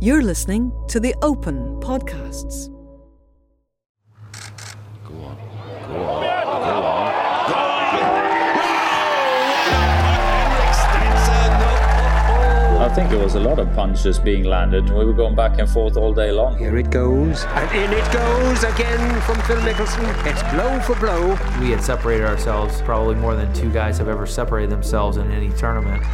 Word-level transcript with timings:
You're 0.00 0.22
listening 0.22 0.70
to 0.90 1.00
the 1.00 1.12
Open 1.22 1.80
Podcasts. 1.80 2.68
Go 5.04 5.14
on. 5.14 5.36
Go 5.88 5.96
on. 6.04 6.22
Go 6.22 6.84
on. 6.84 7.08
I 12.80 12.94
think 12.94 13.10
it 13.10 13.18
was 13.18 13.34
a 13.34 13.40
lot 13.40 13.58
of 13.58 13.74
punches 13.74 14.20
being 14.20 14.44
landed. 14.44 14.88
We 14.88 15.04
were 15.04 15.12
going 15.12 15.34
back 15.34 15.58
and 15.58 15.68
forth 15.68 15.96
all 15.96 16.14
day 16.14 16.30
long. 16.30 16.56
Here 16.56 16.76
it 16.76 16.90
goes, 16.92 17.44
and 17.44 17.70
in 17.72 17.92
it 17.92 18.12
goes 18.12 18.62
again 18.62 19.20
from 19.22 19.40
Phil 19.42 19.58
Mickelson. 19.58 20.06
It's 20.24 20.42
blow 20.54 20.78
for 20.80 20.94
blow. 21.00 21.30
We 21.60 21.70
had 21.70 21.82
separated 21.82 22.24
ourselves 22.24 22.80
probably 22.82 23.16
more 23.16 23.34
than 23.34 23.52
two 23.52 23.70
guys 23.72 23.98
have 23.98 24.06
ever 24.06 24.26
separated 24.26 24.70
themselves 24.70 25.16
in 25.16 25.28
any 25.32 25.50
tournament. 25.50 26.04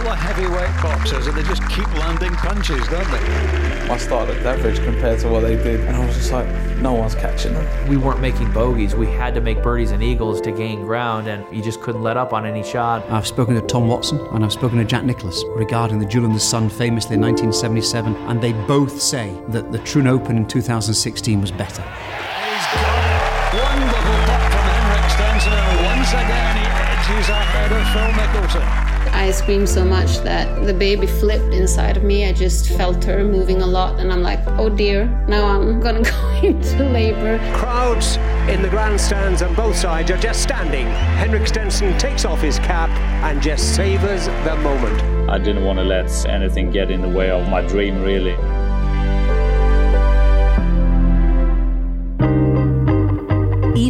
They're 0.00 0.08
like 0.08 0.20
couple 0.20 0.30
of 0.30 0.36
heavyweight 0.36 0.82
boxers, 0.82 1.26
and 1.26 1.36
they 1.36 1.42
just 1.42 1.62
keep 1.68 1.86
landing 1.98 2.32
punches, 2.32 2.86
don't 2.88 3.10
they? 3.10 3.90
I 3.90 3.98
started 3.98 4.38
at 4.38 4.58
average 4.58 4.82
compared 4.82 5.20
to 5.20 5.28
what 5.28 5.40
they 5.40 5.56
did, 5.56 5.80
and 5.80 5.96
I 5.96 6.06
was 6.06 6.14
just 6.16 6.32
like, 6.32 6.48
no 6.78 6.94
one's 6.94 7.14
catching 7.14 7.52
them. 7.52 7.88
We 7.88 7.96
weren't 7.96 8.20
making 8.20 8.50
bogeys. 8.52 8.94
We 8.94 9.06
had 9.06 9.34
to 9.34 9.40
make 9.40 9.62
birdies 9.62 9.90
and 9.90 10.02
eagles 10.02 10.40
to 10.42 10.52
gain 10.52 10.84
ground, 10.84 11.28
and 11.28 11.44
you 11.54 11.62
just 11.62 11.82
couldn't 11.82 12.02
let 12.02 12.16
up 12.16 12.32
on 12.32 12.46
any 12.46 12.62
shot. 12.62 13.08
I've 13.10 13.26
spoken 13.26 13.54
to 13.56 13.60
Tom 13.60 13.88
Watson 13.88 14.20
and 14.32 14.44
I've 14.44 14.52
spoken 14.52 14.78
to 14.78 14.84
Jack 14.84 15.04
Nicklaus 15.04 15.44
regarding 15.48 15.98
the 15.98 16.06
Duel 16.06 16.24
in 16.24 16.32
the 16.32 16.40
Sun 16.40 16.70
famously 16.70 17.16
in 17.16 17.20
1977, 17.20 18.14
and 18.28 18.40
they 18.40 18.52
both 18.52 19.00
say 19.00 19.36
that 19.48 19.70
the 19.70 19.78
Troon 19.80 20.06
Open 20.06 20.36
in 20.36 20.46
2016 20.46 21.40
was 21.40 21.50
better. 21.50 21.82
He's 21.82 22.66
got 22.72 23.52
it. 23.52 23.60
Wonderful 23.60 24.16
putt 24.24 24.42
from 24.48 24.64
Henrik 24.64 25.10
Stenson, 25.10 25.52
and 25.52 25.84
once 25.84 26.10
again 26.12 26.56
he 26.56 26.64
edges 26.64 27.28
ahead 27.28 27.72
of 27.72 27.84
Phil 27.92 28.10
Mickelson. 28.12 28.89
I 29.20 29.32
screamed 29.32 29.68
so 29.68 29.84
much 29.84 30.20
that 30.20 30.64
the 30.64 30.72
baby 30.72 31.06
flipped 31.06 31.52
inside 31.52 31.98
of 31.98 32.02
me. 32.02 32.24
I 32.24 32.32
just 32.32 32.70
felt 32.70 33.04
her 33.04 33.22
moving 33.22 33.60
a 33.60 33.66
lot, 33.66 34.00
and 34.00 34.10
I'm 34.10 34.22
like, 34.22 34.40
oh 34.58 34.70
dear, 34.70 35.04
now 35.28 35.44
I'm 35.44 35.78
gonna 35.78 36.02
go 36.10 36.40
into 36.42 36.88
labor. 36.88 37.38
Crowds 37.54 38.16
in 38.48 38.62
the 38.62 38.68
grandstands 38.70 39.42
on 39.42 39.54
both 39.54 39.76
sides 39.76 40.10
are 40.10 40.16
just 40.16 40.42
standing. 40.42 40.86
Henrik 40.86 41.46
Stenson 41.46 41.98
takes 41.98 42.24
off 42.24 42.40
his 42.40 42.58
cap 42.60 42.88
and 43.22 43.42
just 43.42 43.76
savours 43.76 44.24
the 44.24 44.56
moment. 44.62 45.28
I 45.28 45.36
didn't 45.36 45.66
want 45.66 45.78
to 45.78 45.84
let 45.84 46.08
anything 46.24 46.70
get 46.70 46.90
in 46.90 47.02
the 47.02 47.08
way 47.10 47.30
of 47.30 47.46
my 47.46 47.60
dream, 47.60 48.00
really. 48.02 48.59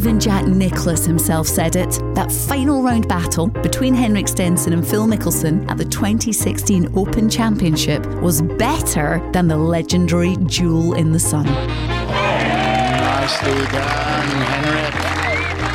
Even 0.01 0.17
Jack 0.19 0.47
Nicklaus 0.47 1.05
himself 1.05 1.47
said 1.47 1.77
it. 1.77 1.91
That 2.15 2.33
final 2.33 2.83
round 2.83 3.07
battle 3.07 3.49
between 3.49 3.93
Henrik 3.93 4.29
Stenson 4.29 4.73
and 4.73 4.89
Phil 4.89 5.07
Mickelson 5.07 5.71
at 5.71 5.77
the 5.77 5.85
2016 5.85 6.97
Open 6.97 7.29
Championship 7.29 8.07
was 8.23 8.41
better 8.41 9.21
than 9.35 9.47
the 9.47 9.59
legendary 9.59 10.37
Duel 10.37 10.95
in 10.95 11.13
the 11.13 11.21
Sun. 11.21 11.45
Nicely 11.45 13.53
done, 13.53 14.29
Henrik. 14.49 14.95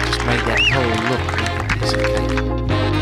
Just 0.07 0.25
made 0.25 0.39
that 0.39 0.59
hole 0.73 0.89
look 1.11 1.21
like 1.37 1.61
a 1.61 1.63
piece 1.77 1.93
of 1.93 2.01
cake. 2.01 2.33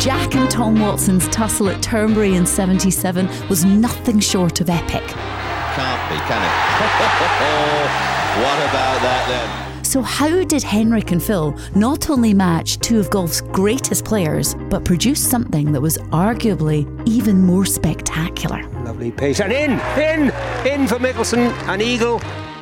Jack 0.01 0.35
and 0.35 0.51
Tom 0.51 0.81
Watson's 0.81 1.29
tussle 1.29 1.69
at 1.69 1.81
Turnberry 1.81 2.35
in 2.35 2.45
77 2.45 3.29
was 3.47 3.63
nothing 3.63 4.19
short 4.19 4.59
of 4.59 4.69
epic. 4.69 5.07
Can't 5.07 6.09
be, 6.09 6.17
can 6.27 6.43
it? 6.43 6.51
what 8.43 8.59
about 8.69 9.01
that 9.01 9.25
then? 9.29 9.62
So, 9.93 10.01
how 10.01 10.43
did 10.43 10.63
Henrik 10.63 11.11
and 11.11 11.21
Phil 11.21 11.55
not 11.75 12.09
only 12.09 12.33
match 12.33 12.79
two 12.79 12.99
of 12.99 13.11
golf's 13.11 13.41
greatest 13.41 14.03
players, 14.03 14.55
but 14.55 14.83
produce 14.83 15.21
something 15.21 15.71
that 15.71 15.81
was 15.81 15.99
arguably 16.09 16.87
even 17.07 17.39
more 17.39 17.63
spectacular? 17.63 18.67
Lovely 18.85 19.11
pace, 19.11 19.39
and 19.39 19.53
in, 19.53 19.73
in, 20.01 20.31
in 20.65 20.87
for 20.87 20.95
Mickelson, 20.95 21.51
an 21.67 21.79
eagle. 21.79 22.19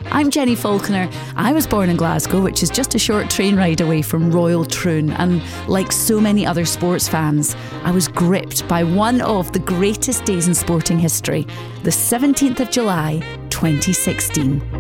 I'm 0.08 0.30
Jenni 0.30 0.58
Falconer. 0.58 1.10
I 1.38 1.54
was 1.54 1.66
born 1.66 1.90
in 1.90 1.96
Glasgow, 1.96 2.42
which 2.42 2.64
is 2.64 2.70
just 2.70 2.96
a 2.96 3.00
short 3.00 3.30
train 3.30 3.56
ride 3.56 3.80
away 3.80 4.02
from 4.02 4.30
Royal 4.30 4.66
Troon, 4.66 5.12
and 5.12 5.42
like 5.70 5.94
so 5.94 6.20
many 6.20 6.46
other 6.46 6.66
sports 6.66 7.08
fans, 7.08 7.56
I 7.86 7.92
was 7.92 8.10
gripped 8.10 8.68
by 8.68 8.84
one 8.84 9.22
of 9.22 9.54
the 9.54 9.60
greatest 9.60 10.26
days 10.26 10.50
in 10.50 10.54
sporting 10.54 11.00
history 11.00 11.48
the 11.84 11.92
17th 11.92 12.60
of 12.60 12.70
July, 12.70 13.22
2016. 13.52 14.71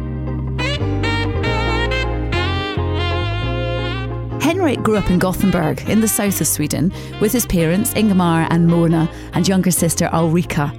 Henrik 4.51 4.83
grew 4.83 4.97
up 4.97 5.09
in 5.09 5.17
Gothenburg, 5.17 5.79
in 5.89 6.01
the 6.01 6.09
south 6.09 6.41
of 6.41 6.45
Sweden, 6.45 6.91
with 7.21 7.31
his 7.31 7.45
parents 7.45 7.93
Ingemar 7.95 8.47
and 8.49 8.67
Mona 8.67 9.09
and 9.31 9.47
younger 9.47 9.71
sister 9.71 10.09
Ulrika. 10.11 10.73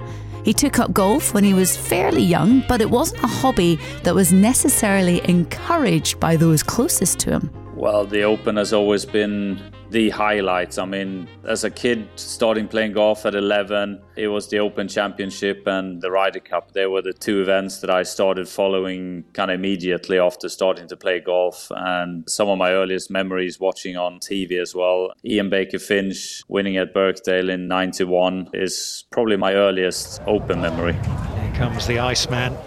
He 0.45 0.53
took 0.53 0.77
up 0.77 0.93
golf 0.93 1.33
when 1.33 1.43
he 1.43 1.55
was 1.55 1.75
fairly 1.75 2.21
young, 2.21 2.63
but 2.69 2.81
it 2.81 2.91
wasn't 2.91 3.23
a 3.23 3.27
hobby 3.27 3.79
that 4.03 4.13
was 4.13 4.31
necessarily 4.31 5.27
encouraged 5.27 6.19
by 6.19 6.35
those 6.35 6.61
closest 6.61 7.17
to 7.21 7.31
him. 7.31 7.49
Well, 7.73 8.05
the 8.05 8.21
Open 8.21 8.57
has 8.57 8.73
always 8.73 9.05
been 9.05 9.59
the 9.93 10.09
highlights. 10.09 10.79
I 10.79 10.85
mean, 10.85 11.27
as 11.43 11.63
a 11.63 11.69
kid 11.69 12.09
starting 12.15 12.67
playing 12.67 12.93
golf 12.93 13.27
at 13.27 13.35
11, 13.35 14.01
it 14.15 14.27
was 14.27 14.47
the 14.49 14.57
Open 14.57 14.87
Championship 14.87 15.67
and 15.67 16.01
the 16.01 16.09
Ryder 16.09 16.39
Cup. 16.39 16.73
They 16.73 16.87
were 16.87 17.03
the 17.03 17.13
two 17.13 17.41
events 17.41 17.79
that 17.81 17.91
I 17.91 18.01
started 18.01 18.49
following 18.49 19.23
kind 19.33 19.51
of 19.51 19.55
immediately 19.55 20.17
after 20.17 20.49
starting 20.49 20.87
to 20.87 20.97
play 20.97 21.19
golf. 21.19 21.71
And 21.75 22.27
some 22.27 22.49
of 22.49 22.57
my 22.57 22.71
earliest 22.71 23.11
memories 23.11 23.59
watching 23.59 23.95
on 23.95 24.19
TV 24.19 24.59
as 24.59 24.73
well. 24.73 25.13
Ian 25.23 25.51
Baker 25.51 25.77
Finch 25.77 26.43
winning 26.47 26.75
at 26.77 26.91
Birkdale 26.91 27.51
in 27.51 27.67
91 27.67 28.49
is 28.53 29.05
probably 29.11 29.37
my 29.37 29.53
earliest 29.53 30.21
Open 30.25 30.59
memory. 30.59 30.93
Here 30.93 31.53
comes 31.53 31.85
the 31.85 31.99
Iceman. 31.99 32.57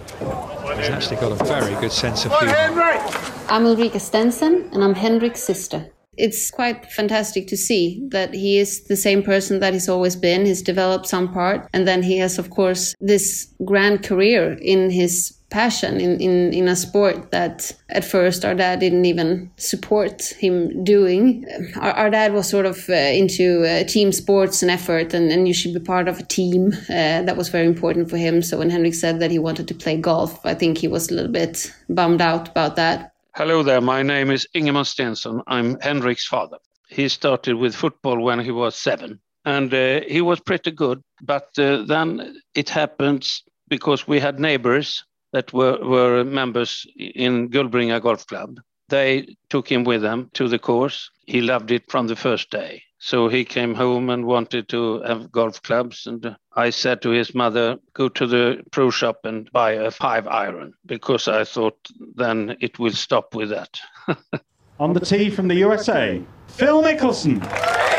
He's 0.76 0.88
actually 0.88 1.16
got 1.16 1.32
a 1.32 1.44
very 1.44 1.74
good 1.80 1.92
sense 1.92 2.24
of 2.24 2.38
humour. 2.38 2.54
I'm 3.48 3.66
Ulrika 3.66 3.98
Stenson, 3.98 4.70
and 4.72 4.84
I'm 4.84 4.94
Henrik's 4.94 5.42
sister. 5.42 5.90
It's 6.16 6.50
quite 6.50 6.90
fantastic 6.92 7.46
to 7.48 7.56
see 7.56 8.06
that 8.10 8.34
he 8.34 8.58
is 8.58 8.84
the 8.84 8.96
same 8.96 9.22
person 9.22 9.60
that 9.60 9.72
he's 9.72 9.88
always 9.88 10.16
been. 10.16 10.46
He's 10.46 10.62
developed 10.62 11.06
some 11.06 11.32
part, 11.32 11.68
and 11.72 11.86
then 11.86 12.02
he 12.02 12.18
has, 12.18 12.38
of 12.38 12.50
course, 12.50 12.94
this 13.00 13.52
grand 13.64 14.02
career 14.02 14.52
in 14.60 14.90
his 14.90 15.36
passion 15.48 16.00
in, 16.00 16.20
in, 16.20 16.52
in 16.52 16.68
a 16.68 16.74
sport 16.74 17.30
that 17.30 17.72
at 17.88 18.04
first 18.04 18.44
our 18.44 18.54
dad 18.54 18.80
didn't 18.80 19.04
even 19.04 19.50
support 19.56 20.34
him 20.38 20.84
doing. 20.84 21.46
Our, 21.76 21.92
our 21.92 22.10
dad 22.10 22.32
was 22.32 22.48
sort 22.48 22.66
of 22.66 22.88
uh, 22.88 22.94
into 22.94 23.64
uh, 23.64 23.84
team 23.84 24.12
sports 24.12 24.62
and 24.62 24.70
effort, 24.70 25.14
and, 25.14 25.30
and 25.30 25.46
you 25.46 25.54
should 25.54 25.72
be 25.72 25.80
part 25.80 26.08
of 26.08 26.18
a 26.18 26.24
team. 26.24 26.72
Uh, 26.88 27.22
that 27.22 27.36
was 27.36 27.48
very 27.48 27.66
important 27.66 28.10
for 28.10 28.16
him. 28.16 28.42
So 28.42 28.58
when 28.58 28.70
Henrik 28.70 28.94
said 28.94 29.20
that 29.20 29.30
he 29.30 29.38
wanted 29.38 29.68
to 29.68 29.74
play 29.74 29.96
golf, 29.96 30.44
I 30.44 30.54
think 30.54 30.78
he 30.78 30.88
was 30.88 31.10
a 31.10 31.14
little 31.14 31.32
bit 31.32 31.72
bummed 31.88 32.20
out 32.20 32.48
about 32.48 32.76
that. 32.76 33.12
Hello 33.36 33.62
there, 33.62 33.82
my 33.82 34.02
name 34.02 34.30
is 34.30 34.48
Ingemar 34.54 34.86
Stenson. 34.86 35.42
I'm 35.46 35.78
Henrik's 35.80 36.24
father. 36.26 36.56
He 36.88 37.06
started 37.10 37.56
with 37.56 37.74
football 37.74 38.18
when 38.22 38.40
he 38.40 38.50
was 38.50 38.74
seven, 38.74 39.20
and 39.44 39.74
uh, 39.74 40.00
he 40.08 40.22
was 40.22 40.40
pretty 40.40 40.70
good. 40.70 41.02
But 41.20 41.50
uh, 41.58 41.82
then 41.82 42.40
it 42.54 42.70
happens 42.70 43.42
because 43.68 44.08
we 44.08 44.20
had 44.20 44.40
neighbors 44.40 45.04
that 45.34 45.52
were, 45.52 45.78
were 45.84 46.24
members 46.24 46.86
in 46.96 47.50
Gullbringa 47.50 48.00
Golf 48.00 48.26
Club. 48.26 48.58
They 48.88 49.36
took 49.50 49.70
him 49.70 49.84
with 49.84 50.00
them 50.00 50.30
to 50.32 50.48
the 50.48 50.58
course. 50.58 51.10
He 51.26 51.42
loved 51.42 51.70
it 51.70 51.90
from 51.90 52.06
the 52.06 52.16
first 52.16 52.50
day. 52.50 52.84
So 52.98 53.28
he 53.28 53.44
came 53.44 53.74
home 53.74 54.10
and 54.10 54.24
wanted 54.24 54.68
to 54.70 55.02
have 55.02 55.30
golf 55.30 55.62
clubs. 55.62 56.06
And 56.06 56.36
I 56.54 56.70
said 56.70 57.02
to 57.02 57.10
his 57.10 57.34
mother, 57.34 57.78
go 57.92 58.08
to 58.08 58.26
the 58.26 58.62
pro 58.70 58.90
shop 58.90 59.20
and 59.24 59.50
buy 59.52 59.72
a 59.72 59.90
five 59.90 60.26
iron 60.26 60.74
because 60.86 61.28
I 61.28 61.44
thought 61.44 61.76
then 62.14 62.56
it 62.60 62.78
will 62.78 62.92
stop 62.92 63.34
with 63.34 63.50
that. 63.50 63.78
On 64.80 64.92
the 64.92 65.00
tee 65.00 65.30
from 65.30 65.48
the 65.48 65.54
USA, 65.56 66.22
Phil 66.48 66.82
Mickelson. 66.82 67.95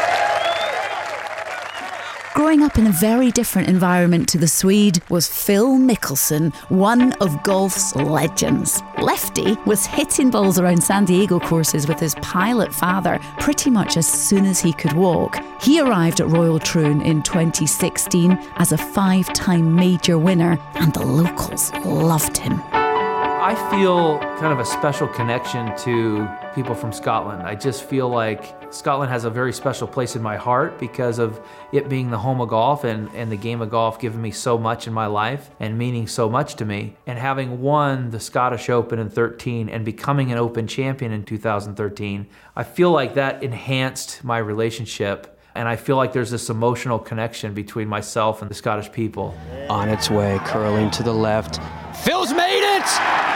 Growing 2.37 2.61
up 2.61 2.77
in 2.77 2.85
a 2.85 2.91
very 2.91 3.31
different 3.31 3.67
environment 3.67 4.29
to 4.29 4.37
the 4.37 4.47
Swede 4.47 5.01
was 5.09 5.27
Phil 5.27 5.79
Mickelson, 5.79 6.53
one 6.69 7.13
of 7.13 7.41
golf's 7.41 7.95
legends. 7.95 8.83
Lefty 8.99 9.57
was 9.65 9.87
hitting 9.87 10.29
balls 10.29 10.59
around 10.59 10.83
San 10.83 11.05
Diego 11.05 11.39
courses 11.39 11.87
with 11.87 11.99
his 11.99 12.13
pilot 12.21 12.71
father 12.71 13.19
pretty 13.39 13.71
much 13.71 13.97
as 13.97 14.07
soon 14.07 14.45
as 14.45 14.59
he 14.59 14.71
could 14.71 14.93
walk. 14.93 15.39
He 15.59 15.81
arrived 15.81 16.21
at 16.21 16.27
Royal 16.27 16.59
Troon 16.59 17.01
in 17.01 17.23
2016 17.23 18.33
as 18.57 18.71
a 18.71 18.77
five 18.77 19.33
time 19.33 19.73
major 19.73 20.19
winner, 20.19 20.59
and 20.75 20.93
the 20.93 21.03
locals 21.03 21.73
loved 21.85 22.37
him. 22.37 22.61
I 22.71 23.55
feel 23.71 24.19
kind 24.39 24.53
of 24.53 24.59
a 24.59 24.65
special 24.65 25.07
connection 25.07 25.75
to 25.77 26.27
people 26.57 26.73
from 26.73 26.91
Scotland. 26.91 27.43
I 27.43 27.53
just 27.53 27.83
feel 27.83 28.09
like 28.09 28.73
Scotland 28.73 29.11
has 29.11 29.25
a 29.25 29.29
very 29.29 29.53
special 29.53 29.87
place 29.87 30.15
in 30.15 30.23
my 30.23 30.37
heart 30.37 30.79
because 30.79 31.19
of 31.19 31.39
it 31.71 31.87
being 31.87 32.09
the 32.09 32.17
home 32.17 32.41
of 32.41 32.49
golf 32.49 32.83
and, 32.83 33.09
and 33.13 33.31
the 33.31 33.37
game 33.37 33.61
of 33.61 33.69
golf 33.69 33.99
giving 33.99 34.19
me 34.19 34.31
so 34.31 34.57
much 34.57 34.87
in 34.87 34.93
my 34.93 35.05
life 35.05 35.51
and 35.59 35.77
meaning 35.77 36.07
so 36.07 36.27
much 36.27 36.55
to 36.55 36.65
me. 36.65 36.95
And 37.05 37.19
having 37.19 37.61
won 37.61 38.09
the 38.09 38.19
Scottish 38.19 38.71
Open 38.71 38.97
in 38.97 39.07
13 39.07 39.69
and 39.69 39.85
becoming 39.85 40.31
an 40.31 40.39
Open 40.39 40.65
champion 40.65 41.11
in 41.11 41.25
2013, 41.25 42.25
I 42.55 42.63
feel 42.63 42.89
like 42.89 43.13
that 43.13 43.43
enhanced 43.43 44.23
my 44.23 44.39
relationship 44.39 45.39
And 45.53 45.67
I 45.67 45.75
feel 45.75 45.95
like 45.95 46.13
there's 46.13 46.29
this 46.31 46.49
emotional 46.49 46.99
connection 46.99 47.53
between 47.53 47.87
myself 47.87 48.41
and 48.41 48.49
the 48.49 48.55
Scottish 48.55 48.91
people. 48.91 49.35
On 49.69 49.89
its 49.89 50.09
way, 50.09 50.39
curling 50.45 50.91
to 50.91 51.03
the 51.03 51.13
left. 51.13 51.59
Phil's 52.03 52.31
made 52.31 52.77
it! 52.77 53.26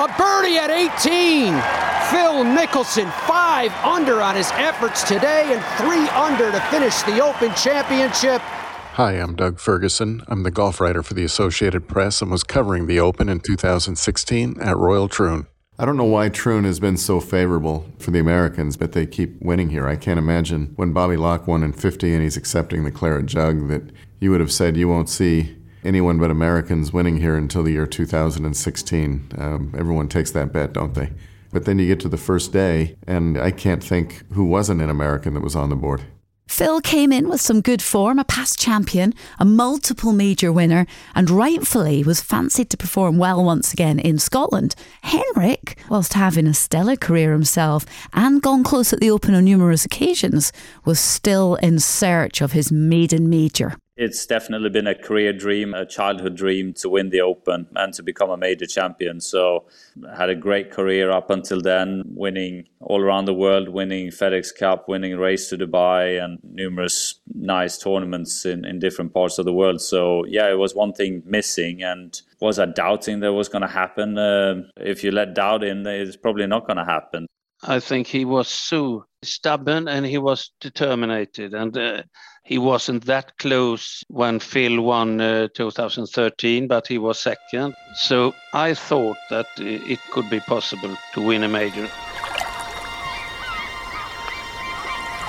A 0.00 0.08
birdie 0.16 0.56
at 0.56 0.70
18. 0.70 1.52
Phil 2.08 2.42
Mickelson, 2.42 3.12
five 3.26 3.70
under 3.84 4.22
on 4.22 4.34
his 4.34 4.50
efforts 4.52 5.02
today 5.02 5.52
and 5.52 5.62
three 5.76 6.08
under 6.16 6.50
to 6.50 6.58
finish 6.70 7.02
the 7.02 7.22
Open 7.22 7.54
Championship. 7.54 8.40
Hi, 8.94 9.12
I'm 9.12 9.36
Doug 9.36 9.60
Ferguson. 9.60 10.22
I'm 10.26 10.42
the 10.42 10.50
golf 10.50 10.80
writer 10.80 11.02
for 11.02 11.12
the 11.12 11.24
Associated 11.24 11.86
Press 11.86 12.22
and 12.22 12.30
was 12.30 12.42
covering 12.42 12.86
the 12.86 12.98
Open 12.98 13.28
in 13.28 13.40
2016 13.40 14.58
at 14.58 14.74
Royal 14.74 15.06
Troon. 15.06 15.46
I 15.78 15.84
don't 15.84 15.98
know 15.98 16.04
why 16.04 16.30
Troon 16.30 16.64
has 16.64 16.80
been 16.80 16.96
so 16.96 17.20
favorable 17.20 17.84
for 17.98 18.10
the 18.10 18.20
Americans, 18.20 18.78
but 18.78 18.92
they 18.92 19.04
keep 19.04 19.38
winning 19.42 19.68
here. 19.68 19.86
I 19.86 19.96
can't 19.96 20.18
imagine 20.18 20.72
when 20.76 20.94
Bobby 20.94 21.18
Locke 21.18 21.46
won 21.46 21.62
in 21.62 21.74
50 21.74 22.14
and 22.14 22.22
he's 22.22 22.38
accepting 22.38 22.84
the 22.84 22.90
claret 22.90 23.26
jug 23.26 23.68
that 23.68 23.92
you 24.18 24.30
would 24.30 24.40
have 24.40 24.50
said 24.50 24.78
you 24.78 24.88
won't 24.88 25.10
see 25.10 25.59
anyone 25.84 26.18
but 26.18 26.30
Americans 26.30 26.92
winning 26.92 27.18
here 27.18 27.36
until 27.36 27.62
the 27.62 27.72
year 27.72 27.86
2016. 27.86 29.28
Um, 29.38 29.74
everyone 29.76 30.08
takes 30.08 30.30
that 30.32 30.52
bet, 30.52 30.72
don't 30.72 30.94
they? 30.94 31.12
But 31.52 31.64
then 31.64 31.78
you 31.78 31.86
get 31.86 32.00
to 32.00 32.08
the 32.08 32.16
first 32.16 32.52
day, 32.52 32.96
and 33.06 33.38
I 33.38 33.50
can't 33.50 33.82
think 33.82 34.22
who 34.32 34.44
wasn't 34.44 34.82
an 34.82 34.90
American 34.90 35.34
that 35.34 35.42
was 35.42 35.56
on 35.56 35.68
the 35.70 35.76
board. 35.76 36.02
Phil 36.50 36.80
came 36.80 37.12
in 37.12 37.28
with 37.28 37.40
some 37.40 37.60
good 37.60 37.80
form, 37.80 38.18
a 38.18 38.24
past 38.24 38.58
champion, 38.58 39.14
a 39.38 39.44
multiple 39.44 40.12
major 40.12 40.52
winner, 40.52 40.84
and 41.14 41.30
rightfully 41.30 42.02
was 42.02 42.20
fancied 42.20 42.68
to 42.70 42.76
perform 42.76 43.18
well 43.18 43.44
once 43.44 43.72
again 43.72 44.00
in 44.00 44.18
Scotland. 44.18 44.74
Henrik, 45.02 45.78
whilst 45.88 46.14
having 46.14 46.48
a 46.48 46.54
stellar 46.54 46.96
career 46.96 47.32
himself 47.32 47.86
and 48.12 48.42
gone 48.42 48.64
close 48.64 48.92
at 48.92 48.98
the 48.98 49.12
Open 49.12 49.32
on 49.32 49.44
numerous 49.44 49.84
occasions, 49.84 50.52
was 50.84 50.98
still 50.98 51.54
in 51.56 51.78
search 51.78 52.40
of 52.40 52.50
his 52.50 52.72
maiden 52.72 53.30
major 53.30 53.76
it's 54.00 54.24
definitely 54.24 54.70
been 54.70 54.86
a 54.86 54.94
career 54.94 55.30
dream, 55.30 55.74
a 55.74 55.84
childhood 55.84 56.34
dream 56.34 56.72
to 56.72 56.88
win 56.88 57.10
the 57.10 57.20
Open 57.20 57.66
and 57.76 57.92
to 57.92 58.02
become 58.02 58.30
a 58.30 58.36
major 58.38 58.64
champion. 58.64 59.20
So 59.20 59.66
I 60.10 60.16
had 60.16 60.30
a 60.30 60.34
great 60.34 60.70
career 60.70 61.10
up 61.10 61.28
until 61.28 61.60
then, 61.60 62.04
winning 62.06 62.64
all 62.80 63.02
around 63.02 63.26
the 63.26 63.34
world, 63.34 63.68
winning 63.68 64.08
FedEx 64.08 64.56
Cup, 64.58 64.88
winning 64.88 65.18
Race 65.18 65.50
to 65.50 65.58
Dubai, 65.58 66.18
and 66.24 66.38
numerous 66.42 67.20
nice 67.34 67.76
tournaments 67.76 68.46
in, 68.46 68.64
in 68.64 68.78
different 68.78 69.12
parts 69.12 69.36
of 69.36 69.44
the 69.44 69.52
world. 69.52 69.82
So 69.82 70.24
yeah, 70.24 70.50
it 70.50 70.56
was 70.56 70.74
one 70.74 70.94
thing 70.94 71.22
missing. 71.26 71.82
And 71.82 72.18
was 72.40 72.58
I 72.58 72.64
doubting 72.64 73.20
that 73.20 73.34
was 73.34 73.50
going 73.50 73.62
to 73.62 73.68
happen? 73.68 74.16
Uh, 74.16 74.62
if 74.78 75.04
you 75.04 75.10
let 75.10 75.34
doubt 75.34 75.62
in, 75.62 75.86
it's 75.86 76.16
probably 76.16 76.46
not 76.46 76.66
going 76.66 76.78
to 76.78 76.86
happen. 76.86 77.26
I 77.62 77.80
think 77.80 78.06
he 78.06 78.24
was 78.24 78.48
so 78.48 79.04
stubborn 79.22 79.88
and 79.88 80.06
he 80.06 80.16
was 80.16 80.50
determined 80.58 81.38
and 81.38 81.76
uh, 81.76 82.02
he 82.42 82.58
wasn't 82.58 83.06
that 83.06 83.38
close 83.38 84.04
when 84.08 84.40
Phil 84.40 84.80
won 84.80 85.20
uh, 85.20 85.48
2013, 85.54 86.66
but 86.66 86.86
he 86.86 86.98
was 86.98 87.20
second. 87.20 87.74
So 87.94 88.34
I 88.52 88.74
thought 88.74 89.16
that 89.30 89.46
it 89.58 90.00
could 90.10 90.28
be 90.28 90.40
possible 90.40 90.96
to 91.14 91.20
win 91.20 91.42
a 91.44 91.48
major. 91.48 91.88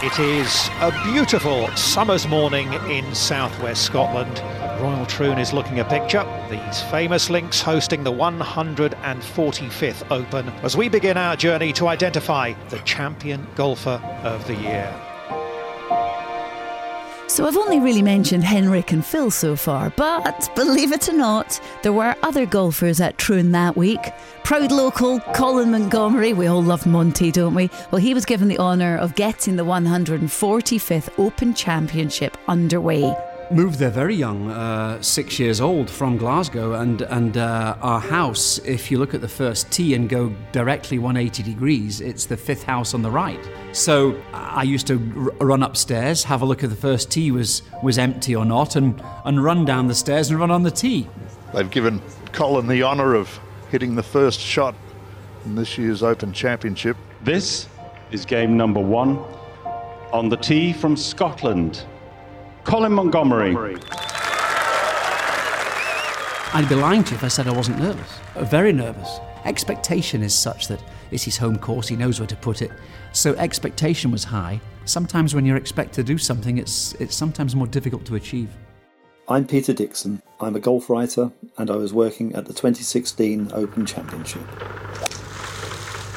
It 0.03 0.17
is 0.17 0.69
a 0.79 0.91
beautiful 1.13 1.67
summer's 1.75 2.27
morning 2.27 2.73
in 2.89 3.13
southwest 3.13 3.83
Scotland. 3.83 4.41
Royal 4.81 5.05
Troon 5.05 5.37
is 5.37 5.53
looking 5.53 5.79
a 5.79 5.85
picture. 5.85 6.25
These 6.49 6.81
famous 6.89 7.29
links 7.29 7.61
hosting 7.61 8.03
the 8.03 8.11
145th 8.11 10.09
Open 10.09 10.49
as 10.63 10.75
we 10.75 10.89
begin 10.89 11.17
our 11.17 11.35
journey 11.35 11.71
to 11.73 11.87
identify 11.87 12.53
the 12.69 12.79
champion 12.79 13.45
golfer 13.55 14.01
of 14.23 14.47
the 14.47 14.55
year. 14.55 14.91
So 17.31 17.47
I've 17.47 17.55
only 17.55 17.79
really 17.79 18.01
mentioned 18.01 18.43
Henrik 18.43 18.91
and 18.91 19.05
Phil 19.05 19.31
so 19.31 19.55
far, 19.55 19.89
but 19.91 20.49
believe 20.53 20.91
it 20.91 21.07
or 21.07 21.13
not, 21.13 21.61
there 21.81 21.93
were 21.93 22.13
other 22.23 22.45
golfers 22.45 22.99
at 22.99 23.17
Troon 23.17 23.53
that 23.53 23.77
week. 23.77 24.01
Proud 24.43 24.69
local 24.69 25.21
Colin 25.33 25.71
Montgomerie, 25.71 26.33
we 26.33 26.47
all 26.47 26.61
love 26.61 26.85
Monty, 26.85 27.31
don't 27.31 27.53
we? 27.53 27.69
Well, 27.89 28.01
he 28.01 28.13
was 28.13 28.25
given 28.25 28.49
the 28.49 28.59
honour 28.59 28.97
of 28.97 29.15
getting 29.15 29.55
the 29.55 29.63
145th 29.63 31.09
Open 31.17 31.53
Championship 31.53 32.35
underway 32.49 33.15
moved 33.49 33.79
there 33.79 33.89
very 33.89 34.15
young, 34.15 34.49
uh, 34.49 35.01
six 35.01 35.37
years 35.37 35.59
old 35.59 35.89
from 35.89 36.15
Glasgow, 36.15 36.75
and 36.75 37.01
and 37.01 37.35
uh, 37.35 37.75
our 37.81 37.99
house. 37.99 38.59
If 38.59 38.89
you 38.89 38.97
look 38.97 39.13
at 39.13 39.19
the 39.19 39.27
first 39.27 39.69
tee 39.71 39.93
and 39.93 40.07
go 40.07 40.33
directly 40.53 40.99
180 40.99 41.43
degrees, 41.43 41.99
it's 41.99 42.25
the 42.25 42.37
fifth 42.37 42.63
house 42.63 42.93
on 42.93 43.01
the 43.01 43.11
right. 43.11 43.45
So 43.73 44.21
I 44.33 44.63
used 44.63 44.87
to 44.87 44.95
r- 45.39 45.47
run 45.47 45.63
upstairs, 45.63 46.25
have 46.25 46.41
a 46.41 46.45
look 46.45 46.61
if 46.63 46.69
the 46.69 46.75
first 46.75 47.09
tee 47.09 47.31
was 47.31 47.61
was 47.81 47.97
empty 47.97 48.35
or 48.35 48.43
not, 48.45 48.75
and 48.75 49.01
and 49.23 49.43
run 49.43 49.63
down 49.65 49.87
the 49.87 49.95
stairs 49.95 50.29
and 50.29 50.39
run 50.39 50.51
on 50.51 50.63
the 50.63 50.71
tee. 50.71 51.07
They've 51.53 51.69
given 51.69 52.01
Colin 52.33 52.67
the 52.67 52.83
honour 52.83 53.15
of 53.15 53.39
hitting 53.69 53.95
the 53.95 54.03
first 54.03 54.39
shot 54.39 54.75
in 55.45 55.55
this 55.55 55.77
year's 55.77 56.03
Open 56.03 56.33
Championship. 56.33 56.97
This 57.23 57.67
is 58.11 58.25
game 58.25 58.57
number 58.57 58.81
one 58.81 59.17
on 60.11 60.27
the 60.27 60.37
tee 60.37 60.73
from 60.73 60.97
Scotland. 60.97 61.85
Colin 62.65 62.91
Montgomerie. 62.91 63.55
I'd 66.53 66.67
be 66.67 66.75
lying 66.75 67.03
to 67.05 67.11
you 67.11 67.15
if 67.17 67.23
I 67.23 67.29
said 67.29 67.47
I 67.47 67.51
wasn't 67.53 67.79
nervous. 67.79 68.19
Very 68.35 68.73
nervous. 68.73 69.19
Expectation 69.45 70.21
is 70.21 70.33
such 70.33 70.67
that 70.67 70.81
it's 71.09 71.23
his 71.23 71.37
home 71.37 71.57
course, 71.57 71.87
he 71.87 71.95
knows 71.95 72.19
where 72.19 72.27
to 72.27 72.35
put 72.35 72.61
it. 72.61 72.71
So 73.11 73.33
expectation 73.35 74.11
was 74.11 74.23
high. 74.23 74.61
Sometimes 74.85 75.33
when 75.33 75.45
you're 75.45 75.57
expected 75.57 75.93
to 75.95 76.03
do 76.03 76.17
something, 76.17 76.57
it's, 76.57 76.93
it's 76.95 77.15
sometimes 77.15 77.55
more 77.55 77.67
difficult 77.67 78.05
to 78.05 78.15
achieve. 78.15 78.49
I'm 79.27 79.47
Peter 79.47 79.73
Dixon. 79.73 80.21
I'm 80.39 80.55
a 80.55 80.59
golf 80.59 80.89
writer 80.89 81.31
and 81.57 81.71
I 81.71 81.75
was 81.75 81.93
working 81.93 82.35
at 82.35 82.45
the 82.45 82.53
2016 82.53 83.51
Open 83.53 83.85
Championship. 83.85 84.43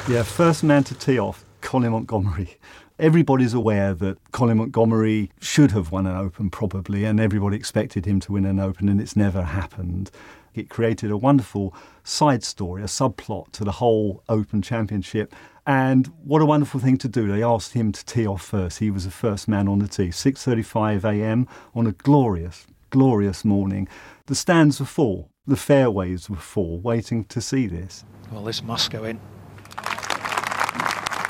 Yeah, 0.07 0.23
first 0.23 0.63
man 0.63 0.83
to 0.85 0.93
tee 0.93 1.17
off, 1.17 1.43
Colin 1.61 1.91
Montgomerie. 1.91 2.57
everybody's 2.99 3.53
aware 3.53 3.93
that 3.93 4.17
Colin 4.31 4.57
Montgomerie 4.57 5.31
should 5.39 5.71
have 5.71 5.91
won 5.91 6.05
an 6.05 6.15
Open 6.15 6.49
probably, 6.49 7.05
and 7.05 7.19
everybody 7.19 7.57
expected 7.57 8.05
him 8.05 8.19
to 8.21 8.33
win 8.33 8.45
an 8.45 8.59
Open, 8.59 8.89
and 8.89 9.01
it's 9.01 9.15
never 9.15 9.43
happened. 9.43 10.11
It 10.55 10.69
created 10.69 11.11
a 11.11 11.17
wonderful 11.17 11.73
side 12.03 12.43
story, 12.43 12.81
a 12.81 12.85
subplot 12.85 13.51
to 13.53 13.63
the 13.63 13.73
whole 13.73 14.23
Open 14.29 14.61
Championship. 14.61 15.33
And 15.67 16.07
what 16.23 16.41
a 16.41 16.45
wonderful 16.45 16.79
thing 16.79 16.97
to 16.99 17.07
do. 17.07 17.27
They 17.27 17.43
asked 17.43 17.73
him 17.73 17.91
to 17.91 18.05
tee 18.05 18.27
off 18.27 18.43
first. 18.43 18.79
He 18.79 18.91
was 18.91 19.05
the 19.05 19.11
first 19.11 19.47
man 19.47 19.67
on 19.67 19.79
the 19.79 19.87
tee. 19.87 20.09
6:35 20.09 21.03
a.m. 21.03 21.47
on 21.73 21.87
a 21.87 21.91
glorious, 21.91 22.67
glorious 22.91 23.43
morning. 23.43 23.87
The 24.27 24.35
stands 24.35 24.79
were 24.79 24.85
full. 24.85 25.29
The 25.47 25.55
fairways 25.55 26.29
were 26.29 26.35
full, 26.35 26.79
waiting 26.79 27.25
to 27.25 27.41
see 27.41 27.67
this. 27.67 28.03
Well, 28.31 28.43
this 28.43 28.63
must 28.63 28.91
go 28.91 29.03
in. 29.03 29.19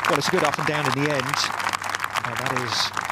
Well, 0.09 0.17
it's 0.17 0.27
a 0.27 0.31
good 0.31 0.43
up 0.43 0.57
and 0.57 0.67
down 0.67 0.85
in 0.85 1.03
the 1.03 1.11
end. 1.11 1.35
And 2.25 2.37
that 2.37 2.53
is 2.63 3.04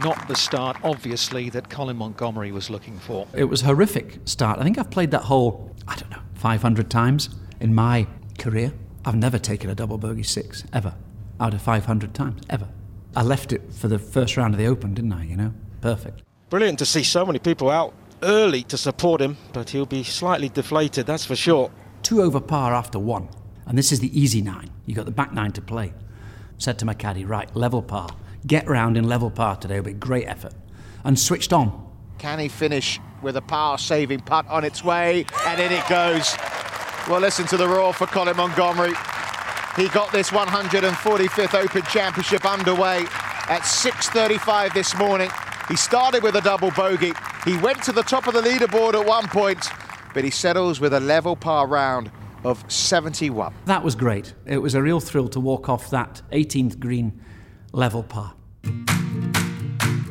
not 0.00 0.28
the 0.28 0.34
start, 0.34 0.76
obviously, 0.82 1.50
that 1.50 1.68
Colin 1.68 1.96
Montgomerie 1.96 2.52
was 2.52 2.70
looking 2.70 2.98
for. 2.98 3.26
It 3.34 3.44
was 3.44 3.62
a 3.62 3.66
horrific 3.66 4.20
start. 4.24 4.58
I 4.58 4.62
think 4.64 4.78
I've 4.78 4.90
played 4.90 5.10
that 5.12 5.22
hole, 5.22 5.74
I 5.86 5.96
don't 5.96 6.10
know, 6.10 6.22
500 6.34 6.90
times 6.90 7.30
in 7.60 7.74
my 7.74 8.06
career. 8.38 8.72
I've 9.04 9.16
never 9.16 9.38
taken 9.38 9.70
a 9.70 9.74
double 9.74 9.98
bogey 9.98 10.22
six, 10.22 10.64
ever, 10.72 10.94
out 11.40 11.54
of 11.54 11.62
500 11.62 12.14
times, 12.14 12.42
ever. 12.50 12.68
I 13.16 13.22
left 13.22 13.52
it 13.52 13.72
for 13.72 13.88
the 13.88 13.98
first 13.98 14.36
round 14.36 14.54
of 14.54 14.58
the 14.58 14.66
Open, 14.66 14.94
didn't 14.94 15.12
I? 15.12 15.24
You 15.24 15.36
know, 15.36 15.54
perfect. 15.80 16.22
Brilliant 16.50 16.78
to 16.80 16.86
see 16.86 17.02
so 17.02 17.26
many 17.26 17.38
people 17.38 17.70
out 17.70 17.94
early 18.22 18.62
to 18.64 18.76
support 18.76 19.20
him, 19.20 19.36
but 19.52 19.70
he'll 19.70 19.86
be 19.86 20.02
slightly 20.02 20.48
deflated, 20.48 21.06
that's 21.06 21.24
for 21.24 21.36
sure. 21.36 21.70
Two 22.02 22.22
over 22.22 22.40
par 22.40 22.74
after 22.74 22.98
one, 22.98 23.28
and 23.66 23.76
this 23.76 23.92
is 23.92 24.00
the 24.00 24.18
easy 24.18 24.42
nine. 24.42 24.70
You've 24.86 24.96
got 24.96 25.06
the 25.06 25.12
back 25.12 25.32
nine 25.32 25.52
to 25.52 25.60
play 25.60 25.92
said 26.58 26.78
to 26.80 26.84
my 26.84 26.94
caddy, 26.94 27.24
right, 27.24 27.54
level 27.56 27.80
par. 27.80 28.10
Get 28.46 28.68
round 28.68 28.96
in 28.96 29.04
level 29.04 29.30
par 29.30 29.56
today 29.56 29.76
will 29.76 29.86
be 29.86 29.92
great 29.92 30.26
effort. 30.26 30.54
And 31.04 31.18
switched 31.18 31.52
on. 31.52 31.86
Can 32.18 32.38
he 32.38 32.48
finish 32.48 33.00
with 33.22 33.36
a 33.36 33.42
par 33.42 33.78
saving 33.78 34.20
putt 34.20 34.46
on 34.48 34.64
its 34.64 34.82
way? 34.82 35.24
And 35.46 35.60
in 35.60 35.72
it 35.72 35.86
goes. 35.88 36.36
Well, 37.08 37.20
listen 37.20 37.46
to 37.46 37.56
the 37.56 37.66
roar 37.66 37.92
for 37.92 38.06
Colin 38.06 38.36
Montgomerie. 38.36 38.94
He 39.76 39.88
got 39.88 40.10
this 40.12 40.30
145th 40.30 41.54
Open 41.54 41.82
Championship 41.82 42.44
underway 42.44 43.02
at 43.48 43.62
6.35 43.62 44.74
this 44.74 44.96
morning. 44.96 45.30
He 45.68 45.76
started 45.76 46.22
with 46.22 46.34
a 46.34 46.40
double 46.40 46.70
bogey. 46.72 47.12
He 47.44 47.56
went 47.58 47.82
to 47.84 47.92
the 47.92 48.02
top 48.02 48.26
of 48.26 48.34
the 48.34 48.42
leaderboard 48.42 48.94
at 48.94 49.06
one 49.06 49.28
point, 49.28 49.68
but 50.14 50.24
he 50.24 50.30
settles 50.30 50.80
with 50.80 50.92
a 50.92 51.00
level 51.00 51.36
par 51.36 51.66
round 51.66 52.10
of 52.44 52.64
71. 52.70 53.54
That 53.66 53.84
was 53.84 53.94
great. 53.94 54.34
It 54.46 54.58
was 54.58 54.74
a 54.74 54.82
real 54.82 55.00
thrill 55.00 55.28
to 55.28 55.40
walk 55.40 55.68
off 55.68 55.90
that 55.90 56.22
18th 56.32 56.78
green 56.78 57.20
level 57.78 58.02
par. 58.02 58.34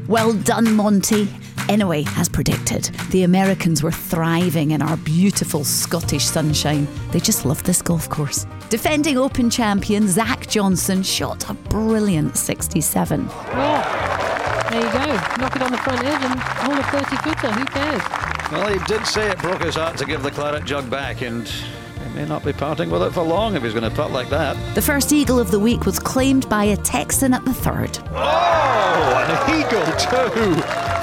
Well 0.08 0.34
done, 0.34 0.74
Monty. 0.74 1.28
Anyway, 1.70 2.06
as 2.16 2.30
predicted, 2.30 2.86
the 3.12 3.24
Americans 3.24 3.84
were 3.84 3.92
thriving 3.92 4.72
in 4.72 4.82
our 4.82 4.96
beautiful 4.96 5.66
Scottish 5.66 6.26
sunshine. 6.26 6.88
They 7.12 7.20
just 7.20 7.46
loved 7.46 7.66
this 7.66 7.82
golf 7.82 8.10
course. 8.10 8.46
Defending 8.70 9.18
Open 9.18 9.50
champion 9.50 10.08
Zach 10.08 10.48
Johnson 10.48 11.04
shot 11.04 11.50
a 11.50 11.54
brilliant 11.54 12.38
67. 12.38 13.28
There 13.28 14.82
you 14.82 14.92
go. 14.94 15.06
Knock 15.40 15.56
it 15.58 15.62
on 15.62 15.72
the 15.72 15.78
front 15.78 16.04
edge 16.06 16.24
and 16.24 16.40
hold 16.40 16.80
a 16.80 16.84
30 16.84 17.18
footer. 17.18 17.52
Who 17.52 17.66
cares? 17.66 18.02
Well, 18.50 18.72
he 18.72 18.80
did 18.86 19.06
say 19.06 19.30
it 19.30 19.40
broke 19.40 19.62
his 19.62 19.76
heart 19.76 19.98
to 19.98 20.06
give 20.06 20.24
the 20.24 20.32
claret 20.32 20.64
jug 20.64 20.90
back, 20.90 21.22
and 21.22 21.46
he 21.46 21.76
may 22.18 22.26
not 22.26 22.44
be 22.44 22.52
parting 22.52 22.90
with 22.90 23.04
it 23.04 23.12
for 23.12 23.22
long 23.22 23.56
if 23.56 23.62
he's 23.62 23.74
going 23.74 23.88
to 23.88 23.96
putt 23.96 24.10
like 24.10 24.28
that. 24.30 24.58
The 24.74 24.82
first 24.82 25.14
eagle 25.14 25.38
of 25.38 25.52
the 25.52 25.60
week 25.60 25.86
was 25.86 26.00
claimed 26.00 26.50
by 26.50 26.64
a 26.64 26.78
Texan 26.78 27.32
at 27.32 27.46
the 27.46 27.54
third. 27.54 28.00
Oh, 28.12 29.14
an 29.22 29.60
eagle 29.60 29.86
too 29.98 30.56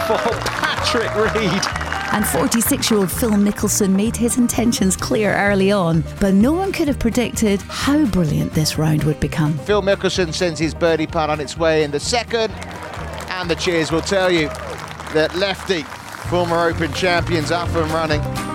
for 0.09 0.18
Patrick 0.40 1.14
Reed. 1.14 1.62
And 2.12 2.26
46 2.26 2.90
year 2.90 2.99
old 2.99 3.12
Phil 3.12 3.30
Mickelson 3.30 3.94
made 3.94 4.16
his 4.16 4.38
intentions 4.38 4.97
clear 4.97 5.37
early 5.37 5.71
on, 5.71 6.02
but 6.21 6.35
no 6.35 6.52
one 6.52 6.73
could 6.73 6.88
have 6.88 6.99
predicted 6.99 7.62
how 7.62 8.04
brilliant 8.06 8.52
this 8.52 8.76
round 8.76 9.04
would 9.04 9.21
become. 9.21 9.56
Phil 9.59 9.83
Mickelson 9.83 10.35
sends 10.35 10.59
his 10.59 10.75
birdie 10.75 11.06
putt 11.06 11.30
on 11.30 11.38
its 11.38 11.56
way 11.56 11.85
in 11.85 11.92
the 11.92 12.00
second, 12.00 12.52
and 13.30 13.49
the 13.49 13.54
cheers 13.54 13.92
will 13.92 14.00
tell 14.00 14.33
you 14.33 14.49
that 15.14 15.33
Lefty, 15.37 15.83
former 16.28 16.59
Open 16.59 16.92
champions, 16.92 17.52
up 17.52 17.68
and 17.68 17.88
running. 17.92 18.53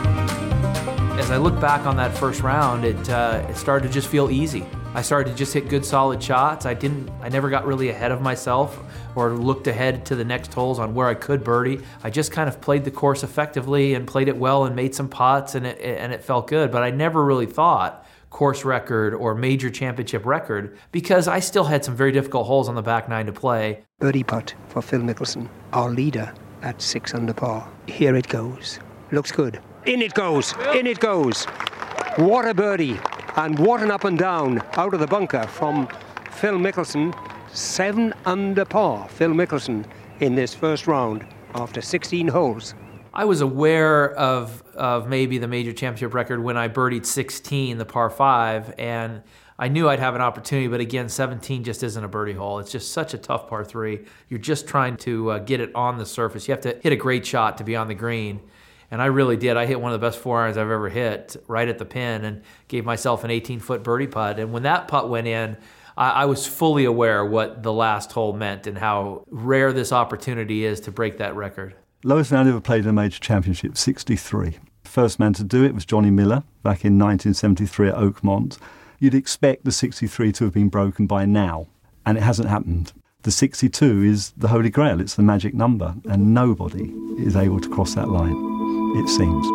As 1.20 1.32
I 1.32 1.38
look 1.38 1.60
back 1.60 1.86
on 1.86 1.98
that 1.98 2.18
first 2.18 2.42
round, 2.42 2.86
it 2.86 3.10
uh, 3.10 3.46
it 3.50 3.58
started 3.58 3.88
to 3.88 3.94
just 3.94 4.08
feel 4.08 4.32
easy. 4.32 4.66
I 4.94 5.02
started 5.02 5.30
to 5.30 5.36
just 5.36 5.54
hit 5.54 5.68
good 5.68 5.86
solid 5.86 6.24
shots. 6.24 6.66
I 6.66 6.74
didn't 6.74 7.10
I 7.22 7.28
never 7.28 7.50
got 7.50 7.68
really 7.68 7.90
ahead 7.90 8.14
of 8.14 8.22
myself 8.22 8.80
or 9.16 9.32
looked 9.32 9.68
ahead 9.68 10.06
to 10.08 10.16
the 10.16 10.24
next 10.24 10.54
holes 10.54 10.80
on 10.80 10.96
where 10.96 11.08
I 11.08 11.14
could 11.14 11.44
birdie. 11.44 11.82
I 12.04 12.10
just 12.10 12.32
kind 12.32 12.48
of 12.48 12.62
played 12.62 12.86
the 12.86 12.90
course 12.90 13.22
effectively 13.24 13.96
and 13.96 14.08
played 14.08 14.30
it 14.30 14.38
well 14.38 14.64
and 14.64 14.76
made 14.76 14.96
some 14.96 15.10
putts 15.10 15.56
and 15.56 15.68
it 15.68 15.80
and 15.82 16.14
it 16.14 16.24
felt 16.24 16.48
good, 16.48 16.72
but 16.72 16.84
I 16.84 16.90
never 16.90 17.24
really 17.24 17.46
thought 17.46 18.08
course 18.30 18.64
record 18.64 19.14
or 19.14 19.36
major 19.36 19.70
championship 19.70 20.26
record 20.26 20.78
because 20.94 21.28
I 21.28 21.42
still 21.42 21.66
had 21.66 21.84
some 21.84 21.98
very 21.98 22.14
difficult 22.14 22.48
holes 22.48 22.70
on 22.70 22.76
the 22.76 22.82
back 22.82 23.10
nine 23.10 23.26
to 23.26 23.34
play. 23.34 23.84
Birdie 24.00 24.24
putt 24.24 24.56
for 24.70 24.82
Phil 24.82 25.02
Mickelson, 25.02 25.50
our 25.74 25.90
leader 25.92 26.34
at 26.62 26.82
six 26.82 27.14
under 27.14 27.34
par. 27.34 27.70
Here 27.88 28.16
it 28.16 28.30
goes. 28.30 28.80
Looks 29.12 29.34
good. 29.34 29.60
In 29.86 30.02
it 30.02 30.14
goes. 30.14 30.54
In 30.74 30.86
it 30.86 31.00
goes. 31.00 31.46
What 32.18 32.48
a 32.48 32.54
birdie. 32.54 33.00
And 33.38 33.58
what 33.58 33.82
an 33.82 33.92
up 33.92 34.04
and 34.04 34.20
down 34.20 34.62
out 34.74 34.94
of 34.94 35.00
the 35.00 35.08
bunker 35.08 35.48
from 35.48 35.88
Phil 36.32 36.58
Mickelson. 36.58 37.16
Seven 37.54 38.14
under 38.26 38.66
par, 38.66 39.08
Phil 39.10 39.30
Mickelson, 39.30 39.86
in 40.20 40.36
this 40.36 40.54
first 40.54 40.86
round 40.86 41.26
after 41.56 41.82
16 41.82 42.28
holes. 42.28 42.76
I 43.14 43.26
was 43.26 43.42
aware 43.42 44.14
of 44.16 44.64
of 44.76 45.08
maybe 45.08 45.38
the 45.40 45.48
major 45.48 45.74
championship 45.74 46.14
record 46.14 46.44
when 46.44 46.58
I 46.58 46.68
birdied 46.68 47.06
16, 47.06 47.78
the 47.78 47.86
par 47.86 48.10
five, 48.10 48.74
and 48.78 49.24
I 49.58 49.68
knew 49.68 49.90
I'd 49.90 50.00
have 50.00 50.16
an 50.16 50.22
opportunity. 50.22 50.68
But 50.68 50.80
again, 50.80 51.10
17 51.10 51.64
just 51.64 51.84
isn't 51.84 52.04
a 52.04 52.08
birdie 52.08 52.34
hole. 52.34 52.60
It's 52.60 52.72
just 52.72 52.94
such 52.94 53.14
a 53.14 53.18
tough 53.18 53.50
par 53.50 53.66
three. 53.66 54.06
You're 54.30 54.40
just 54.40 54.68
trying 54.68 54.98
to 54.98 55.32
uh, 55.32 55.40
get 55.40 55.60
it 55.60 55.74
on 55.74 55.98
the 55.98 56.06
surface. 56.06 56.48
You 56.48 56.54
have 56.54 56.62
to 56.62 56.78
hit 56.82 56.94
a 56.94 56.98
great 56.98 57.26
shot 57.26 57.58
to 57.58 57.64
be 57.64 57.76
on 57.76 57.88
the 57.88 57.96
green. 57.96 58.42
And 58.92 59.02
I 59.02 59.06
really 59.06 59.38
did. 59.38 59.56
I 59.56 59.66
hit 59.66 59.80
one 59.80 59.94
of 59.94 60.00
the 60.00 60.06
best 60.06 60.20
four 60.20 60.42
irons 60.42 60.58
I've 60.58 60.70
ever 60.70 60.90
hit 60.90 61.36
right 61.48 61.68
at 61.68 61.78
the 61.78 61.86
pin 61.86 62.26
and 62.26 62.42
gave 62.68 62.86
myself 62.86 63.24
an 63.24 63.32
18 63.32 63.60
foot 63.60 63.84
birdie 63.84 64.08
putt. 64.08 64.40
And 64.40 64.52
when 64.52 64.64
that 64.64 64.88
putt 64.88 65.10
went 65.10 65.28
in, 65.28 65.58
I, 65.96 66.10
I 66.10 66.26
was 66.26 66.48
fully 66.48 66.86
aware 66.86 67.24
what 67.24 67.62
the 67.62 67.74
last 67.74 68.12
hole 68.12 68.34
meant 68.34 68.66
and 68.66 68.78
how 68.78 69.26
rare 69.30 69.72
this 69.74 69.92
opportunity 69.92 70.66
is 70.66 70.80
to 70.82 70.92
break 70.92 71.18
that 71.18 71.36
record. 71.36 71.76
Lowest 72.04 72.32
round 72.32 72.48
ever 72.48 72.62
played 72.62 72.86
in 72.86 72.90
a 72.90 72.94
major 72.94 73.20
championship, 73.20 73.78
63. 73.78 74.58
First 74.86 75.20
man 75.20 75.34
to 75.34 75.44
do 75.44 75.64
it 75.64 75.76
was 75.76 75.86
Johnny 75.86 76.10
Miller 76.10 76.44
back 76.64 76.84
in 76.84 76.98
1973 76.98 77.90
at 77.90 77.96
Oakmont. 77.96 78.58
You'd 78.98 79.14
expect 79.14 79.66
the 79.66 79.72
63 79.72 80.32
to 80.32 80.46
have 80.46 80.54
been 80.54 80.70
broken 80.70 81.06
by 81.06 81.26
now, 81.26 81.68
and 82.06 82.18
it 82.18 82.22
hasn't 82.22 82.50
happened. 82.50 82.94
The 83.24 83.32
62 83.32 84.04
is 84.04 84.32
the 84.38 84.48
holy 84.48 84.70
grail, 84.70 85.02
it's 85.02 85.16
the 85.16 85.24
magic 85.24 85.54
number, 85.54 85.94
and 86.10 86.34
nobody 86.34 86.94
is 87.18 87.36
able 87.36 87.60
to 87.60 87.68
cross 87.68 87.94
that 87.96 88.08
line, 88.08 88.32
it 88.96 89.10
seems. 89.10 89.46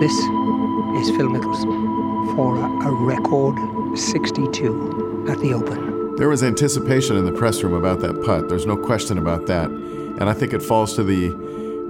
This 0.00 0.12
is 0.12 1.14
Phil 1.14 1.28
Mickelson 1.28 2.34
for 2.34 2.56
a, 2.56 2.88
a 2.88 2.94
record 3.04 3.98
62 3.98 5.26
at 5.28 5.38
the 5.40 5.52
Open. 5.52 6.16
There 6.16 6.30
was 6.30 6.42
anticipation 6.42 7.18
in 7.18 7.26
the 7.26 7.32
press 7.32 7.62
room 7.62 7.74
about 7.74 8.00
that 8.00 8.22
putt. 8.24 8.48
There's 8.48 8.64
no 8.64 8.78
question 8.78 9.18
about 9.18 9.44
that. 9.48 9.68
And 9.68 10.22
I 10.22 10.32
think 10.32 10.54
it 10.54 10.62
falls 10.62 10.96
to 10.96 11.04
the 11.04 11.32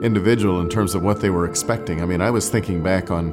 individual 0.03 0.61
in 0.61 0.69
terms 0.69 0.97
of 0.97 1.05
what 1.05 1.21
they 1.21 1.31
were 1.31 1.49
expecting. 1.49 2.03
I 2.03 2.05
mean, 2.05 2.21
I 2.21 2.33
was 2.33 2.51
thinking 2.51 2.83
back 2.83 3.13
on 3.13 3.33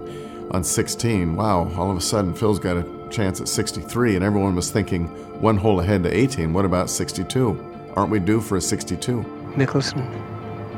on 0.51 0.63
16, 0.63 1.35
wow, 1.35 1.67
all 1.75 1.89
of 1.89 1.97
a 1.97 2.01
sudden 2.01 2.35
Phil's 2.35 2.59
got 2.59 2.77
a 2.77 2.83
chance 3.13 3.39
at 3.39 3.47
63 3.47 4.15
and 4.15 4.25
everyone 4.25 4.55
was 4.55 4.71
thinking 4.71 5.07
one 5.39 5.55
hole 5.55 5.79
ahead 5.79 6.03
to 6.03 6.15
18. 6.15 6.51
What 6.51 6.65
about 6.65 6.89
62? 6.89 7.91
Aren't 7.95 8.09
we 8.09 8.19
due 8.19 8.41
for 8.41 8.57
a 8.57 8.61
62? 8.61 9.21
Mickelson, 9.55 10.03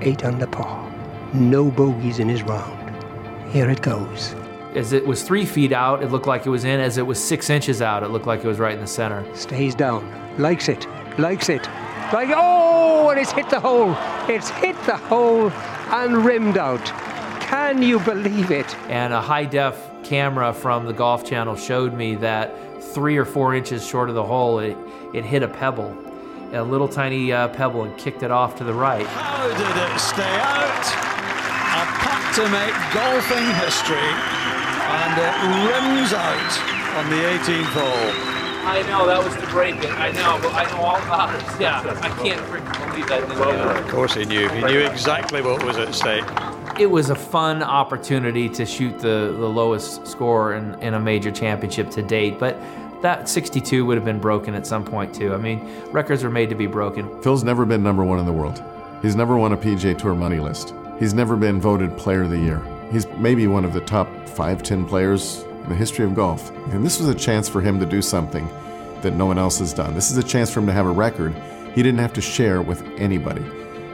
8 0.01 0.25
under 0.25 0.47
par. 0.47 0.91
No 1.33 1.71
bogeys 1.71 2.19
in 2.19 2.29
his 2.29 2.43
round. 2.43 2.85
Here 3.51 3.69
it 3.69 3.81
goes. 3.81 4.35
As 4.75 4.91
it 4.91 5.07
was 5.07 5.23
three 5.23 5.45
feet 5.45 5.71
out, 5.71 6.03
it 6.03 6.11
looked 6.11 6.27
like 6.27 6.45
it 6.45 6.49
was 6.49 6.65
in. 6.65 6.81
As 6.81 6.97
it 6.97 7.07
was 7.07 7.23
six 7.23 7.49
inches 7.49 7.81
out, 7.81 8.03
it 8.03 8.09
looked 8.09 8.27
like 8.27 8.43
it 8.43 8.47
was 8.47 8.59
right 8.59 8.73
in 8.73 8.81
the 8.81 8.87
center. 8.87 9.23
Stays 9.33 9.73
down. 9.73 10.03
Likes 10.37 10.67
it. 10.67 10.85
Likes 11.17 11.47
it. 11.47 11.65
Like, 12.11 12.29
oh, 12.35 13.09
and 13.09 13.19
it's 13.19 13.31
hit 13.31 13.49
the 13.49 13.59
hole. 13.59 13.95
It's 14.27 14.49
hit 14.49 14.75
the 14.85 14.97
hole 14.97 15.49
and 15.49 16.25
rimmed 16.25 16.57
out. 16.57 16.83
Can 17.41 17.81
you 17.81 17.99
believe 17.99 18.51
it? 18.51 18.75
And 18.89 19.13
a 19.13 19.21
high 19.21 19.45
def 19.45 19.89
camera 20.05 20.53
from 20.53 20.85
the 20.85 20.93
Golf 20.93 21.25
Channel 21.25 21.55
showed 21.55 21.93
me 21.93 22.15
that 22.15 22.53
three 22.93 23.17
or 23.17 23.25
four 23.25 23.55
inches 23.55 23.85
short 23.85 24.07
of 24.07 24.15
the 24.15 24.23
hole, 24.23 24.59
it, 24.59 24.77
it 25.13 25.25
hit 25.25 25.41
a 25.43 25.47
pebble, 25.47 25.97
a 26.53 26.61
little 26.61 26.87
tiny 26.87 27.33
uh, 27.33 27.47
pebble, 27.49 27.83
and 27.83 27.97
kicked 27.97 28.21
it 28.21 28.31
off 28.31 28.55
to 28.57 28.63
the 28.63 28.73
right. 28.73 29.05
How 29.07 29.47
did 29.47 29.93
it 29.93 29.99
stay 29.99 30.37
out? 30.39 30.85
A 31.75 31.83
putt 31.99 32.35
to 32.35 32.43
make 32.49 32.73
golfing 32.93 33.45
history 33.59 34.45
and 34.95 35.17
it 35.17 35.35
rims 35.67 36.13
out 36.13 36.53
on 36.95 37.09
the 37.09 37.17
18th 37.17 37.73
hole. 37.73 38.31
I 38.67 38.81
know 38.83 39.05
that 39.07 39.23
was 39.23 39.35
to 39.35 39.47
break 39.47 39.75
it. 39.77 39.91
I 39.91 40.11
know, 40.11 40.39
but 40.41 40.53
I 40.53 40.63
know 40.71 40.81
all 40.81 40.97
about 40.97 41.35
it. 41.35 41.41
Yeah, 41.59 41.81
I 42.01 42.09
can't 42.23 42.41
believe 42.49 43.07
that. 43.07 43.27
Well, 43.29 43.77
of 43.77 43.87
course 43.89 44.13
he 44.13 44.25
knew. 44.25 44.47
He 44.49 44.61
knew 44.61 44.79
exactly 44.79 45.41
what 45.41 45.63
was 45.63 45.77
at 45.77 45.93
stake. 45.93 46.23
It 46.77 46.91
was 46.91 47.09
a 47.09 47.15
fun 47.15 47.63
opportunity 47.63 48.49
to 48.49 48.65
shoot 48.65 48.99
the, 48.99 49.33
the 49.39 49.47
lowest 49.47 50.05
score 50.05 50.55
in, 50.55 50.73
in 50.81 50.93
a 50.93 50.99
major 50.99 51.31
championship 51.31 51.89
to 51.91 52.01
date, 52.01 52.37
but 52.37 52.59
that 53.01 53.29
62 53.29 53.85
would 53.85 53.95
have 53.95 54.03
been 54.03 54.19
broken 54.19 54.53
at 54.55 54.67
some 54.67 54.83
point 54.83 55.15
too. 55.15 55.33
I 55.33 55.37
mean, 55.37 55.65
records 55.91 56.21
are 56.25 56.29
made 56.29 56.49
to 56.49 56.55
be 56.55 56.67
broken. 56.67 57.21
Phil's 57.21 57.45
never 57.45 57.65
been 57.65 57.81
number 57.81 58.03
one 58.03 58.19
in 58.19 58.25
the 58.25 58.33
world. 58.33 58.61
He's 59.01 59.15
never 59.15 59.37
won 59.37 59.53
a 59.53 59.57
PGA 59.57 59.97
Tour 59.97 60.15
money 60.15 60.39
list. 60.39 60.73
He's 60.99 61.13
never 61.13 61.37
been 61.37 61.61
voted 61.61 61.97
Player 61.97 62.23
of 62.23 62.29
the 62.29 62.39
Year. 62.39 62.61
He's 62.91 63.07
maybe 63.17 63.47
one 63.47 63.63
of 63.63 63.71
the 63.71 63.81
top 63.81 64.09
five, 64.27 64.61
ten 64.61 64.85
players 64.85 65.43
in 65.43 65.69
the 65.69 65.75
history 65.75 66.03
of 66.03 66.13
golf. 66.13 66.51
And 66.73 66.85
this 66.85 66.99
was 66.99 67.07
a 67.07 67.15
chance 67.15 67.47
for 67.47 67.61
him 67.61 67.79
to 67.79 67.85
do 67.85 68.01
something 68.01 68.49
that 69.01 69.15
no 69.15 69.25
one 69.25 69.37
else 69.37 69.59
has 69.59 69.73
done. 69.73 69.93
This 69.93 70.11
is 70.11 70.17
a 70.17 70.23
chance 70.23 70.51
for 70.51 70.59
him 70.59 70.65
to 70.65 70.73
have 70.73 70.87
a 70.87 70.91
record 70.91 71.33
he 71.73 71.83
didn't 71.83 71.99
have 71.99 72.13
to 72.13 72.21
share 72.21 72.61
with 72.61 72.83
anybody. 72.97 73.45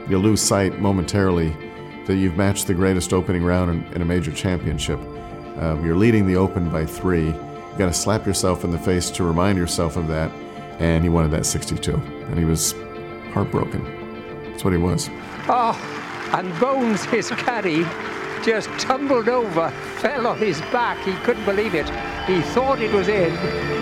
You 0.08 0.18
lose 0.18 0.40
sight 0.40 0.80
momentarily 0.80 1.56
that 2.06 2.16
you've 2.16 2.36
matched 2.36 2.66
the 2.66 2.74
greatest 2.74 3.12
opening 3.12 3.44
round 3.44 3.70
in, 3.70 3.94
in 3.94 4.02
a 4.02 4.04
major 4.04 4.32
championship. 4.32 4.98
Um, 5.58 5.84
you're 5.84 5.96
leading 5.96 6.26
the 6.26 6.36
Open 6.36 6.70
by 6.70 6.86
three. 6.86 7.26
You've 7.26 7.78
got 7.78 7.86
to 7.86 7.94
slap 7.94 8.26
yourself 8.26 8.64
in 8.64 8.70
the 8.70 8.78
face 8.78 9.10
to 9.10 9.24
remind 9.24 9.58
yourself 9.58 9.96
of 9.96 10.08
that. 10.08 10.30
And 10.78 11.04
he 11.04 11.10
wanted 11.10 11.30
that 11.32 11.46
62, 11.46 11.94
and 11.94 12.38
he 12.38 12.44
was 12.44 12.72
heartbroken. 13.32 13.84
That's 14.50 14.64
what 14.64 14.72
he 14.72 14.78
was. 14.78 15.08
Oh, 15.48 15.78
and 16.32 16.58
Bones, 16.58 17.04
his 17.04 17.30
caddy, 17.30 17.84
just 18.42 18.68
tumbled 18.78 19.28
over, 19.28 19.70
fell 19.98 20.26
on 20.26 20.38
his 20.38 20.60
back. 20.72 20.98
He 21.04 21.12
couldn't 21.24 21.44
believe 21.44 21.74
it. 21.74 21.88
He 22.26 22.40
thought 22.40 22.80
it 22.80 22.92
was 22.92 23.08
in. 23.08 23.81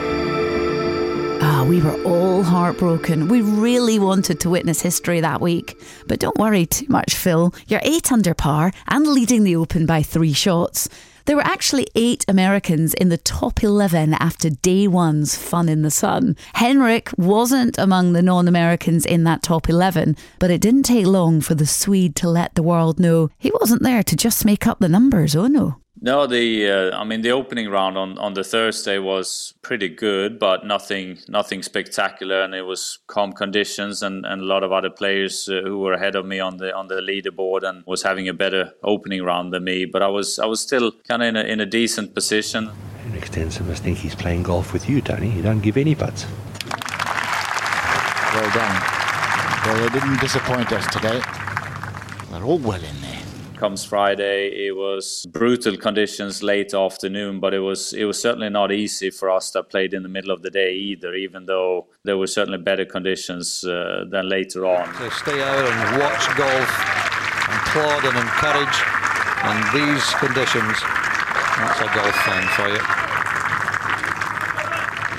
We 1.66 1.82
were 1.82 2.02
all 2.04 2.42
heartbroken. 2.42 3.28
We 3.28 3.42
really 3.42 3.98
wanted 3.98 4.40
to 4.40 4.50
witness 4.50 4.80
history 4.80 5.20
that 5.20 5.40
week. 5.40 5.80
But 6.06 6.18
don't 6.18 6.38
worry 6.38 6.66
too 6.66 6.86
much, 6.88 7.14
Phil. 7.14 7.54
You're 7.68 7.82
eight 7.82 8.10
under 8.10 8.34
par 8.34 8.72
and 8.88 9.06
leading 9.06 9.44
the 9.44 9.56
Open 9.56 9.84
by 9.84 10.02
three 10.02 10.32
shots. 10.32 10.88
There 11.26 11.36
were 11.36 11.42
actually 11.42 11.86
eight 11.94 12.24
Americans 12.28 12.94
in 12.94 13.08
the 13.08 13.18
top 13.18 13.62
11 13.62 14.14
after 14.14 14.50
day 14.50 14.88
one's 14.88 15.36
fun 15.36 15.68
in 15.68 15.82
the 15.82 15.90
sun. 15.90 16.36
Henrik 16.54 17.10
wasn't 17.18 17.78
among 17.78 18.14
the 18.14 18.22
non 18.22 18.48
Americans 18.48 19.04
in 19.04 19.24
that 19.24 19.42
top 19.42 19.68
11, 19.68 20.16
but 20.38 20.50
it 20.50 20.60
didn't 20.60 20.84
take 20.84 21.06
long 21.06 21.40
for 21.40 21.54
the 21.54 21.66
Swede 21.66 22.16
to 22.16 22.28
let 22.28 22.54
the 22.54 22.62
world 22.62 22.98
know 22.98 23.28
he 23.38 23.52
wasn't 23.60 23.82
there 23.82 24.02
to 24.02 24.16
just 24.16 24.44
make 24.44 24.66
up 24.66 24.78
the 24.80 24.88
numbers, 24.88 25.36
oh 25.36 25.46
no. 25.46 25.76
No, 26.02 26.26
the 26.26 26.70
uh, 26.70 26.98
I 26.98 27.04
mean 27.04 27.20
the 27.20 27.32
opening 27.32 27.68
round 27.68 27.98
on, 27.98 28.16
on 28.16 28.32
the 28.32 28.42
Thursday 28.42 28.98
was 28.98 29.52
pretty 29.60 29.90
good, 29.90 30.38
but 30.38 30.64
nothing 30.64 31.18
nothing 31.28 31.62
spectacular, 31.62 32.40
and 32.40 32.54
it 32.54 32.62
was 32.62 33.00
calm 33.06 33.34
conditions, 33.34 34.02
and, 34.02 34.24
and 34.24 34.40
a 34.40 34.44
lot 34.44 34.62
of 34.62 34.72
other 34.72 34.88
players 34.88 35.46
uh, 35.46 35.60
who 35.62 35.78
were 35.78 35.92
ahead 35.92 36.16
of 36.16 36.24
me 36.24 36.40
on 36.40 36.56
the 36.56 36.74
on 36.74 36.88
the 36.88 37.02
leaderboard 37.02 37.64
and 37.64 37.84
was 37.86 38.02
having 38.02 38.28
a 38.28 38.32
better 38.32 38.72
opening 38.82 39.22
round 39.22 39.52
than 39.52 39.64
me. 39.64 39.84
But 39.84 40.02
I 40.02 40.08
was 40.08 40.38
I 40.38 40.46
was 40.46 40.62
still 40.62 40.90
kind 41.06 41.22
of 41.22 41.28
in 41.28 41.36
a 41.36 41.42
in 41.42 41.60
a 41.60 41.66
decent 41.66 42.14
position. 42.14 42.70
Henrik 43.02 43.26
Stenson 43.26 43.66
must 43.68 43.82
think 43.82 43.98
he's 43.98 44.14
playing 44.14 44.44
golf 44.44 44.72
with 44.72 44.88
you, 44.88 45.02
Tony. 45.02 45.30
You 45.30 45.42
don't 45.42 45.60
give 45.60 45.76
any 45.76 45.94
putts. 45.94 46.24
Well 48.32 48.50
done. 48.52 48.82
Well, 49.66 49.76
they 49.82 50.00
didn't 50.00 50.20
disappoint 50.20 50.72
us 50.72 50.86
today. 50.86 51.20
They're 52.30 52.44
all 52.44 52.58
well 52.58 52.82
in 52.82 53.00
there. 53.02 53.09
Comes 53.60 53.84
Friday, 53.84 54.66
it 54.68 54.74
was 54.74 55.26
brutal 55.30 55.76
conditions 55.76 56.42
late 56.42 56.72
afternoon, 56.72 57.40
but 57.40 57.52
it 57.52 57.58
was 57.58 57.92
it 57.92 58.04
was 58.06 58.18
certainly 58.18 58.48
not 58.48 58.72
easy 58.72 59.10
for 59.10 59.28
us 59.28 59.50
that 59.50 59.68
played 59.68 59.92
in 59.92 60.02
the 60.02 60.08
middle 60.08 60.30
of 60.30 60.40
the 60.40 60.48
day 60.48 60.72
either. 60.72 61.12
Even 61.12 61.44
though 61.44 61.88
there 62.02 62.16
were 62.16 62.26
certainly 62.26 62.56
better 62.56 62.86
conditions 62.86 63.62
uh, 63.62 64.06
than 64.08 64.30
later 64.30 64.64
on. 64.64 64.90
To 64.94 65.10
stay 65.10 65.42
out 65.42 65.66
and 65.66 66.00
watch 66.00 66.24
golf 66.38 66.70
and 67.50 67.60
plod 67.68 68.02
and 68.08 68.16
encourage 68.16 68.78
in 69.44 69.58
these 69.76 70.08
conditions, 70.14 70.80
that's 71.60 71.80
a 71.80 71.90
golf 71.94 72.16
fan 72.24 72.48
for 72.56 72.66
you. 72.66 73.09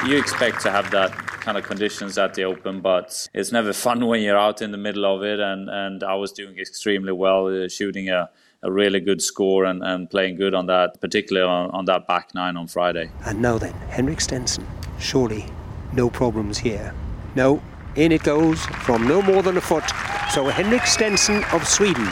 You 0.06 0.18
expect 0.18 0.62
to 0.62 0.72
have 0.72 0.90
that 0.92 1.12
kind 1.12 1.58
of 1.58 1.64
conditions 1.64 2.18
at 2.18 2.34
the 2.34 2.44
Open, 2.44 2.82
but 2.82 3.30
it's 3.36 3.52
never 3.52 3.72
fun 3.72 4.06
when 4.08 4.22
you're 4.22 4.38
out 4.38 4.62
in 4.62 4.72
the 4.72 4.78
middle 4.78 5.06
of 5.06 5.24
it. 5.24 5.40
And, 5.40 5.70
and 5.70 6.04
I 6.04 6.16
was 6.16 6.32
doing 6.32 6.58
extremely 6.58 7.12
well, 7.12 7.48
uh, 7.48 7.68
shooting 7.70 8.10
a, 8.10 8.30
a 8.64 8.72
really 8.72 9.00
good 9.00 9.22
score 9.22 9.66
and, 9.66 9.84
and 9.84 10.10
playing 10.10 10.38
good 10.38 10.56
on 10.56 10.66
that, 10.66 11.00
particularly 11.02 11.48
on, 11.48 11.70
on 11.72 11.86
that 11.86 12.08
back 12.08 12.34
nine 12.34 12.58
on 12.58 12.68
Friday. 12.68 13.12
And 13.26 13.44
now 13.44 13.60
then, 13.60 13.74
Henrik 13.90 14.22
Stenson. 14.22 14.66
Surely 15.00 15.46
no 15.94 16.10
problems 16.10 16.58
here. 16.58 16.96
No, 17.36 17.62
in 17.96 18.12
it 18.12 18.24
goes 18.24 18.66
from 18.66 19.08
no 19.08 19.22
more 19.22 19.44
than 19.44 19.58
a 19.58 19.62
foot. 19.62 19.88
So 20.32 20.48
Henrik 20.48 20.88
Stenson 20.88 21.44
of 21.54 21.68
Sweden 21.68 22.08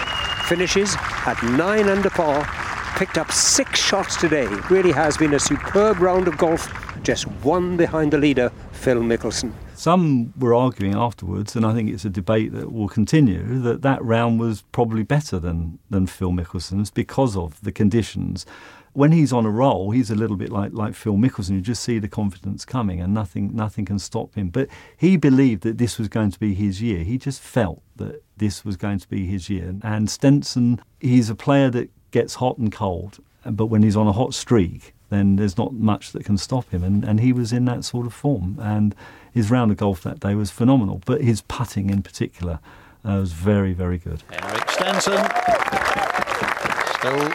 finishes 0.45 0.95
at 1.25 1.41
nine 1.41 1.89
under 1.89 2.11
par. 2.11 2.47
Picked 2.97 3.17
up 3.17 3.31
six 3.31 3.79
shots 3.79 4.15
today. 4.17 4.47
Really 4.69 4.91
has 4.91 5.17
been 5.17 5.33
a 5.33 5.39
superb 5.39 5.99
round 5.99 6.27
of 6.27 6.37
golf. 6.37 6.67
Just 7.03 7.25
one 7.43 7.77
behind 7.77 8.11
the 8.11 8.17
leader, 8.17 8.51
Phil 8.71 9.01
Mickelson. 9.01 9.53
Some 9.75 10.33
were 10.37 10.53
arguing 10.53 10.95
afterwards, 10.95 11.55
and 11.55 11.65
I 11.65 11.73
think 11.73 11.89
it's 11.89 12.03
a 12.03 12.09
debate 12.09 12.51
that 12.51 12.73
will 12.73 12.89
continue, 12.89 13.59
that 13.61 13.81
that 13.81 14.03
round 14.03 14.39
was 14.39 14.63
probably 14.73 15.03
better 15.03 15.39
than, 15.39 15.79
than 15.89 16.05
Phil 16.05 16.31
Mickelson's 16.31 16.91
because 16.91 17.37
of 17.37 17.61
the 17.61 17.71
conditions. 17.71 18.45
When 18.91 19.13
he's 19.13 19.31
on 19.31 19.45
a 19.45 19.49
roll, 19.49 19.91
he's 19.91 20.11
a 20.11 20.15
little 20.15 20.35
bit 20.35 20.51
like, 20.51 20.73
like 20.73 20.95
Phil 20.95 21.13
Mickelson. 21.13 21.51
You 21.51 21.61
just 21.61 21.81
see 21.81 21.99
the 21.99 22.09
confidence 22.09 22.65
coming, 22.65 22.99
and 22.99 23.13
nothing 23.13 23.55
nothing 23.55 23.85
can 23.85 23.99
stop 23.99 24.35
him. 24.35 24.49
But 24.49 24.67
he 24.97 25.15
believed 25.15 25.63
that 25.63 25.77
this 25.77 25.97
was 25.97 26.09
going 26.09 26.31
to 26.31 26.39
be 26.39 26.53
his 26.53 26.81
year. 26.81 27.05
He 27.05 27.17
just 27.17 27.41
felt 27.41 27.81
that 27.95 28.21
this 28.35 28.65
was 28.65 28.75
going 28.75 28.99
to 28.99 29.07
be 29.07 29.25
his 29.25 29.49
year. 29.49 29.75
And 29.83 30.09
Stenson, 30.09 30.81
he's 30.99 31.29
a 31.29 31.35
player 31.35 31.69
that 31.69 31.89
gets 32.11 32.35
hot 32.35 32.57
and 32.57 32.71
cold, 32.71 33.19
but 33.45 33.67
when 33.67 33.83
he's 33.83 33.95
on 33.95 34.07
a 34.07 34.11
hot 34.11 34.33
streak, 34.33 34.93
then 35.09 35.35
there's 35.35 35.57
not 35.57 35.73
much 35.73 36.11
that 36.11 36.25
can 36.25 36.37
stop 36.37 36.69
him. 36.69 36.83
And, 36.83 37.03
and 37.03 37.19
he 37.19 37.33
was 37.33 37.51
in 37.51 37.65
that 37.65 37.83
sort 37.83 38.05
of 38.05 38.13
form. 38.13 38.57
And 38.61 38.95
his 39.33 39.51
round 39.51 39.71
of 39.71 39.77
golf 39.77 40.01
that 40.03 40.19
day 40.19 40.35
was 40.35 40.51
phenomenal. 40.51 41.01
But 41.05 41.21
his 41.21 41.41
putting 41.41 41.89
in 41.89 42.01
particular 42.01 42.59
uh, 43.05 43.17
was 43.19 43.33
very, 43.33 43.73
very 43.73 43.97
good. 43.97 44.23
Henrik 44.31 44.69
Stenson 44.69 45.25
still 46.99 47.31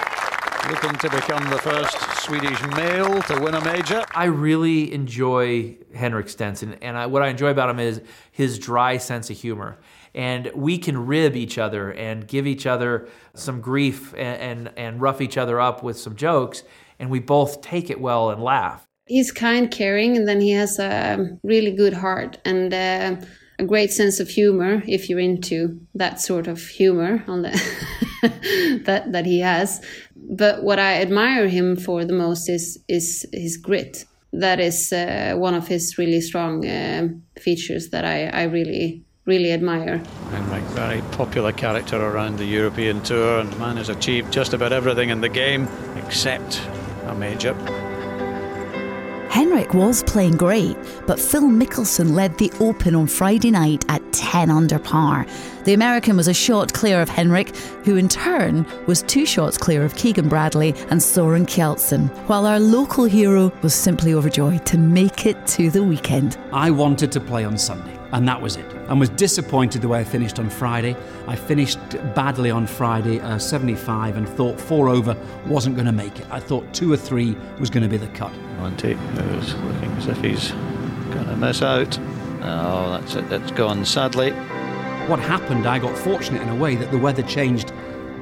looking 0.71 0.95
to 0.99 1.11
become 1.11 1.51
the 1.51 1.59
first 1.59 1.99
Swedish 2.23 2.61
male 2.69 3.21
to 3.23 3.41
win 3.41 3.55
a 3.55 3.65
major. 3.65 4.05
I 4.15 4.25
really 4.25 4.93
enjoy 4.93 5.77
Henrik 5.95 6.29
Stenson, 6.29 6.75
and 6.81 6.97
I, 6.97 7.07
what 7.07 7.23
I 7.23 7.29
enjoy 7.29 7.49
about 7.49 7.71
him 7.71 7.79
is 7.79 8.01
his 8.33 8.59
dry 8.59 8.97
sense 8.97 9.29
of 9.31 9.37
humor. 9.37 9.79
And 10.15 10.51
we 10.55 10.79
can 10.79 11.07
rib 11.07 11.35
each 11.35 11.59
other 11.59 11.93
and 11.93 12.27
give 12.27 12.47
each 12.47 12.67
other 12.67 13.09
some 13.35 13.61
grief 13.61 14.15
and, 14.15 14.69
and, 14.69 14.79
and 14.79 15.01
rough 15.01 15.21
each 15.21 15.37
other 15.37 15.61
up 15.61 15.83
with 15.83 15.99
some 15.99 16.15
jokes, 16.15 16.63
and 16.99 17.11
we 17.11 17.21
both 17.21 17.61
take 17.61 17.91
it 17.91 18.01
well 18.01 18.31
and 18.31 18.43
laugh. 18.43 18.87
He's 19.07 19.31
kind, 19.31 19.71
caring, 19.71 20.17
and 20.17 20.27
then 20.27 20.41
he 20.41 20.51
has 20.53 20.79
a 20.79 21.39
really 21.43 21.73
good 21.73 21.93
heart 21.93 22.39
and 22.45 22.73
uh, 22.73 23.17
a 23.59 23.65
great 23.65 23.93
sense 23.93 24.19
of 24.19 24.29
humor. 24.29 24.83
If 24.87 25.09
you're 25.09 25.21
into 25.21 25.79
that 25.95 26.21
sort 26.21 26.47
of 26.47 26.67
humor 26.67 27.23
on 27.29 27.43
the 27.43 27.51
that 28.85 29.13
that 29.13 29.27
he 29.27 29.41
has, 29.41 29.85
but 30.17 30.63
what 30.63 30.79
I 30.79 31.03
admire 31.03 31.49
him 31.49 31.77
for 31.77 32.05
the 32.05 32.15
most 32.15 32.49
is 32.49 32.83
is 32.89 33.27
his 33.33 33.57
grit. 33.57 34.07
That 34.33 34.59
is 34.59 34.93
uh, 34.93 35.35
one 35.37 35.55
of 35.55 35.69
his 35.69 35.97
really 35.97 36.21
strong 36.21 36.67
uh, 36.67 37.09
features 37.39 37.91
that 37.91 38.05
I, 38.05 38.27
I 38.27 38.45
really 38.45 39.05
really 39.27 39.53
admire. 39.53 40.03
Henrik, 40.31 40.65
very 40.75 41.01
popular 41.13 41.53
character 41.53 41.97
around 41.97 42.39
the 42.39 42.45
European 42.45 43.01
tour, 43.03 43.41
and 43.41 43.59
man 43.59 43.77
has 43.77 43.89
achieved 43.89 44.33
just 44.33 44.53
about 44.53 44.73
everything 44.73 45.11
in 45.11 45.21
the 45.21 45.29
game 45.29 45.69
except 45.97 46.67
a 47.15 47.19
major. 47.19 47.55
Henrik 49.31 49.75
was 49.75 50.05
playing 50.05 50.37
great, 50.37 50.77
but 51.09 51.19
Phil 51.19 51.43
Mickelson 51.43 52.13
led 52.15 52.39
the 52.39 52.53
Open 52.61 52.95
on 52.95 53.09
Friday 53.09 53.51
night 53.51 53.85
at 53.89 54.01
10 54.13 54.49
under 54.49 54.79
par. 54.79 55.27
The 55.65 55.75
American 55.75 56.17
was 56.17 56.29
a 56.29 56.35
shot 56.35 56.73
clear 56.73 57.03
of 57.03 57.09
Henrik, 57.09 57.57
who 57.85 57.97
in 57.97 58.09
turn 58.09 58.65
was 58.87 59.03
two 59.03 59.27
shots 59.27 59.59
clear 59.59 59.85
of 59.85 59.97
Keegan 59.97 60.29
Bradley 60.29 60.73
and 60.89 61.03
Soren 61.03 61.47
Kjeldsen, 61.47 62.11
while 62.29 62.47
our 62.47 62.61
local 62.61 63.07
hero 63.07 63.53
was 63.63 63.75
simply 63.75 64.15
overjoyed 64.15 64.65
to 64.67 64.79
make 64.79 65.27
it 65.27 65.45
to 65.49 65.69
the 65.69 65.83
weekend. 65.83 66.39
I 66.53 66.71
wanted 66.71 67.11
to 67.13 67.21
play 67.21 67.45
on 67.45 67.59
Sunday, 67.59 67.94
and 68.15 68.29
that 68.29 68.41
was 68.41 68.57
it. 68.57 68.65
And 68.89 69.01
was 69.01 69.09
disappointed 69.11 69.83
the 69.83 69.89
way 69.89 69.99
I 69.99 70.05
finished 70.05 70.39
on 70.39 70.49
Friday. 70.49 70.97
I 71.27 71.35
finished 71.35 71.81
badly 72.15 72.49
on 72.49 72.65
Friday, 72.65 73.19
uh, 73.19 73.39
75, 73.39 74.17
and 74.17 74.29
thought 74.29 74.59
four 74.61 74.89
over 74.89 75.17
wasn't 75.47 75.75
going 75.75 75.87
to 75.87 75.93
make 75.93 76.21
it. 76.21 76.27
I 76.31 76.39
thought 76.39 76.73
two 76.73 76.93
or 76.93 76.97
three 76.97 77.37
was 77.59 77.71
going 77.71 77.83
to 77.83 77.89
be 77.89 77.97
the 77.97 78.07
cut. 78.09 78.33
Monty, 78.59 78.93
who's 78.93 79.55
looking 79.57 79.91
as 79.97 80.07
if 80.07 80.21
he's 80.21 80.53
going 81.13 81.27
to 81.27 81.37
miss 81.37 81.61
out. 81.61 81.99
Oh, 82.43 82.93
that's 82.93 83.17
it. 83.17 83.29
That's 83.29 83.51
gone, 83.51 83.85
sadly. 83.85 84.31
What 85.09 85.19
happened, 85.19 85.67
I 85.67 85.81
got 85.81 85.99
fortunate 85.99 86.41
in 86.41 86.49
a 86.51 86.57
way 86.57 86.77
that 86.77 86.93
the 86.93 86.99
weather 86.99 87.23
changed 87.23 87.73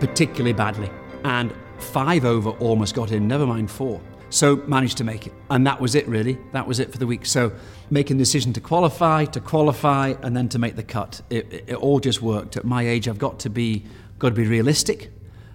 particularly 0.00 0.55
badly. 0.55 0.90
And 1.24 1.52
five 1.76 2.24
over 2.24 2.48
almost 2.50 2.94
got 2.94 3.12
in, 3.12 3.28
never 3.28 3.46
mind 3.46 3.70
four. 3.70 4.00
So 4.33 4.57
managed 4.57 4.97
to 4.97 5.05
make 5.05 5.27
it. 5.27 5.35
And 5.51 5.66
that 5.66 5.79
was 5.79 5.95
it, 5.95 6.09
really. 6.09 6.38
That 6.53 6.66
was 6.66 6.81
it 6.81 6.90
for 6.90 6.97
the 6.97 7.07
week. 7.07 7.27
So 7.27 7.53
making 7.90 8.16
the 8.16 8.23
decision 8.23 8.55
to 8.55 8.61
qualify, 8.62 9.27
to 9.27 9.40
qualify, 9.40 10.14
and 10.23 10.35
then 10.35 10.49
to 10.49 10.59
make 10.59 10.75
the 10.75 10.83
cut. 10.83 11.21
It, 11.29 11.53
it, 11.53 11.64
it 11.68 11.75
all 11.75 12.01
just 12.01 12.23
worked. 12.23 12.57
At 12.57 12.64
my 12.64 12.88
age, 12.88 13.09
I've 13.09 13.18
got 13.18 13.38
to 13.40 13.51
be 13.51 13.85
got 14.18 14.31
to 14.31 14.35
be 14.35 14.47
realistic 14.47 15.11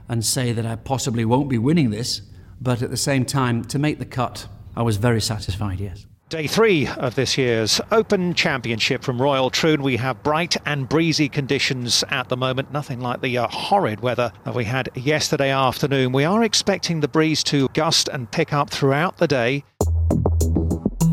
and 0.08 0.24
say 0.24 0.52
that 0.52 0.66
I 0.66 0.76
possibly 0.76 1.26
won't 1.26 1.50
be 1.50 1.58
winning 1.58 1.90
this. 1.90 2.22
But 2.62 2.84
at 2.84 2.92
the 2.92 2.98
same 2.98 3.26
time, 3.26 3.66
to 3.66 3.80
make 3.80 3.98
the 3.98 4.06
cut, 4.06 4.48
I 4.76 4.84
was 4.84 4.98
very 4.98 5.22
satisfied, 5.22 5.80
yes. 5.80 6.06
Day 6.30 6.46
three 6.46 6.88
of 6.88 7.16
this 7.16 7.38
year's 7.38 7.80
Open 7.90 8.34
Championship 8.34 9.02
from 9.02 9.22
Royal 9.22 9.50
Troon. 9.50 9.82
We 9.82 9.96
have 9.96 10.24
bright 10.24 10.58
and 10.66 10.90
breezy 10.90 11.30
conditions 11.30 12.04
at 12.10 12.28
the 12.28 12.36
moment, 12.36 12.74
nothing 12.74 13.00
like 13.00 13.22
the 13.22 13.38
uh, 13.38 13.48
horrid 13.48 14.02
weather 14.02 14.34
that 14.44 14.54
we 14.54 14.66
had 14.66 14.90
yesterday 14.94 15.52
afternoon. 15.52 16.12
We 16.12 16.26
are 16.26 16.44
expecting 16.44 17.00
the 17.00 17.08
breeze 17.08 17.46
to 17.46 17.70
gust 17.70 18.10
and 18.10 18.30
pick 18.30 18.52
up 18.52 18.70
throughout 18.70 19.20
the 19.20 19.28
day. 19.28 19.64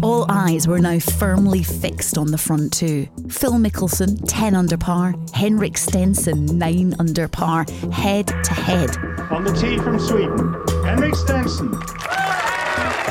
All 0.02 0.26
eyes 0.28 0.66
were 0.66 0.80
now 0.80 0.98
firmly 0.98 1.62
fixed 1.62 2.18
on 2.18 2.32
the 2.32 2.38
front 2.38 2.72
two. 2.72 3.06
Phil 3.28 3.52
Mickelson, 3.52 4.20
10 4.26 4.56
under 4.56 4.76
par, 4.76 5.14
Henrik 5.32 5.78
Stenson, 5.78 6.46
9 6.58 6.96
under 6.98 7.28
par, 7.28 7.66
head 7.92 8.26
to 8.26 8.52
head. 8.52 8.96
On 9.30 9.44
the 9.44 9.52
tee 9.52 9.78
from 9.78 10.00
Sweden, 10.00 10.56
Henrik 10.84 11.14
Stenson. 11.14 11.72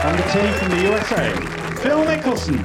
On 0.03 0.17
the 0.17 0.23
tee 0.33 0.51
from 0.59 0.69
the 0.69 0.81
USA, 0.83 1.62
Phil 1.83 2.05
Mickelson. 2.05 2.63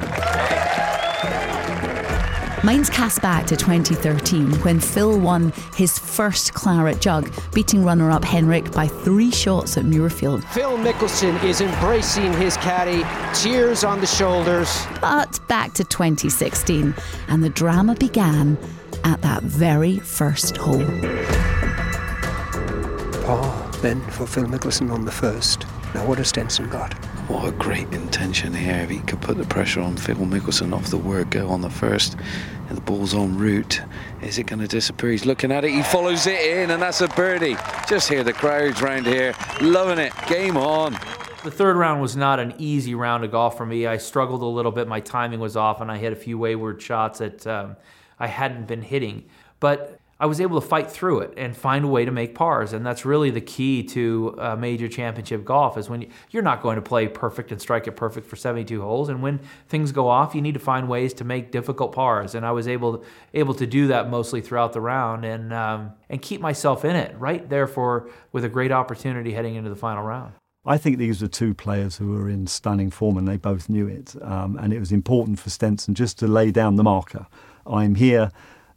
Mine's 2.63 2.89
cast 2.89 3.21
back 3.21 3.45
to 3.47 3.57
2013 3.57 4.53
when 4.61 4.79
Phil 4.79 5.19
won 5.19 5.51
his 5.75 5.99
first 5.99 6.53
Claret 6.53 7.01
Jug, 7.01 7.29
beating 7.53 7.83
runner 7.83 8.11
up 8.11 8.23
Henrik 8.23 8.71
by 8.71 8.87
three 8.87 9.29
shots 9.29 9.77
at 9.77 9.83
Muirfield. 9.83 10.45
Phil 10.53 10.77
Mickelson 10.77 11.43
is 11.43 11.59
embracing 11.59 12.31
his 12.35 12.55
caddy, 12.57 13.03
tears 13.37 13.83
on 13.83 13.99
the 13.99 14.07
shoulders. 14.07 14.85
But 15.01 15.45
back 15.49 15.73
to 15.73 15.83
2016, 15.83 16.95
and 17.27 17.43
the 17.43 17.49
drama 17.49 17.95
began 17.95 18.57
at 19.03 19.21
that 19.21 19.43
very 19.43 19.99
first 19.99 20.55
hole. 20.55 20.85
Par 23.25 23.71
then 23.81 23.99
for 24.11 24.25
Phil 24.25 24.45
Mickelson 24.45 24.89
on 24.89 25.03
the 25.03 25.11
first. 25.11 25.65
Now 25.93 26.07
what 26.07 26.19
has 26.19 26.29
Stenson 26.29 26.69
got? 26.69 26.95
What 27.29 27.47
a 27.47 27.51
great 27.51 27.93
intention 27.93 28.55
here. 28.55 28.79
If 28.81 28.89
he 28.89 29.01
could 29.01 29.21
put 29.21 29.37
the 29.37 29.45
pressure 29.45 29.81
on 29.81 29.95
Phil 29.97 30.15
Mickelson 30.15 30.73
off 30.73 30.87
the 30.87 30.97
word 30.97 31.29
go 31.29 31.47
on 31.49 31.61
the 31.61 31.69
first, 31.69 32.17
and 32.67 32.75
the 32.75 32.81
ball's 32.81 33.13
en 33.13 33.37
route. 33.37 33.83
Is 34.23 34.39
it 34.39 34.47
going 34.47 34.61
to 34.61 34.67
disappear? 34.67 35.11
He's 35.11 35.27
looking 35.27 35.51
at 35.51 35.63
it. 35.63 35.69
He 35.69 35.83
follows 35.83 36.25
it 36.25 36.41
in, 36.41 36.71
and 36.71 36.81
that's 36.81 37.01
a 37.01 37.07
birdie. 37.09 37.55
Just 37.87 38.09
hear 38.09 38.23
the 38.23 38.33
crowds 38.33 38.81
round 38.81 39.05
here, 39.05 39.35
loving 39.61 39.99
it. 39.99 40.11
Game 40.27 40.57
on. 40.57 40.93
The 41.43 41.51
third 41.51 41.77
round 41.77 42.01
was 42.01 42.15
not 42.15 42.39
an 42.39 42.55
easy 42.57 42.95
round 42.95 43.23
of 43.23 43.29
golf 43.29 43.55
for 43.55 43.65
me. 43.67 43.85
I 43.85 43.97
struggled 43.97 44.41
a 44.41 44.45
little 44.45 44.71
bit. 44.71 44.87
My 44.87 44.99
timing 44.99 45.39
was 45.39 45.55
off, 45.55 45.81
and 45.81 45.91
I 45.91 45.97
hit 45.99 46.11
a 46.11 46.15
few 46.15 46.39
wayward 46.39 46.81
shots 46.81 47.19
that 47.19 47.45
um, 47.45 47.75
I 48.19 48.25
hadn't 48.25 48.67
been 48.67 48.81
hitting. 48.81 49.25
But 49.59 49.99
I 50.21 50.25
was 50.25 50.41
able 50.41 50.59
to 50.59 50.67
fight 50.67 50.91
through 50.91 51.19
it 51.19 51.33
and 51.37 51.55
find 51.55 51.85
a 51.85 51.87
way 51.87 52.03
to 52.03 52.11
make 52.11 52.35
pars. 52.35 52.73
And 52.73 52.85
that's 52.85 53.05
really 53.05 53.29
the 53.29 53.39
key 53.39 53.83
to 53.83 54.35
uh, 54.37 54.55
major 54.57 54.89
championship 54.89 55.45
golf 55.45 55.77
is 55.77 55.89
when 55.89 56.01
you, 56.01 56.09
you're 56.29 56.43
not 56.43 56.61
going 56.61 56.75
to 56.75 56.81
play 56.81 57.07
perfect 57.07 57.53
and 57.53 57.61
strike 57.61 57.87
it 57.87 57.93
perfect 57.93 58.27
for 58.27 58.35
72 58.35 58.81
holes. 58.81 59.07
And 59.07 59.21
when 59.21 59.39
things 59.69 59.93
go 59.93 60.09
off, 60.09 60.35
you 60.35 60.41
need 60.41 60.55
to 60.55 60.59
find 60.59 60.89
ways 60.89 61.13
to 61.15 61.23
make 61.23 61.51
difficult 61.51 61.93
pars. 61.93 62.35
And 62.35 62.45
I 62.45 62.51
was 62.51 62.67
able 62.67 63.03
able 63.33 63.53
to 63.53 63.65
do 63.65 63.87
that 63.87 64.09
mostly 64.09 64.41
throughout 64.41 64.73
the 64.73 64.81
round 64.81 65.23
and 65.23 65.53
um, 65.53 65.93
and 66.09 66.21
keep 66.21 66.41
myself 66.41 66.83
in 66.83 66.97
it 66.97 67.17
right 67.17 67.47
there 67.49 67.67
for 67.67 68.09
with 68.33 68.43
a 68.43 68.49
great 68.49 68.73
opportunity 68.73 69.31
heading 69.31 69.55
into 69.55 69.69
the 69.69 69.75
final 69.75 70.03
round. 70.03 70.33
I 70.65 70.77
think 70.77 70.97
these 70.97 71.21
were 71.21 71.29
two 71.29 71.53
players 71.53 71.95
who 71.95 72.11
were 72.11 72.29
in 72.29 72.45
stunning 72.45 72.91
form 72.91 73.17
and 73.17 73.25
they 73.25 73.37
both 73.37 73.69
knew 73.69 73.87
it. 73.87 74.15
Um, 74.21 74.57
and 74.57 74.73
it 74.73 74.79
was 74.79 74.91
important 74.91 75.39
for 75.39 75.49
Stenson 75.49 75.95
just 75.95 76.19
to 76.19 76.27
lay 76.27 76.51
down 76.51 76.75
the 76.75 76.83
marker. 76.83 77.25
I'm 77.65 77.95
here 77.95 78.31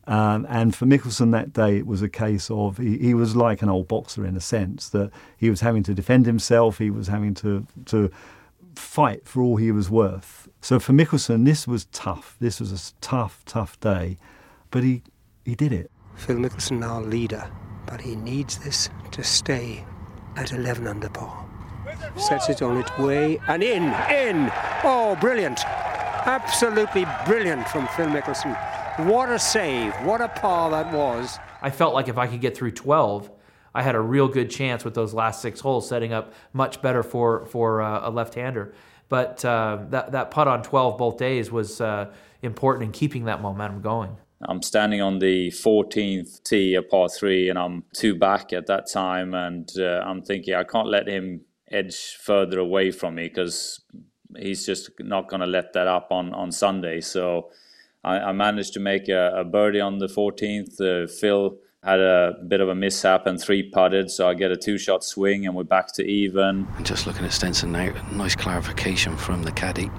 um, 0.07 0.47
and 0.49 0.75
for 0.75 0.85
Mickelson 0.87 1.31
that 1.33 1.53
day, 1.53 1.77
it 1.77 1.87
was 1.87 2.03
a 2.03 2.09
case 2.09 2.51
of 2.51 2.79
he, 2.79 2.99
he, 2.99 3.15
was 3.15 3.37
like 3.37 3.63
an 3.63 3.69
old 3.69 3.87
boxer 3.87 4.27
in 4.27 4.37
a 4.37 4.41
sense 4.41 4.89
that 4.89 5.13
he 5.37 5.49
was 5.49 5.61
having 5.61 5.85
to 5.85 5.95
defend 5.95 6.27
himself, 6.27 6.79
he 6.79 6.91
was 6.91 7.07
having 7.07 7.35
to 7.35 7.67
to 7.87 8.11
fight 8.75 9.27
for 9.29 9.43
all 9.43 9.57
he 9.57 9.71
was 9.71 9.91
worth. 9.91 10.49
So 10.61 10.81
for 10.81 10.93
Mickelson, 10.93 11.45
this 11.45 11.69
was 11.69 11.85
tough. 11.87 12.37
This 12.41 12.59
was 12.59 12.73
a 12.73 13.01
tough, 13.01 13.45
tough 13.45 13.79
day, 13.79 14.19
but 14.71 14.83
he 14.83 15.03
he 15.45 15.55
did 15.55 15.73
it. 15.73 15.91
Phil 16.17 16.37
Mickelson, 16.37 16.85
our 16.85 17.03
leader, 17.03 17.49
but 17.87 18.01
he 18.01 18.17
needs 18.17 18.59
this 18.59 18.91
to 19.13 19.23
stay 19.23 19.85
at 20.37 20.53
11 20.53 20.87
under 20.87 21.09
par. 21.09 21.47
Sets 22.17 22.49
it 22.49 22.63
on 22.63 22.79
its 22.79 22.99
way 22.99 23.39
and 23.49 23.63
in, 23.63 23.85
in. 24.11 24.51
Oh, 24.83 25.17
brilliant! 25.21 25.61
Absolutely 25.65 27.07
brilliant 27.25 27.69
from 27.69 27.87
Phil 27.89 28.07
Mickelson. 28.07 28.57
What 28.99 29.31
a 29.31 29.39
save. 29.39 29.95
What 30.05 30.21
a 30.21 30.29
par 30.29 30.71
that 30.71 30.93
was. 30.93 31.39
I 31.63 31.71
felt 31.71 31.95
like 31.95 32.09
if 32.09 32.19
I 32.19 32.27
could 32.27 32.43
get 32.43 32.55
through 32.55 32.73
12, 32.73 33.31
I 33.75 33.83
had 33.83 33.95
a 33.95 34.01
real 34.01 34.29
good 34.29 34.51
chance 34.51 34.85
with 34.85 34.93
those 34.93 35.15
last 35.15 35.41
six 35.41 35.61
holes, 35.61 35.89
setting 35.89 36.13
up 36.13 36.35
much 36.53 36.83
better 36.83 37.03
for, 37.03 37.47
for 37.47 37.81
uh, 37.81 38.07
a 38.07 38.11
left 38.11 38.35
hander. 38.35 38.75
But 39.09 39.43
uh, 39.47 39.79
that, 39.89 40.13
that 40.13 40.31
putt 40.31 40.47
on 40.47 40.63
12 40.63 40.99
both 40.99 41.17
days 41.17 41.51
was 41.51 41.81
uh, 41.81 42.13
important 42.43 42.85
in 42.85 42.93
keeping 42.93 43.25
that 43.25 43.41
momentum 43.41 43.81
going. 43.81 44.15
I'm 44.43 44.61
standing 44.61 45.01
on 45.01 45.21
the 45.21 45.49
14th 45.51 46.43
tee, 46.43 46.75
a 46.75 46.83
par 46.83 47.09
three, 47.09 47.49
and 47.49 47.59
I'm 47.59 47.85
two 47.95 48.15
back 48.15 48.53
at 48.53 48.67
that 48.67 48.91
time. 48.93 49.33
And 49.33 49.71
uh, 49.79 50.03
I'm 50.05 50.21
thinking 50.21 50.53
I 50.55 50.65
can't 50.65 50.89
let 50.89 51.09
him 51.09 51.41
edge 51.71 52.17
further 52.21 52.59
away 52.59 52.91
from 52.91 53.15
me 53.15 53.29
because 53.29 53.81
he's 54.39 54.67
just 54.67 54.91
not 54.99 55.31
going 55.31 55.41
to 55.41 55.47
let 55.47 55.73
that 55.73 55.87
up 55.87 56.09
on, 56.11 56.35
on 56.35 56.53
Sunday. 56.53 57.01
So 57.01 57.53
I, 58.05 58.19
I 58.19 58.33
managed 58.33 58.73
to 58.75 58.81
make 58.81 59.09
a, 59.09 59.33
a, 59.37 59.45
birdie 59.45 59.81
on 59.81 59.99
the 59.99 60.07
14th. 60.07 60.81
Uh, 60.81 61.07
Phil 61.07 61.59
had 61.83 62.01
a 62.01 62.37
bit 62.49 62.61
of 62.61 62.69
a 62.69 62.75
mishap 62.75 63.27
and 63.27 63.41
three 63.41 63.63
putted, 63.63 64.11
so 64.11 64.29
I 64.29 64.35
get 64.35 64.51
a 64.51 64.57
two 64.57 64.79
shot 64.79 65.05
swing 65.05 65.47
and 65.47 65.55
we're 65.55 65.65
back 65.65 65.93
to 65.95 66.05
even. 66.05 66.67
And 66.77 66.87
just 66.87 67.07
looking 67.07 67.25
at 67.25 67.33
Stenson 67.33 67.73
now, 67.73 67.93
nice 68.13 68.37
clarification 68.37 69.17
from 69.17 69.43
the 69.43 69.53
caddy 69.53 69.91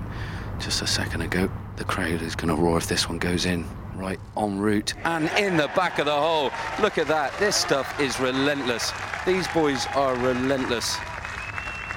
just 0.59 0.81
a 0.81 0.87
second 0.87 1.21
ago. 1.21 1.51
The 1.77 1.83
crowd 1.83 2.21
is 2.21 2.35
going 2.35 2.55
to 2.55 2.61
roar 2.61 2.77
if 2.77 2.87
this 2.87 3.09
one 3.09 3.17
goes 3.17 3.45
in. 3.45 3.65
Right 3.95 4.19
en 4.35 4.57
route 4.57 4.95
and 5.03 5.29
in 5.37 5.55
the 5.55 5.67
back 5.75 5.99
of 5.99 6.07
the 6.07 6.15
hole. 6.15 6.49
Look 6.81 6.97
at 6.97 7.05
that. 7.07 7.31
This 7.37 7.55
stuff 7.55 7.99
is 7.99 8.19
relentless. 8.19 8.91
These 9.23 9.47
boys 9.49 9.85
are 9.93 10.15
relentless. 10.15 10.97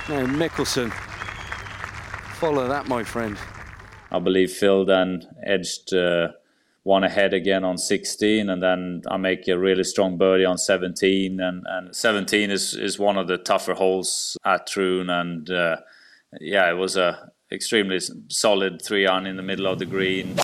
Now, 0.09 0.27
Mickelson. 0.27 0.93
Follow 2.35 2.69
that, 2.69 2.87
my 2.87 3.03
friend. 3.03 3.39
I 4.17 4.19
believe 4.19 4.51
Phil 4.51 4.87
then 4.87 5.29
edged 5.45 5.93
uh, 5.93 6.29
one 6.85 7.05
ahead 7.05 7.35
again 7.35 7.65
on 7.65 7.77
16, 7.77 8.49
and 8.49 8.63
then 8.63 9.03
I 9.09 9.19
make 9.19 9.47
a 9.47 9.59
really 9.59 9.85
strong 9.85 10.17
birdie 10.17 10.47
on 10.47 10.57
17. 10.57 11.39
And, 11.39 11.67
and 11.69 11.95
17 11.95 12.51
is, 12.51 12.75
is 12.75 12.99
one 12.99 13.19
of 13.19 13.29
the 13.29 13.37
tougher 13.37 13.75
holes 13.75 14.39
at 14.45 14.67
Troon, 14.67 15.11
and 15.11 15.51
uh, 15.51 15.77
yeah, 16.41 16.71
it 16.71 16.75
was 16.75 16.97
a 16.97 17.31
extremely 17.53 18.01
solid 18.29 18.81
three 18.83 19.07
on 19.07 19.27
in 19.27 19.37
the 19.37 19.43
middle 19.43 19.67
of 19.67 19.79
the 19.79 19.87
green. 19.87 20.37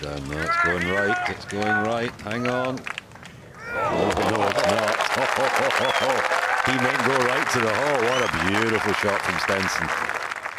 Down. 0.00 0.28
No, 0.30 0.38
it's 0.38 0.64
going 0.64 0.88
right. 0.88 1.30
It's 1.30 1.44
going 1.46 1.66
right. 1.66 2.10
Hang 2.22 2.46
on. 2.46 2.78
Oh, 3.74 4.12
no, 4.30 4.48
it's 4.48 4.66
not. 6.30 6.46
He 6.66 6.72
may 6.72 6.96
go 7.06 7.16
right 7.24 7.50
to 7.52 7.58
the 7.58 7.74
hole. 7.74 8.02
What 8.02 8.22
a 8.22 8.48
beautiful 8.50 8.92
shot 8.94 9.20
from 9.22 9.38
Stenson. 9.40 9.88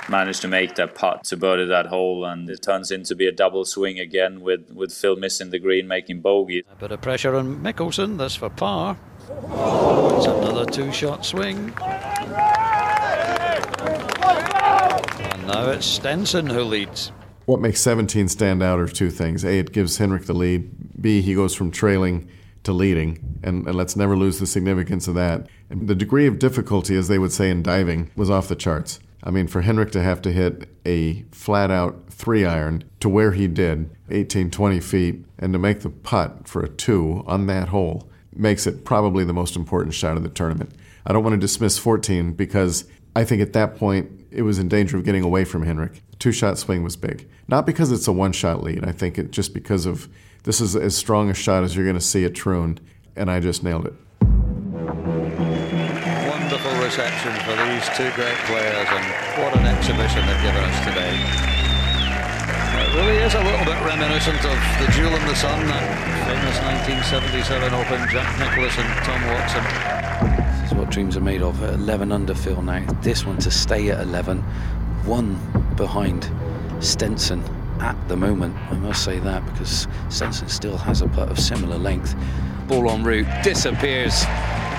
Managed 0.10 0.42
to 0.42 0.48
make 0.48 0.74
that 0.76 0.96
putt 0.96 1.24
to 1.26 1.38
birdie 1.38 1.66
that 1.66 1.86
hole, 1.86 2.26
and 2.26 2.50
it 2.50 2.64
turns 2.64 2.90
into 2.90 3.16
be 3.16 3.28
a 3.28 3.32
double 3.32 3.66
swing 3.66 4.00
again 4.00 4.42
with, 4.42 4.72
with 4.72 4.92
Phil 4.92 5.16
missing 5.16 5.52
the 5.52 5.60
green, 5.60 5.88
making 5.88 6.22
bogey. 6.22 6.64
A 6.72 6.76
bit 6.76 6.92
of 6.92 7.02
pressure 7.02 7.36
on 7.36 7.62
Mickelson. 7.62 8.18
That's 8.18 8.36
for 8.36 8.50
par. 8.50 8.98
It's 9.30 10.26
another 10.26 10.66
two-shot 10.66 11.24
swing. 11.24 11.72
And 15.30 15.48
now 15.48 15.70
it's 15.70 15.86
Stenson 15.86 16.48
who 16.48 16.64
leads. 16.64 17.12
What 17.46 17.62
makes 17.62 17.80
17 17.82 18.28
stand 18.28 18.64
out 18.64 18.80
are 18.80 18.88
two 18.88 19.12
things. 19.12 19.46
A, 19.46 19.60
it 19.60 19.72
gives 19.72 19.98
Henrik 19.98 20.26
the 20.26 20.34
lead. 20.34 21.02
B, 21.02 21.22
he 21.22 21.36
goes 21.36 21.54
from 21.54 21.70
trailing 21.70 22.28
to 22.64 22.74
leading, 22.74 23.40
and, 23.44 23.66
and, 23.66 23.76
let's 23.76 23.96
never 23.96 24.16
lose 24.16 24.40
the 24.40 24.46
significance 24.46 25.08
of 25.08 25.16
that. 25.16 25.48
And 25.70 25.88
the 25.88 25.96
degree 25.96 26.28
of 26.28 26.38
difficulty, 26.38 26.96
as 26.96 27.08
they 27.08 27.18
would 27.18 27.32
say 27.32 27.50
in 27.50 27.64
diving, 27.64 28.12
was 28.16 28.30
off 28.30 28.48
the 28.48 28.56
charts. 28.56 29.00
I 29.24 29.32
mean, 29.32 29.48
for 29.48 29.62
Henrik 29.62 29.92
to 29.92 30.02
have 30.02 30.22
to 30.24 30.32
hit 30.32 30.70
a 30.86 31.24
flat 31.32 31.72
out 31.72 32.06
three 32.10 32.46
iron 32.46 32.84
to 33.00 33.10
where 33.10 33.32
he 33.32 33.48
did, 33.48 33.90
18, 34.10 34.52
20 34.52 34.80
feet, 34.80 35.26
and 35.38 35.54
to 35.54 35.60
make 35.60 35.82
the 35.82 35.90
putt 35.90 36.48
for 36.48 36.64
a 36.64 36.70
two 36.70 37.24
on 37.28 37.48
that 37.48 37.70
hole 37.70 38.10
makes 38.36 38.66
it 38.66 38.86
probably 38.86 39.24
the 39.24 39.34
most 39.34 39.56
important 39.56 39.94
shot 39.94 40.18
of 40.18 40.24
the 40.24 40.30
tournament. 40.30 40.72
I 41.06 41.14
don't 41.14 41.24
want 41.24 41.34
to 41.34 41.40
dismiss 41.40 41.78
14 41.78 42.34
because 42.34 42.86
I 43.16 43.24
think 43.24 43.42
at 43.42 43.54
that 43.54 43.76
point 43.76 44.10
it 44.32 44.44
was 44.44 44.60
in 44.60 44.70
danger 44.70 44.98
of 44.98 45.04
getting 45.04 45.24
away 45.24 45.46
from 45.46 45.64
Henrik. 45.64 46.02
Two 46.20 46.32
shot 46.32 46.58
swing 46.58 46.84
was 46.84 46.96
big. 46.96 47.28
Not 47.48 47.66
because 47.66 47.92
it's 47.92 48.08
a 48.08 48.14
one 48.14 48.32
shot 48.32 48.64
lead, 48.64 48.86
I 48.86 48.92
think 48.92 49.18
it 49.18 49.32
just 49.32 49.54
because 49.54 49.86
of 49.86 50.08
this 50.44 50.60
is 50.60 50.76
as 50.76 50.96
strong 50.96 51.30
a 51.30 51.34
shot 51.34 51.64
as 51.64 51.76
you're 51.76 51.86
going 51.86 51.96
to 51.96 52.02
see 52.02 52.26
at 52.26 52.34
Troon, 52.34 52.80
and 53.16 53.30
I 53.30 53.40
just 53.40 53.64
nailed 53.64 53.86
it. 53.86 53.94
Wonderful 56.30 56.72
reception 56.82 57.32
for 57.46 57.56
these 57.70 57.86
two 57.96 58.10
great 58.18 58.38
players, 58.50 58.88
and 58.90 59.06
what 59.44 59.56
an 59.56 59.68
exhibition 59.68 60.26
they've 60.26 60.42
given 60.42 60.64
us 60.64 60.80
today. 60.86 61.14
It 62.82 62.96
really 62.96 63.18
is 63.18 63.36
a 63.36 63.44
little 63.44 63.66
bit 63.66 63.80
reminiscent 63.86 64.44
of 64.44 64.58
the 64.80 64.92
Duel 64.96 65.14
in 65.14 65.26
the 65.28 65.36
Sun, 65.36 65.68
that 65.68 65.86
famous 66.26 66.58
1977 66.64 67.74
Open, 67.74 68.10
Jack 68.10 68.40
Nicklaus 68.40 68.78
and 68.78 68.90
Tom 69.06 69.22
Watson. 69.28 69.64
This 70.62 70.72
is 70.72 70.78
what 70.78 70.90
dreams 70.90 71.16
are 71.16 71.22
made 71.22 71.44
of. 71.44 71.62
11 71.62 72.12
under 72.12 72.34
Phil 72.34 72.62
now. 72.62 72.84
This 73.02 73.26
one 73.26 73.38
to 73.40 73.52
stay 73.52 73.92
at 73.92 74.02
11, 74.02 74.42
one 75.06 75.40
behind 75.76 76.30
Stenson 76.80 77.44
at 77.82 77.98
the 78.08 78.16
moment. 78.16 78.56
I 78.70 78.76
must 78.76 79.04
say 79.04 79.20
that 79.20 79.46
because 79.48 79.88
Stenson 80.10 80.48
still 80.48 80.78
has 80.78 81.02
a 81.02 81.08
putt 81.08 81.30
of 81.30 81.40
similar 81.40 81.78
length. 81.78 82.16
Ball 82.68 82.90
en 82.92 83.04
route 83.04 83.28
disappears. 83.44 84.24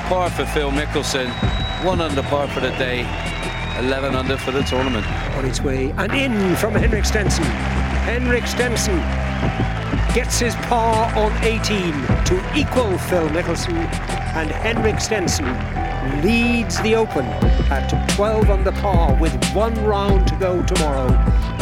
Par 0.09 0.31
for 0.31 0.47
Phil 0.47 0.71
Mickelson. 0.71 1.29
One 1.85 2.01
under 2.01 2.23
par 2.23 2.49
for 2.49 2.61
the 2.61 2.71
day. 2.71 3.01
11 3.79 4.15
under 4.15 4.37
for 4.37 4.53
the 4.53 4.63
tournament. 4.63 5.07
On 5.37 5.45
its 5.45 5.61
way 5.61 5.91
and 5.93 6.13
in 6.13 6.57
from 6.57 6.75
Henrik 6.75 7.05
Stenson. 7.05 7.45
Henrik 8.05 8.47
Stenson 8.47 8.97
gets 10.15 10.39
his 10.39 10.55
par 10.67 11.13
on 11.17 11.33
18 11.45 11.93
to 12.25 12.35
equal 12.55 12.97
Phil 12.99 13.29
Mickelson 13.31 13.77
and 14.35 14.51
Henrik 14.51 15.01
Stenson 15.01 15.47
leads 16.23 16.81
the 16.83 16.95
Open 16.95 17.25
at 17.71 18.09
12 18.17 18.51
under 18.51 18.73
par 18.73 19.17
with 19.21 19.33
one 19.55 19.75
round 19.85 20.27
to 20.29 20.37
go 20.37 20.63
tomorrow. 20.63 21.09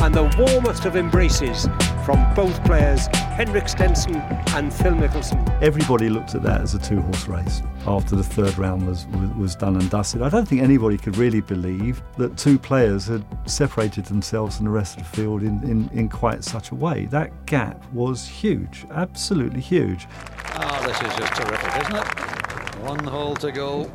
And 0.03 0.15
the 0.15 0.35
warmest 0.39 0.85
of 0.87 0.97
embraces 0.97 1.69
from 2.05 2.33
both 2.35 2.63
players, 2.65 3.07
Henrik 3.37 3.69
Stenson 3.69 4.17
and 4.55 4.73
Phil 4.73 4.95
Mickelson. 4.95 5.63
Everybody 5.63 6.09
looked 6.09 6.35
at 6.35 6.43
that 6.43 6.63
as 6.63 6.75
a 6.75 6.79
two 6.79 7.01
horse 7.01 7.29
race 7.29 7.63
after 7.87 8.17
the 8.17 8.25
third 8.25 8.57
round 8.59 8.87
was, 8.87 9.07
was, 9.09 9.31
was 9.33 9.55
done 9.55 9.77
and 9.77 9.91
dusted. 9.91 10.23
I 10.23 10.29
don't 10.29 10.47
think 10.47 10.63
anybody 10.63 10.97
could 10.97 11.17
really 11.17 11.41
believe 11.41 12.03
that 12.17 12.37
two 12.37 12.59
players 12.59 13.07
had 13.07 13.25
separated 13.47 14.07
themselves 14.07 14.57
from 14.57 14.67
the 14.67 14.73
rest 14.73 14.97
of 14.97 15.05
the 15.05 15.17
field 15.17 15.43
in, 15.43 15.63
in, 15.63 15.89
in 15.93 16.09
quite 16.09 16.45
such 16.45 16.71
a 16.71 16.75
way. 16.75 17.07
That 17.07 17.47
gap 17.47 17.85
was 17.93 18.27
huge, 18.27 18.87
absolutely 18.91 19.61
huge. 19.61 20.07
Oh, 20.55 20.83
this 20.87 20.97
is 20.97 21.17
just 21.19 21.35
terrific, 21.35 21.83
isn't 21.83 21.97
it? 21.97 22.81
One 22.81 23.05
hole 23.05 23.37
to 23.37 23.53
go. 23.53 23.91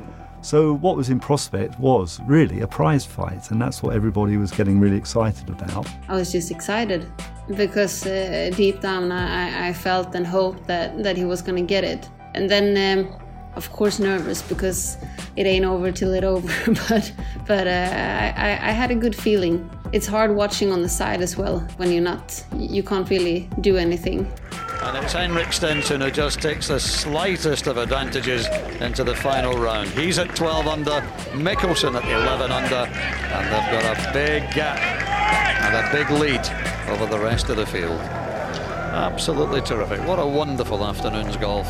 So, 0.45 0.73
what 0.73 0.95
was 0.95 1.09
in 1.09 1.19
prospect 1.19 1.79
was 1.79 2.19
really 2.27 2.61
a 2.61 2.67
prize 2.67 3.03
fight, 3.03 3.49
and 3.49 3.59
that's 3.59 3.81
what 3.81 3.95
everybody 3.95 4.37
was 4.37 4.51
getting 4.51 4.79
really 4.79 4.95
excited 4.95 5.49
about. 5.49 5.87
I 6.07 6.13
was 6.13 6.31
just 6.31 6.51
excited 6.51 7.11
because 7.55 8.05
uh, 8.05 8.51
deep 8.55 8.79
down 8.79 9.11
I, 9.11 9.69
I, 9.69 9.73
felt 9.73 10.13
and 10.13 10.25
hoped 10.25 10.67
that, 10.67 11.01
that 11.01 11.17
he 11.17 11.25
was 11.25 11.41
going 11.41 11.55
to 11.55 11.67
get 11.67 11.83
it. 11.83 12.07
And 12.35 12.47
then, 12.47 12.67
um, 12.77 13.11
of 13.55 13.71
course, 13.71 13.97
nervous 13.97 14.43
because 14.43 14.97
it 15.35 15.47
ain't 15.47 15.65
over 15.65 15.91
till 15.91 16.13
it's 16.13 16.23
over. 16.23 16.71
but 16.89 17.11
but 17.47 17.65
uh, 17.65 17.89
I, 18.37 18.51
I 18.69 18.71
had 18.71 18.91
a 18.91 18.95
good 18.95 19.15
feeling. 19.15 19.67
It's 19.91 20.07
hard 20.07 20.35
watching 20.35 20.71
on 20.71 20.81
the 20.81 20.89
side 20.89 21.21
as 21.21 21.37
well 21.37 21.59
when 21.77 21.91
you're 21.91 22.01
not, 22.01 22.43
you 22.55 22.83
can't 22.83 23.09
really 23.09 23.49
do 23.61 23.77
anything. 23.77 24.31
And 24.81 25.03
it's 25.03 25.13
Henrik 25.13 25.51
Stenson 25.51 26.01
who 26.01 26.11
just 26.11 26.41
takes 26.41 26.67
the 26.67 26.79
slightest 26.79 27.67
of 27.67 27.77
advantages 27.77 28.47
into 28.81 29.03
the 29.03 29.15
final 29.15 29.57
round. 29.57 29.89
He's 29.89 30.19
at 30.19 30.35
12 30.35 30.67
under, 30.67 31.01
Mickelson 31.31 31.95
at 31.95 32.05
11 32.05 32.51
under, 32.51 32.75
and 32.75 33.45
they've 33.47 33.81
got 33.81 33.97
a 33.97 34.13
big 34.13 34.53
gap 34.53 34.77
and 35.63 35.75
a 35.75 35.91
big 35.91 36.09
lead 36.11 36.45
over 36.89 37.05
the 37.07 37.19
rest 37.19 37.49
of 37.49 37.57
the 37.57 37.65
field. 37.65 37.99
Absolutely 37.99 39.61
terrific. 39.61 40.05
What 40.07 40.19
a 40.19 40.25
wonderful 40.25 40.85
afternoon's 40.85 41.35
golf. 41.37 41.67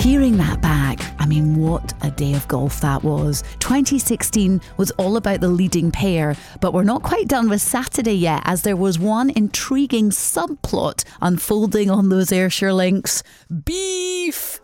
Hearing 0.00 0.38
that 0.38 0.62
back, 0.62 0.98
I 1.18 1.26
mean, 1.26 1.56
what 1.56 1.92
a 2.00 2.10
day 2.10 2.32
of 2.32 2.48
golf 2.48 2.80
that 2.80 3.02
was. 3.02 3.42
2016 3.58 4.62
was 4.78 4.90
all 4.92 5.18
about 5.18 5.42
the 5.42 5.48
leading 5.48 5.90
pair, 5.90 6.36
but 6.62 6.72
we're 6.72 6.84
not 6.84 7.02
quite 7.02 7.28
done 7.28 7.50
with 7.50 7.60
Saturday 7.60 8.14
yet, 8.14 8.40
as 8.46 8.62
there 8.62 8.78
was 8.78 8.98
one 8.98 9.28
intriguing 9.28 10.08
subplot 10.08 11.04
unfolding 11.20 11.90
on 11.90 12.08
those 12.08 12.32
Ayrshire 12.32 12.72
links. 12.72 13.22
Beef! 13.66 14.62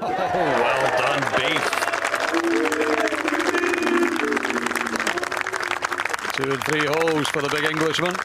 Oh, 0.00 0.08
well 0.08 0.98
done, 0.98 1.22
Beef. 1.36 1.62
Two 6.32 6.50
and 6.50 6.64
three 6.64 6.86
holes 6.86 7.28
for 7.28 7.40
the 7.40 7.48
big 7.52 7.70
Englishman, 7.70 8.16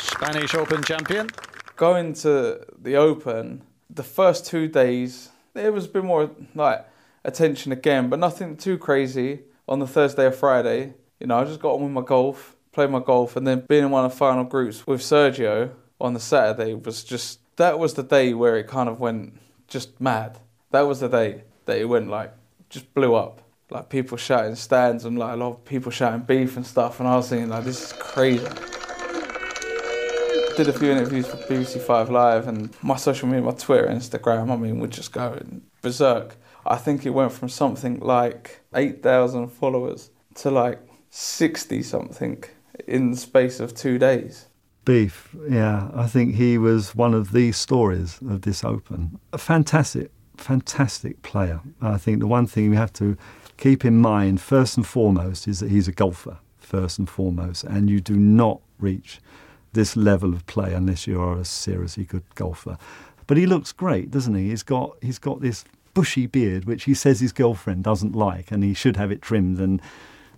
Spanish 0.00 0.54
Open 0.54 0.82
champion. 0.82 1.28
Going 1.76 2.14
to 2.14 2.64
the 2.80 2.96
Open, 2.96 3.64
the 3.90 4.02
first 4.02 4.46
two 4.46 4.66
days, 4.66 5.28
there 5.54 5.72
was 5.72 5.86
a 5.86 5.88
bit 5.88 6.04
more 6.04 6.30
like 6.54 6.86
attention 7.24 7.72
again, 7.72 8.08
but 8.08 8.18
nothing 8.18 8.56
too 8.56 8.78
crazy 8.78 9.40
on 9.68 9.78
the 9.78 9.86
Thursday 9.86 10.26
or 10.26 10.32
Friday. 10.32 10.94
You 11.18 11.26
know, 11.26 11.38
I 11.38 11.44
just 11.44 11.60
got 11.60 11.74
on 11.74 11.82
with 11.82 11.92
my 11.92 12.02
golf, 12.02 12.56
played 12.72 12.90
my 12.90 13.00
golf, 13.00 13.36
and 13.36 13.46
then 13.46 13.64
being 13.68 13.84
in 13.84 13.90
one 13.90 14.04
of 14.04 14.12
the 14.12 14.16
final 14.16 14.44
groups 14.44 14.86
with 14.86 15.00
Sergio 15.00 15.70
on 16.00 16.14
the 16.14 16.20
Saturday 16.20 16.74
was 16.74 17.04
just 17.04 17.40
that 17.56 17.78
was 17.78 17.94
the 17.94 18.02
day 18.02 18.32
where 18.32 18.56
it 18.56 18.66
kind 18.66 18.88
of 18.88 19.00
went 19.00 19.38
just 19.68 20.00
mad. 20.00 20.38
That 20.70 20.82
was 20.82 21.00
the 21.00 21.08
day 21.08 21.44
that 21.66 21.78
it 21.78 21.84
went 21.84 22.08
like 22.08 22.32
just 22.70 22.92
blew 22.94 23.14
up. 23.14 23.42
Like 23.70 23.88
people 23.88 24.16
shouting 24.16 24.56
stands 24.56 25.04
and 25.04 25.18
like 25.18 25.34
a 25.34 25.36
lot 25.36 25.50
of 25.50 25.64
people 25.64 25.92
shouting 25.92 26.22
beef 26.22 26.56
and 26.56 26.66
stuff, 26.66 27.00
and 27.00 27.08
I 27.08 27.16
was 27.16 27.28
thinking 27.28 27.50
like 27.50 27.64
this 27.64 27.84
is 27.84 27.92
crazy. 27.92 28.46
Did 30.56 30.68
a 30.68 30.72
few 30.72 30.90
interviews 30.90 31.26
for 31.26 31.36
BBC 31.36 31.80
Five 31.80 32.10
Live, 32.10 32.46
and 32.46 32.70
my 32.82 32.96
social 32.96 33.28
media, 33.28 33.42
my 33.42 33.52
Twitter, 33.52 33.86
Instagram, 33.86 34.50
I 34.50 34.56
mean, 34.56 34.78
would 34.80 34.90
just 34.90 35.12
go 35.12 35.40
berserk. 35.80 36.36
I 36.66 36.76
think 36.76 37.06
it 37.06 37.10
went 37.10 37.32
from 37.32 37.48
something 37.48 37.98
like 38.00 38.60
8,000 38.74 39.48
followers 39.48 40.10
to 40.36 40.50
like 40.50 40.80
60 41.10 41.82
something 41.82 42.44
in 42.86 43.12
the 43.12 43.16
space 43.16 43.60
of 43.60 43.74
two 43.74 43.98
days. 43.98 44.46
Beef, 44.84 45.34
yeah, 45.48 45.90
I 45.94 46.06
think 46.06 46.34
he 46.34 46.58
was 46.58 46.94
one 46.94 47.14
of 47.14 47.32
the 47.32 47.52
stories 47.52 48.18
of 48.28 48.42
this 48.42 48.64
Open. 48.64 49.18
A 49.32 49.38
fantastic, 49.38 50.10
fantastic 50.36 51.22
player. 51.22 51.60
I 51.80 51.96
think 51.96 52.20
the 52.20 52.26
one 52.26 52.46
thing 52.46 52.70
we 52.70 52.76
have 52.76 52.92
to 52.94 53.16
keep 53.56 53.84
in 53.84 53.98
mind, 53.98 54.40
first 54.40 54.76
and 54.76 54.86
foremost, 54.86 55.48
is 55.48 55.60
that 55.60 55.70
he's 55.70 55.88
a 55.88 55.92
golfer, 55.92 56.38
first 56.58 56.98
and 56.98 57.08
foremost, 57.08 57.64
and 57.64 57.88
you 57.88 58.00
do 58.00 58.16
not 58.16 58.60
reach 58.78 59.20
this 59.72 59.96
level 59.96 60.32
of 60.32 60.46
play 60.46 60.74
unless 60.74 61.06
you 61.06 61.20
are 61.20 61.38
a 61.38 61.44
seriously 61.44 62.04
good 62.04 62.24
golfer. 62.34 62.76
But 63.26 63.36
he 63.36 63.46
looks 63.46 63.72
great, 63.72 64.10
doesn't 64.10 64.34
he? 64.34 64.50
He's 64.50 64.62
got 64.62 64.96
he's 65.00 65.18
got 65.18 65.40
this 65.40 65.64
bushy 65.94 66.26
beard, 66.26 66.64
which 66.64 66.84
he 66.84 66.94
says 66.94 67.20
his 67.20 67.32
girlfriend 67.32 67.84
doesn't 67.84 68.14
like, 68.14 68.50
and 68.50 68.64
he 68.64 68.74
should 68.74 68.96
have 68.96 69.10
it 69.10 69.22
trimmed. 69.22 69.58
And 69.58 69.80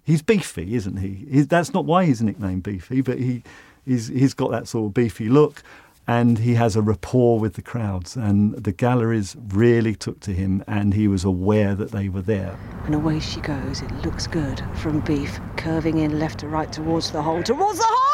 he's 0.04 0.22
beefy, 0.22 0.74
isn't 0.74 0.98
he? 0.98 1.42
That's 1.42 1.72
not 1.72 1.84
why 1.84 2.04
he's 2.04 2.22
nicknamed 2.22 2.62
Beefy, 2.62 3.00
but 3.00 3.18
he 3.18 3.42
he's 3.86 4.08
he's 4.08 4.34
got 4.34 4.50
that 4.50 4.68
sort 4.68 4.86
of 4.86 4.94
beefy 4.94 5.28
look, 5.28 5.62
and 6.06 6.38
he 6.38 6.54
has 6.54 6.76
a 6.76 6.82
rapport 6.82 7.38
with 7.38 7.54
the 7.54 7.62
crowds, 7.62 8.16
and 8.16 8.54
the 8.54 8.72
galleries 8.72 9.36
really 9.48 9.94
took 9.94 10.20
to 10.20 10.32
him, 10.32 10.64
and 10.66 10.94
he 10.94 11.08
was 11.08 11.24
aware 11.24 11.74
that 11.74 11.92
they 11.92 12.08
were 12.08 12.22
there. 12.22 12.58
And 12.84 12.94
away 12.94 13.20
she 13.20 13.40
goes. 13.40 13.82
It 13.82 13.92
looks 14.04 14.26
good 14.26 14.62
from 14.74 15.00
Beef, 15.00 15.40
curving 15.56 15.98
in 15.98 16.18
left 16.18 16.40
to 16.40 16.48
right 16.48 16.72
towards 16.72 17.10
the 17.10 17.22
hole, 17.22 17.42
towards 17.42 17.78
the 17.78 17.86
hole. 17.88 18.11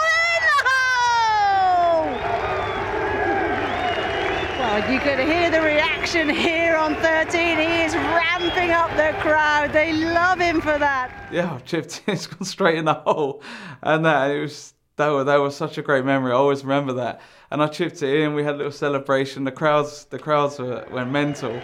You 4.87 5.01
can 5.01 5.19
hear 5.27 5.51
the 5.51 5.61
reaction 5.61 6.29
here 6.29 6.77
on 6.77 6.95
13. 6.95 7.59
He 7.59 7.83
is 7.83 7.95
ramping 7.95 8.71
up 8.71 8.89
the 8.93 9.13
crowd. 9.21 9.73
They 9.73 9.93
love 9.93 10.39
him 10.39 10.61
for 10.61 10.79
that. 10.79 11.29
Yeah, 11.33 11.59
chipped 11.65 12.03
in, 12.07 12.15
it's 12.15 12.29
gone 12.29 12.45
straight 12.45 12.79
in 12.79 12.85
the 12.85 12.95
hole, 12.95 13.43
and 13.83 14.05
that 14.07 14.31
it 14.31 14.41
was 14.41 14.75
that 14.97 15.09
was, 15.09 15.27
that 15.27 15.37
was 15.37 15.57
such 15.57 15.79
a 15.79 15.83
great 15.83 16.05
memory. 16.05 16.31
I 16.31 16.37
always 16.37 16.63
remember 16.63 16.93
that. 16.95 17.21
And 17.51 17.61
I 17.61 17.67
chipped 17.67 18.03
it 18.03 18.21
in. 18.21 18.35
We 18.35 18.45
had 18.45 18.55
a 18.55 18.59
little 18.59 18.73
celebration. 18.73 19.43
The 19.43 19.53
crowds 19.53 20.05
the 20.05 20.19
crowds 20.19 20.61
were, 20.61 20.87
went 20.91 21.11
mental. 21.11 21.61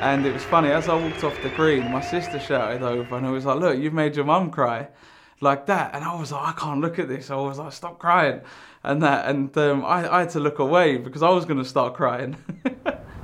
And 0.00 0.26
it 0.26 0.34
was 0.34 0.42
funny, 0.42 0.70
as 0.70 0.88
I 0.88 0.94
walked 0.94 1.22
off 1.22 1.40
the 1.42 1.50
green, 1.50 1.90
my 1.90 2.00
sister 2.00 2.40
shouted 2.40 2.82
over 2.82 3.16
and 3.16 3.24
it 3.24 3.30
was 3.30 3.46
like, 3.46 3.60
Look, 3.60 3.78
you've 3.78 3.94
made 3.94 4.16
your 4.16 4.24
mum 4.24 4.50
cry. 4.50 4.88
Like 5.40 5.66
that. 5.66 5.94
And 5.94 6.04
I 6.04 6.18
was 6.18 6.32
like, 6.32 6.48
I 6.48 6.52
can't 6.58 6.80
look 6.80 6.98
at 6.98 7.08
this. 7.08 7.30
I 7.30 7.36
was 7.36 7.58
like, 7.58 7.72
Stop 7.72 7.98
crying. 7.98 8.40
And 8.82 9.02
that. 9.02 9.28
And 9.28 9.56
um, 9.58 9.84
I, 9.84 10.12
I 10.12 10.20
had 10.20 10.30
to 10.30 10.40
look 10.40 10.58
away 10.58 10.96
because 10.98 11.22
I 11.22 11.30
was 11.30 11.44
going 11.44 11.58
to 11.58 11.64
start 11.64 11.94
crying. 11.94 12.36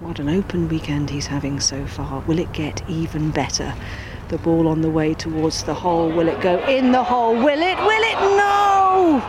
What 0.05 0.18
an 0.18 0.29
open 0.29 0.68
weekend 0.68 1.09
he's 1.09 1.27
having 1.27 1.61
so 1.61 1.87
far. 1.87 2.20
Will 2.27 2.38
it 2.38 2.53
get 2.53 2.87
even 2.90 3.31
better? 3.31 3.74
The 4.29 4.37
ball 4.37 4.68
on 4.68 4.83
the 4.83 4.90
way 4.90 5.14
towards 5.14 5.62
the 5.62 5.72
hole. 5.72 6.11
Will 6.11 6.29
it 6.29 6.42
go 6.42 6.62
in 6.66 6.92
the 6.92 7.03
hole? 7.03 7.35
Will 7.35 7.62
it? 7.62 7.79
Will 7.79 8.03
it? 8.03 8.20
No! 8.37 9.22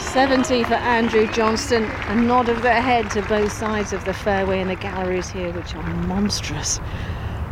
70 0.00 0.64
for 0.64 0.74
Andrew 0.74 1.30
Johnston. 1.32 1.84
A 1.84 2.16
nod 2.16 2.48
of 2.48 2.62
the 2.62 2.72
head 2.72 3.08
to 3.12 3.22
both 3.22 3.52
sides 3.52 3.92
of 3.92 4.04
the 4.04 4.12
fairway 4.12 4.60
and 4.60 4.70
the 4.70 4.74
galleries 4.74 5.28
here, 5.28 5.52
which 5.52 5.76
are 5.76 5.86
monstrous. 6.08 6.80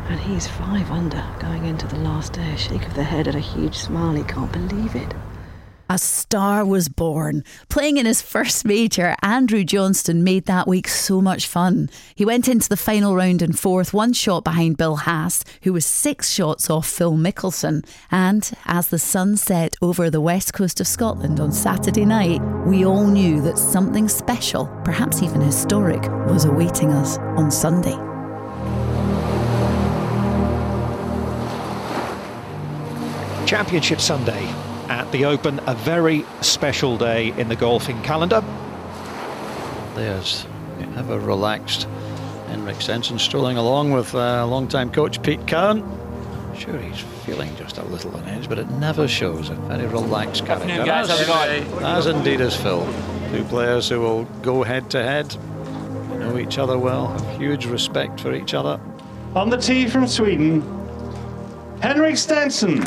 And 0.09 0.21
he's 0.21 0.47
five 0.47 0.91
under 0.91 1.25
going 1.41 1.65
into 1.65 1.87
the 1.87 1.99
last 1.99 2.35
day. 2.35 2.53
A 2.53 2.57
shake 2.57 2.87
of 2.87 2.95
the 2.95 3.05
head 3.05 3.27
and 3.27 3.37
a 3.37 3.41
huge 3.41 3.77
smile. 3.77 4.15
He 4.15 4.23
can't 4.25 4.53
believe 4.53 4.95
it. 4.95 5.15
A 5.89 5.99
star 5.99 6.65
was 6.65 6.89
born. 6.89 7.45
Playing 7.69 7.99
in 7.99 8.07
his 8.07 8.23
first 8.23 8.65
major, 8.65 9.15
Andrew 9.21 9.65
Johnston 9.65 10.25
made 10.25 10.47
that 10.47 10.67
week 10.67 10.89
so 10.89 11.21
much 11.21 11.47
fun. 11.47 11.91
He 12.15 12.25
went 12.25 12.49
into 12.49 12.71
the 12.71 12.77
final 12.77 13.15
round 13.15 13.43
in 13.43 13.53
fourth, 13.53 13.93
one 13.93 14.15
shot 14.15 14.45
behind 14.45 14.79
Bill 14.79 14.97
Haas, 14.97 15.45
who 15.63 15.75
was 15.75 15.85
six 15.85 16.31
shots 16.31 16.71
off 16.71 16.89
Phil 16.89 17.13
Mickelson. 17.13 17.87
And 18.11 18.51
as 18.65 18.89
the 18.89 18.99
sun 18.99 19.37
set 19.37 19.77
over 19.83 20.09
the 20.09 20.23
west 20.23 20.55
coast 20.55 20.81
of 20.81 20.87
Scotland 20.87 21.39
on 21.39 21.53
Saturday 21.53 22.07
night, 22.07 22.41
we 22.67 22.87
all 22.87 23.07
knew 23.07 23.43
that 23.43 23.59
something 23.59 24.09
special, 24.09 24.67
perhaps 24.85 25.23
even 25.23 25.43
historic, 25.43 26.03
was 26.27 26.47
awaiting 26.47 26.93
us 26.93 27.19
on 27.19 27.51
Sunday. 27.51 28.14
Championship 33.55 34.01
Sunday 34.01 34.43
at 34.89 35.09
the 35.13 35.27
Open, 35.27 35.61
a 35.69 35.77
very 35.77 36.27
special 36.41 36.99
day 36.99 37.29
in 37.39 37.49
the 37.49 37.55
golfing 37.55 38.03
calendar. 38.03 38.43
There's 39.95 40.45
ever 40.97 41.21
relaxed 41.21 41.85
Henrik 42.49 42.81
Stenson 42.81 43.17
strolling 43.17 43.57
along 43.57 43.93
with 43.93 44.13
uh, 44.13 44.45
long-time 44.45 44.91
coach 44.91 45.23
Pete 45.23 45.47
Cowan. 45.47 45.85
Sure, 46.59 46.77
he's 46.77 46.99
feeling 47.25 47.55
just 47.55 47.79
a 47.79 47.85
little 47.85 48.17
on 48.17 48.25
edge, 48.25 48.49
but 48.49 48.59
it 48.59 48.69
never 48.73 49.07
shows. 49.07 49.51
A 49.51 49.55
very 49.55 49.87
relaxed 49.87 50.45
character. 50.45 50.69
Afternoon, 50.69 50.87
guys. 50.87 51.09
How's 51.09 51.21
it 51.21 51.27
going? 51.69 51.85
As 51.85 52.07
indeed 52.09 52.41
is 52.41 52.57
Phil. 52.57 52.85
Two 53.31 53.45
players 53.45 53.89
who 53.89 54.01
will 54.01 54.25
go 54.43 54.65
head 54.65 54.91
to 54.91 55.01
head, 55.01 55.33
know 56.19 56.39
each 56.39 56.59
other 56.59 56.77
well, 56.77 57.07
have 57.07 57.39
huge 57.39 57.67
respect 57.67 58.21
for 58.21 58.35
each 58.35 58.53
other. 58.53 58.81
On 59.37 59.49
the 59.49 59.59
tee 59.59 59.87
from 59.87 60.09
Sweden, 60.09 60.61
Henrik 61.81 62.17
Stenson. 62.17 62.83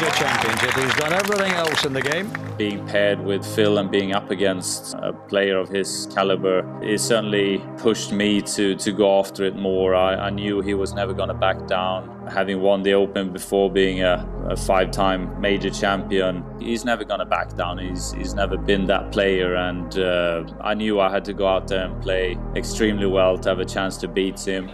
Major 0.00 0.14
championship. 0.14 0.72
He's 0.74 0.94
done 0.94 1.12
everything 1.12 1.52
else 1.52 1.84
in 1.84 1.92
the 1.92 2.00
game. 2.00 2.32
Being 2.56 2.86
paired 2.86 3.20
with 3.20 3.44
Phil 3.44 3.78
and 3.78 3.90
being 3.90 4.12
up 4.12 4.30
against 4.30 4.94
a 4.94 5.12
player 5.12 5.58
of 5.58 5.68
his 5.68 6.08
caliber, 6.14 6.64
it 6.82 7.00
certainly 7.00 7.62
pushed 7.78 8.12
me 8.12 8.40
to, 8.42 8.76
to 8.76 8.92
go 8.92 9.18
after 9.18 9.44
it 9.44 9.56
more. 9.56 9.94
I, 9.94 10.14
I 10.14 10.30
knew 10.30 10.60
he 10.60 10.74
was 10.74 10.94
never 10.94 11.12
going 11.12 11.28
to 11.28 11.34
back 11.34 11.66
down. 11.66 12.28
Having 12.30 12.60
won 12.60 12.82
the 12.82 12.94
Open 12.94 13.32
before 13.32 13.70
being 13.70 14.02
a, 14.02 14.26
a 14.48 14.56
five 14.56 14.90
time 14.90 15.38
major 15.40 15.70
champion, 15.70 16.44
he's 16.60 16.84
never 16.84 17.04
going 17.04 17.20
to 17.20 17.26
back 17.26 17.54
down. 17.56 17.78
He's, 17.78 18.12
he's 18.12 18.34
never 18.34 18.56
been 18.56 18.86
that 18.86 19.12
player. 19.12 19.54
And 19.54 19.98
uh, 19.98 20.44
I 20.60 20.74
knew 20.74 21.00
I 21.00 21.10
had 21.10 21.24
to 21.26 21.32
go 21.32 21.46
out 21.46 21.68
there 21.68 21.86
and 21.86 22.02
play 22.02 22.38
extremely 22.54 23.06
well 23.06 23.36
to 23.38 23.48
have 23.48 23.58
a 23.58 23.64
chance 23.64 23.96
to 23.98 24.08
beat 24.08 24.40
him. 24.40 24.70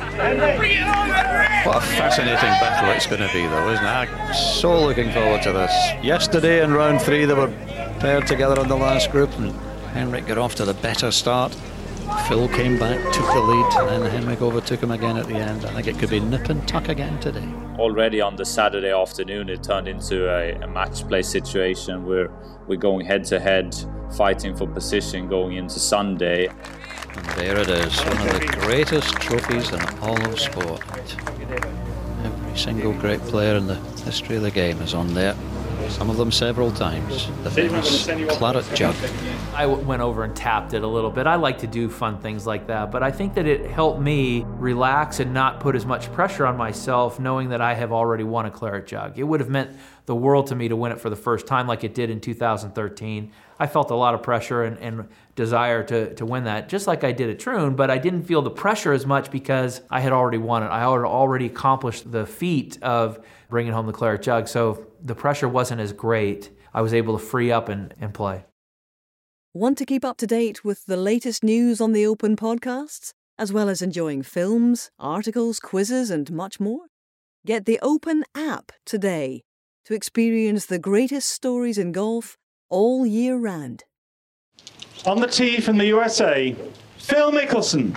What 0.00 1.76
a 1.76 1.80
fascinating 1.80 2.34
battle 2.34 2.90
it's 2.90 3.06
going 3.06 3.20
to 3.20 3.32
be, 3.32 3.46
though, 3.46 3.70
isn't 3.70 3.84
it? 3.84 3.88
I'm 3.88 4.34
so 4.34 4.86
looking 4.86 5.12
forward 5.12 5.42
to 5.42 5.52
this. 5.52 5.70
Yesterday 6.02 6.62
in 6.62 6.72
round 6.72 7.02
three, 7.02 7.26
they 7.26 7.34
were 7.34 7.48
paired 8.00 8.26
together 8.26 8.60
in 8.62 8.68
the 8.68 8.76
last 8.76 9.10
group, 9.10 9.30
and 9.38 9.52
Henrik 9.92 10.26
got 10.26 10.38
off 10.38 10.54
to 10.56 10.64
the 10.64 10.74
better 10.74 11.10
start. 11.10 11.54
Phil 12.28 12.48
came 12.48 12.78
back, 12.78 12.98
took 13.12 13.26
the 13.26 13.40
lead, 13.40 13.72
and 13.74 14.02
then 14.02 14.10
Henrik 14.10 14.40
overtook 14.42 14.82
him 14.82 14.90
again 14.90 15.16
at 15.16 15.26
the 15.26 15.36
end. 15.36 15.64
I 15.64 15.74
think 15.74 15.86
it 15.86 15.98
could 15.98 16.10
be 16.10 16.18
nip 16.18 16.48
and 16.48 16.66
tuck 16.66 16.88
again 16.88 17.20
today. 17.20 17.46
Already 17.78 18.20
on 18.20 18.36
the 18.36 18.44
Saturday 18.44 18.92
afternoon, 18.92 19.48
it 19.48 19.62
turned 19.62 19.86
into 19.86 20.28
a, 20.28 20.54
a 20.54 20.66
match 20.66 21.06
play 21.06 21.22
situation 21.22 22.04
where 22.04 22.30
we're 22.66 22.78
going 22.78 23.06
head 23.06 23.24
to 23.26 23.38
head, 23.38 23.76
fighting 24.16 24.56
for 24.56 24.66
position 24.66 25.28
going 25.28 25.56
into 25.56 25.78
Sunday. 25.78 26.48
And 27.20 27.38
there 27.38 27.58
it 27.58 27.68
is, 27.68 27.98
one 28.00 28.28
of 28.28 28.40
the 28.40 28.46
greatest 28.60 29.12
trophies 29.16 29.72
in 29.72 29.80
all 30.00 30.20
of 30.24 30.40
sport. 30.40 30.82
Every 32.24 32.58
single 32.58 32.92
great 32.94 33.20
player 33.20 33.56
in 33.56 33.66
the 33.66 33.74
history 34.04 34.36
of 34.36 34.42
the 34.42 34.50
game 34.50 34.80
is 34.80 34.94
on 34.94 35.12
there. 35.12 35.36
Some 35.88 36.08
of 36.08 36.16
them 36.16 36.30
several 36.30 36.70
times. 36.70 37.28
The 37.42 37.50
famous 37.50 38.06
claret 38.06 38.66
jug. 38.74 38.94
I 39.54 39.66
went 39.66 40.02
over 40.02 40.24
and 40.24 40.34
tapped 40.36 40.72
it 40.72 40.82
a 40.82 40.86
little 40.86 41.10
bit. 41.10 41.26
I 41.26 41.34
like 41.34 41.58
to 41.58 41.66
do 41.66 41.88
fun 41.90 42.18
things 42.18 42.46
like 42.46 42.68
that, 42.68 42.90
but 42.90 43.02
I 43.02 43.10
think 43.10 43.34
that 43.34 43.46
it 43.46 43.68
helped 43.70 44.00
me 44.00 44.44
relax 44.46 45.20
and 45.20 45.34
not 45.34 45.60
put 45.60 45.74
as 45.74 45.84
much 45.84 46.12
pressure 46.12 46.46
on 46.46 46.56
myself 46.56 47.18
knowing 47.18 47.50
that 47.50 47.60
I 47.60 47.74
have 47.74 47.92
already 47.92 48.24
won 48.24 48.46
a 48.46 48.50
claret 48.50 48.86
jug. 48.86 49.18
It 49.18 49.24
would 49.24 49.40
have 49.40 49.50
meant 49.50 49.76
the 50.06 50.14
world 50.14 50.46
to 50.48 50.54
me 50.54 50.68
to 50.68 50.76
win 50.76 50.92
it 50.92 51.00
for 51.00 51.10
the 51.10 51.16
first 51.16 51.46
time 51.46 51.66
like 51.66 51.84
it 51.84 51.94
did 51.94 52.08
in 52.08 52.20
2013. 52.20 53.32
I 53.60 53.66
felt 53.66 53.90
a 53.90 53.94
lot 53.94 54.14
of 54.14 54.22
pressure 54.22 54.64
and, 54.64 54.78
and 54.78 55.06
desire 55.36 55.84
to, 55.84 56.14
to 56.14 56.24
win 56.24 56.44
that, 56.44 56.70
just 56.70 56.86
like 56.86 57.04
I 57.04 57.12
did 57.12 57.28
at 57.28 57.38
Troon, 57.38 57.76
but 57.76 57.90
I 57.90 57.98
didn't 57.98 58.22
feel 58.22 58.40
the 58.40 58.50
pressure 58.50 58.94
as 58.94 59.04
much 59.04 59.30
because 59.30 59.82
I 59.90 60.00
had 60.00 60.12
already 60.12 60.38
won 60.38 60.62
it. 60.62 60.70
I 60.70 60.80
had 60.80 60.88
already 60.88 61.44
accomplished 61.44 62.10
the 62.10 62.24
feat 62.24 62.82
of 62.82 63.22
bringing 63.50 63.74
home 63.74 63.86
the 63.86 63.92
claret 63.92 64.22
jug, 64.22 64.48
so 64.48 64.86
the 65.02 65.14
pressure 65.14 65.46
wasn't 65.46 65.82
as 65.82 65.92
great. 65.92 66.50
I 66.72 66.80
was 66.80 66.94
able 66.94 67.18
to 67.18 67.22
free 67.22 67.52
up 67.52 67.68
and, 67.68 67.92
and 68.00 68.14
play. 68.14 68.46
Want 69.52 69.76
to 69.76 69.84
keep 69.84 70.06
up 70.06 70.16
to 70.18 70.26
date 70.26 70.64
with 70.64 70.86
the 70.86 70.96
latest 70.96 71.44
news 71.44 71.82
on 71.82 71.92
the 71.92 72.06
Open 72.06 72.36
podcasts, 72.36 73.12
as 73.38 73.52
well 73.52 73.68
as 73.68 73.82
enjoying 73.82 74.22
films, 74.22 74.90
articles, 74.98 75.60
quizzes, 75.60 76.10
and 76.10 76.32
much 76.32 76.60
more? 76.60 76.86
Get 77.44 77.66
the 77.66 77.78
Open 77.82 78.24
app 78.34 78.72
today 78.86 79.42
to 79.84 79.92
experience 79.92 80.64
the 80.64 80.78
greatest 80.78 81.28
stories 81.28 81.76
in 81.76 81.92
golf 81.92 82.38
all 82.70 83.04
year 83.04 83.36
round. 83.36 83.84
On 85.04 85.20
the 85.20 85.26
tee 85.26 85.60
from 85.60 85.76
the 85.76 85.86
USA, 85.86 86.56
Phil 86.96 87.32
Mickelson. 87.32 87.94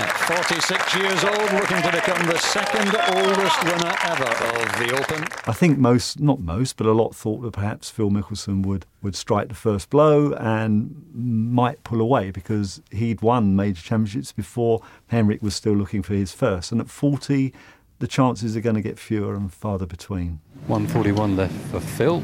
At 0.00 0.12
46 0.44 0.94
years 0.94 1.24
old, 1.24 1.52
looking 1.52 1.82
to 1.82 1.90
become 1.90 2.26
the 2.26 2.38
second 2.38 2.94
oldest 3.16 3.64
winner 3.64 3.96
ever 4.04 4.28
of 4.28 4.78
the 4.78 4.96
Open. 5.00 5.26
I 5.46 5.52
think 5.52 5.78
most, 5.78 6.20
not 6.20 6.40
most, 6.40 6.76
but 6.76 6.86
a 6.86 6.92
lot 6.92 7.14
thought 7.14 7.40
that 7.42 7.52
perhaps 7.52 7.90
Phil 7.90 8.10
Mickelson 8.10 8.64
would, 8.64 8.86
would 9.02 9.16
strike 9.16 9.48
the 9.48 9.54
first 9.54 9.90
blow 9.90 10.32
and 10.34 11.04
might 11.12 11.82
pull 11.82 12.00
away 12.00 12.30
because 12.30 12.80
he'd 12.92 13.22
won 13.22 13.56
major 13.56 13.82
championships 13.82 14.30
before. 14.30 14.82
Henrik 15.08 15.42
was 15.42 15.56
still 15.56 15.74
looking 15.74 16.02
for 16.02 16.14
his 16.14 16.30
first. 16.30 16.70
And 16.70 16.80
at 16.80 16.88
40, 16.88 17.52
the 17.98 18.06
chances 18.06 18.56
are 18.56 18.60
going 18.60 18.76
to 18.76 18.82
get 18.82 18.98
fewer 18.98 19.34
and 19.34 19.52
farther 19.52 19.86
between. 19.86 20.40
141 20.66 21.36
left 21.36 21.54
for 21.70 21.80
Phil. 21.80 22.22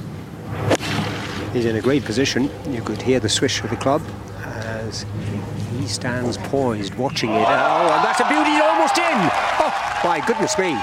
He's 1.52 1.64
in 1.64 1.76
a 1.76 1.80
great 1.80 2.04
position. 2.04 2.50
You 2.68 2.82
could 2.82 3.00
hear 3.00 3.20
the 3.20 3.28
swish 3.28 3.62
of 3.62 3.70
the 3.70 3.76
club 3.76 4.02
as 4.38 5.04
he 5.78 5.86
stands 5.86 6.36
poised, 6.38 6.94
watching 6.94 7.30
it. 7.30 7.46
Oh, 7.46 7.92
and 7.92 8.04
that's 8.04 8.20
a 8.20 8.28
beauty, 8.28 8.60
almost 8.60 8.98
in! 8.98 9.30
Oh, 9.60 10.00
my 10.04 10.22
goodness 10.26 10.58
me. 10.58 10.76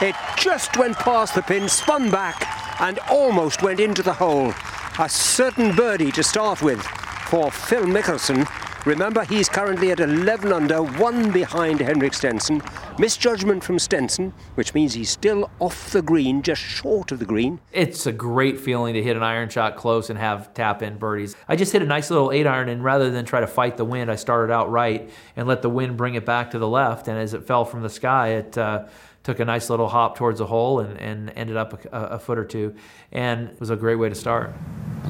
It 0.00 0.14
just 0.36 0.76
went 0.76 0.96
past 0.96 1.34
the 1.34 1.42
pin, 1.42 1.68
spun 1.68 2.10
back, 2.10 2.46
and 2.80 2.98
almost 3.10 3.62
went 3.62 3.80
into 3.80 4.02
the 4.02 4.12
hole. 4.12 4.52
A 4.98 5.08
certain 5.08 5.74
birdie 5.74 6.12
to 6.12 6.22
start 6.22 6.62
with 6.62 6.80
for 7.28 7.50
Phil 7.50 7.84
Mickelson. 7.84 8.46
Remember, 8.84 9.24
he's 9.24 9.48
currently 9.48 9.90
at 9.90 10.00
11 10.00 10.52
under, 10.52 10.82
one 10.82 11.32
behind 11.32 11.80
Henrik 11.80 12.14
Stenson. 12.14 12.62
Misjudgment 12.98 13.62
from 13.62 13.78
Stenson, 13.78 14.32
which 14.54 14.72
means 14.72 14.94
he's 14.94 15.10
still 15.10 15.50
off 15.58 15.90
the 15.90 16.00
green, 16.00 16.42
just 16.42 16.62
short 16.62 17.10
of 17.12 17.18
the 17.18 17.24
green. 17.24 17.60
It's 17.72 18.06
a 18.06 18.12
great 18.12 18.58
feeling 18.58 18.94
to 18.94 19.02
hit 19.02 19.16
an 19.16 19.22
iron 19.22 19.48
shot 19.48 19.76
close 19.76 20.10
and 20.10 20.18
have 20.18 20.54
tap 20.54 20.82
in 20.82 20.96
birdies. 20.96 21.36
I 21.48 21.56
just 21.56 21.72
hit 21.72 21.82
a 21.82 21.86
nice 21.86 22.08
little 22.10 22.30
eight 22.30 22.46
iron, 22.46 22.68
and 22.68 22.82
rather 22.82 23.10
than 23.10 23.24
try 23.24 23.40
to 23.40 23.46
fight 23.46 23.76
the 23.76 23.84
wind, 23.84 24.10
I 24.10 24.16
started 24.16 24.52
out 24.52 24.70
right 24.70 25.10
and 25.36 25.48
let 25.48 25.62
the 25.62 25.70
wind 25.70 25.96
bring 25.96 26.14
it 26.14 26.24
back 26.24 26.52
to 26.52 26.58
the 26.58 26.68
left. 26.68 27.08
And 27.08 27.18
as 27.18 27.34
it 27.34 27.46
fell 27.46 27.64
from 27.64 27.82
the 27.82 27.90
sky, 27.90 28.28
it 28.28 28.56
uh, 28.56 28.86
took 29.24 29.40
a 29.40 29.44
nice 29.44 29.68
little 29.68 29.88
hop 29.88 30.16
towards 30.16 30.38
the 30.38 30.46
hole 30.46 30.80
and, 30.80 30.98
and 30.98 31.30
ended 31.36 31.56
up 31.56 31.84
a, 31.84 31.88
a, 31.90 32.18
foot 32.18 32.38
or 32.38 32.44
two. 32.44 32.74
And 33.12 33.50
it 33.50 33.60
was 33.60 33.70
a 33.70 33.76
great 33.76 33.96
way 33.96 34.08
to 34.08 34.14
start. 34.14 34.52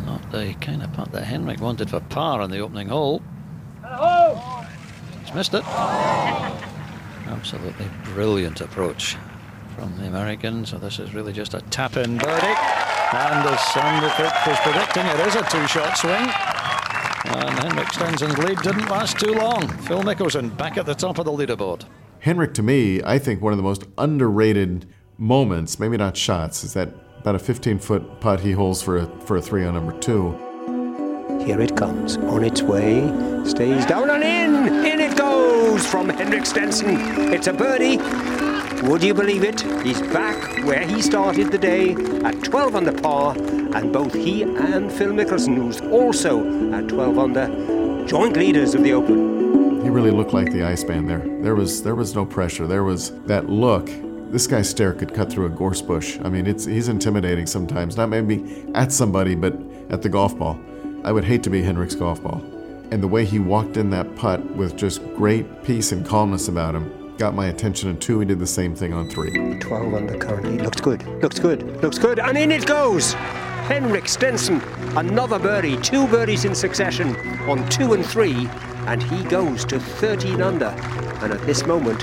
Not 0.05 0.33
the 0.33 0.55
kind 0.61 0.83
of 0.83 0.93
putt 0.93 1.13
that 1.13 1.25
Henrik 1.25 1.61
wanted 1.61 1.91
for 1.91 2.01
par 2.01 2.41
on 2.41 2.51
the 2.51 2.59
opening 2.59 2.89
hole. 2.89 3.23
He's 5.29 5.35
missed 5.35 5.53
it. 5.53 5.63
Absolutely 7.27 7.85
brilliant 8.15 8.63
approach 8.63 9.19
from 9.77 9.95
the 9.99 10.07
Americans. 10.07 10.71
So 10.71 10.79
this 10.79 10.99
is 10.99 11.13
really 11.13 11.35
just 11.35 11.53
a 11.53 11.61
tap-in 11.61 12.17
birdie. 12.17 12.47
And 12.47 13.47
as 13.47 13.61
Sandy 13.75 14.09
Cook 14.17 14.47
was 14.47 14.59
predicting, 14.61 15.05
it 15.05 15.21
is 15.21 15.35
a 15.35 15.43
two-shot 15.51 15.99
swing. 15.99 16.15
And 17.37 17.59
Henrik 17.59 17.93
Stenson's 17.93 18.39
lead 18.39 18.59
didn't 18.63 18.89
last 18.89 19.21
too 19.21 19.35
long. 19.35 19.69
Phil 19.83 20.03
Mickelson 20.03 20.57
back 20.57 20.79
at 20.79 20.87
the 20.87 20.95
top 20.95 21.19
of 21.19 21.27
the 21.27 21.33
leaderboard. 21.33 21.85
Henrik, 22.21 22.55
to 22.55 22.63
me, 22.63 23.03
I 23.03 23.19
think 23.19 23.43
one 23.43 23.53
of 23.53 23.59
the 23.59 23.63
most 23.63 23.85
underrated 23.99 24.89
moments, 25.19 25.79
maybe 25.79 25.99
not 25.99 26.17
shots, 26.17 26.65
is 26.65 26.73
that 26.73 26.89
about 27.19 27.35
a 27.35 27.39
15-foot 27.39 28.23
putt 28.23 28.41
he 28.41 28.53
holds 28.53 28.81
for 28.81 28.97
a, 28.97 29.07
for 29.27 29.37
a 29.37 29.43
three 29.43 29.67
on 29.67 29.75
number 29.75 29.93
two. 29.99 30.48
Here 31.49 31.63
it 31.63 31.75
comes, 31.75 32.19
on 32.19 32.45
its 32.45 32.61
way, 32.61 33.11
stays 33.43 33.87
down 33.87 34.11
and 34.11 34.23
in! 34.23 34.85
In 34.85 35.01
it 35.01 35.17
goes 35.17 35.87
from 35.87 36.11
Henrik 36.11 36.45
Stenson. 36.45 36.91
It's 37.33 37.47
a 37.47 37.55
birdie. 37.55 37.97
Would 38.87 39.03
you 39.03 39.15
believe 39.15 39.45
it? 39.45 39.63
He's 39.83 40.03
back 40.13 40.63
where 40.67 40.87
he 40.87 41.01
started 41.01 41.51
the 41.51 41.57
day 41.57 41.93
at 42.23 42.45
12 42.45 42.77
under 42.77 42.93
par, 42.93 43.35
and 43.39 43.91
both 43.91 44.13
he 44.13 44.43
and 44.43 44.93
Phil 44.93 45.09
Mickelson, 45.09 45.57
who's 45.57 45.81
also 45.81 46.45
at 46.75 46.87
12 46.87 47.19
under, 47.19 48.07
joint 48.07 48.37
leaders 48.37 48.75
of 48.75 48.83
the 48.83 48.93
Open. 48.93 49.83
He 49.83 49.89
really 49.89 50.11
looked 50.11 50.35
like 50.35 50.53
the 50.53 50.65
Iceman 50.65 51.07
there. 51.07 51.25
There 51.41 51.55
was 51.55 51.83
there 51.83 51.95
was 51.95 52.15
no 52.15 52.27
pressure. 52.27 52.67
There 52.67 52.85
was 52.85 53.13
that 53.23 53.49
look. 53.49 53.89
This 54.31 54.47
guy's 54.47 54.69
stare 54.69 54.93
could 54.93 55.15
cut 55.15 55.33
through 55.33 55.47
a 55.47 55.49
gorse 55.49 55.81
bush. 55.81 56.19
I 56.23 56.29
mean, 56.29 56.47
it's 56.47 56.67
he's 56.67 56.89
intimidating 56.89 57.47
sometimes. 57.47 57.97
Not 57.97 58.11
maybe 58.11 58.67
at 58.75 58.93
somebody, 58.93 59.35
but 59.35 59.59
at 59.89 60.03
the 60.03 60.11
golf 60.11 60.39
ball. 60.39 60.61
I 61.05 61.13
would 61.13 61.25
hate 61.25 61.43
to 61.45 61.51
be 61.51 61.63
Henrik's 61.63 61.95
golf 61.95 62.23
ball. 62.23 62.43
And 62.91 63.03
the 63.03 63.09
way 63.09 63.25
he 63.25 63.39
walked 63.39 63.77
in 63.77 63.91
that 63.91 64.17
putt 64.17 64.45
with 64.57 64.77
just 64.77 65.03
great 65.15 65.63
peace 65.63 65.93
and 65.93 66.05
calmness 66.07 66.49
about 66.49 66.75
him 66.75 67.15
got 67.19 67.35
my 67.35 67.47
attention. 67.47 67.91
And 67.91 68.01
two, 68.01 68.21
he 68.21 68.27
did 68.27 68.39
the 68.39 68.47
same 68.47 68.75
thing 68.75 68.93
on 68.93 69.09
three. 69.11 69.59
12 69.59 69.95
under 69.95 70.17
currently. 70.19 70.59
Looks 70.59 70.81
good. 70.81 71.07
Looks 71.23 71.39
good. 71.39 71.83
Looks 71.83 71.99
good. 71.99 72.19
And 72.19 72.39
in 72.39 72.51
it 72.51 72.67
goes. 72.67 73.15
Henrik 73.69 74.09
Stenson, 74.09 74.63
another 74.97 75.39
birdie, 75.39 75.77
two 75.83 76.07
birdies 76.07 76.47
in 76.47 76.55
succession 76.55 77.15
on 77.51 77.69
two 77.69 77.93
and 77.93 78.05
three, 78.05 78.49
and 78.87 79.03
he 79.03 79.23
goes 79.25 79.63
to 79.67 79.79
13 79.79 80.41
under, 80.41 80.69
and 81.21 81.35
at 81.35 81.43
this 81.43 81.67
moment 81.67 82.03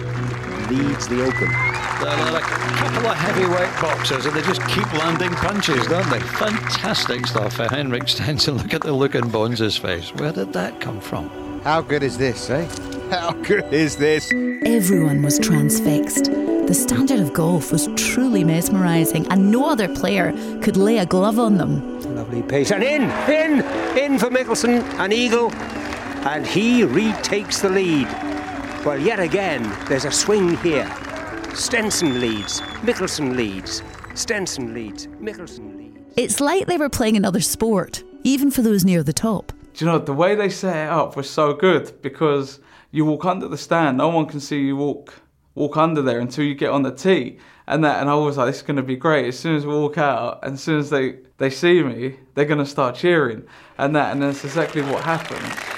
leads 0.70 1.08
the 1.08 1.24
Open. 1.24 1.50
There 1.50 2.10
are 2.10 2.32
like 2.32 2.44
a 2.44 2.76
couple 2.78 3.08
of 3.08 3.18
heavyweight 3.18 3.82
boxers, 3.82 4.26
and 4.26 4.36
they 4.36 4.42
just 4.42 4.62
keep 4.68 4.92
landing 4.94 5.32
punches, 5.32 5.88
don't 5.88 6.10
they? 6.10 6.20
Fantastic 6.20 7.26
stuff 7.26 7.54
for 7.54 7.68
Henrik 7.68 8.08
Stenson. 8.08 8.58
Look 8.58 8.74
at 8.74 8.82
the 8.82 8.92
look 8.92 9.16
in 9.16 9.30
Bones' 9.30 9.78
face. 9.78 10.14
Where 10.16 10.32
did 10.32 10.54
that 10.54 10.80
come 10.82 11.00
from? 11.00 11.30
How 11.62 11.82
good 11.82 12.04
is 12.04 12.18
this, 12.18 12.50
eh? 12.50 12.68
How 13.10 13.32
good 13.32 13.74
is 13.74 13.96
this? 13.96 14.32
Everyone 14.66 15.22
was 15.22 15.40
transfixed. 15.40 16.26
The 16.26 16.74
standard 16.74 17.20
of 17.20 17.34
golf 17.34 17.72
was 17.72 17.88
truly 17.96 18.44
mesmerising, 18.44 19.28
and 19.32 19.52
no 19.52 19.70
other 19.70 19.88
player 19.94 20.32
could 20.62 20.78
lay 20.78 20.98
a 20.98 21.06
glove 21.06 21.40
on 21.40 21.58
them. 21.58 22.02
Lovely 22.16 22.42
pace, 22.42 22.72
and 22.72 22.84
in, 22.84 23.04
in, 23.30 23.62
in 23.98 24.20
for 24.20 24.30
Mickelson, 24.30 24.82
an 25.00 25.12
eagle, 25.12 25.52
and 26.26 26.46
he 26.46 26.84
retakes 26.84 27.62
the 27.62 27.70
lead. 27.70 28.08
Well, 28.86 29.00
yet 29.00 29.20
again, 29.20 29.64
there's 29.88 30.06
a 30.06 30.12
swing 30.12 30.58
here. 30.58 30.86
Stenson 31.56 32.20
leads, 32.20 32.62
Mickelson 32.84 33.36
leads, 33.36 33.82
Stenson 34.14 34.76
leads, 34.76 35.08
Mickelson 35.08 35.76
leads. 35.76 35.98
It's 36.16 36.40
like 36.40 36.68
they 36.68 36.78
were 36.78 36.88
playing 36.88 37.18
another 37.18 37.42
sport, 37.42 38.04
even 38.24 38.52
for 38.52 38.62
those 38.62 38.86
near 38.86 39.02
the 39.02 39.12
top. 39.12 39.52
Do 39.74 39.86
you 39.86 39.92
know, 39.92 39.98
the 39.98 40.14
way 40.14 40.36
they 40.36 40.50
set 40.50 40.86
it 40.86 40.90
up 40.92 41.16
was 41.16 41.28
so 41.28 41.54
good 41.54 42.00
because 42.04 42.60
you 42.92 43.06
walk 43.06 43.26
under 43.26 43.48
the 43.48 43.58
stand, 43.58 43.98
no 43.98 44.10
one 44.10 44.28
can 44.28 44.40
see 44.40 44.60
you 44.60 44.76
walk 44.78 45.16
walk 45.56 45.78
under 45.78 46.04
there 46.04 46.20
until 46.20 46.46
you 46.46 46.54
get 46.54 46.70
on 46.70 46.84
the 46.84 46.92
tee. 46.92 47.40
And 47.66 47.84
that 47.84 48.02
and 48.02 48.08
I 48.08 48.14
was 48.14 48.38
like, 48.38 48.46
this 48.48 48.58
is 48.58 48.62
gonna 48.62 48.84
be 48.84 48.98
great. 48.98 49.30
As 49.30 49.40
soon 49.40 49.56
as 49.56 49.66
we 49.66 49.74
walk 49.74 49.98
out 49.98 50.42
and 50.44 50.54
as 50.54 50.62
soon 50.62 50.78
as 50.80 50.92
they, 50.92 51.18
they 51.40 51.50
see 51.50 51.82
me, 51.82 52.20
they're 52.36 52.46
gonna 52.46 52.68
start 52.68 52.94
cheering. 52.94 53.48
And 53.80 53.96
that 53.96 54.12
and 54.12 54.22
that's 54.22 54.46
exactly 54.46 54.84
what 54.84 55.04
happened. 55.04 55.75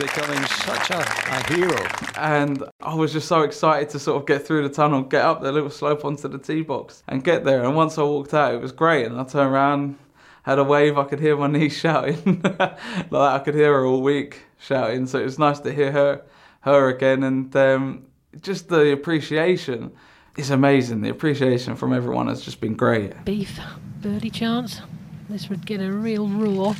He 0.00 0.06
really 0.06 0.12
is 0.12 0.14
becoming 0.14 0.46
such 0.46 0.90
a, 0.90 0.98
a 0.98 1.52
hero. 1.52 1.86
And 2.16 2.64
I 2.80 2.94
was 2.94 3.12
just 3.12 3.28
so 3.28 3.42
excited 3.42 3.90
to 3.90 3.98
sort 3.98 4.20
of 4.20 4.26
get 4.26 4.46
through 4.46 4.66
the 4.66 4.74
tunnel, 4.74 5.02
get 5.02 5.24
up 5.24 5.42
the 5.42 5.52
little 5.52 5.70
slope 5.70 6.04
onto 6.04 6.28
the 6.28 6.38
tee 6.38 6.62
box 6.62 7.02
and 7.08 7.22
get 7.22 7.44
there. 7.44 7.64
And 7.64 7.76
once 7.76 7.98
I 7.98 8.02
walked 8.02 8.34
out, 8.34 8.54
it 8.54 8.60
was 8.60 8.72
great. 8.72 9.06
And 9.06 9.20
I 9.20 9.24
turned 9.24 9.52
around 9.52 9.98
had 10.42 10.58
a 10.58 10.64
wave. 10.64 10.98
I 10.98 11.04
could 11.04 11.20
hear 11.20 11.36
my 11.36 11.46
niece 11.58 11.78
shouting. 11.78 12.40
like 12.44 13.12
I 13.12 13.38
could 13.40 13.54
hear 13.54 13.72
her 13.74 13.86
all 13.86 14.02
week 14.02 14.42
shouting. 14.58 15.06
So 15.06 15.18
it 15.18 15.24
was 15.24 15.38
nice 15.38 15.60
to 15.60 15.72
hear 15.72 15.92
her 15.92 16.22
her 16.62 16.88
again, 16.88 17.22
and 17.22 17.56
um, 17.56 18.06
just 18.42 18.68
the 18.68 18.92
appreciation 18.92 19.90
is 20.36 20.50
amazing. 20.50 21.00
The 21.00 21.08
appreciation 21.08 21.74
from 21.74 21.94
everyone 21.94 22.26
has 22.26 22.42
just 22.42 22.60
been 22.60 22.74
great. 22.74 23.24
Beef, 23.24 23.58
birdie 24.02 24.28
chance. 24.28 24.82
This 25.30 25.48
would 25.48 25.64
get 25.64 25.80
a 25.80 25.90
real 25.90 26.28
roar. 26.28 26.74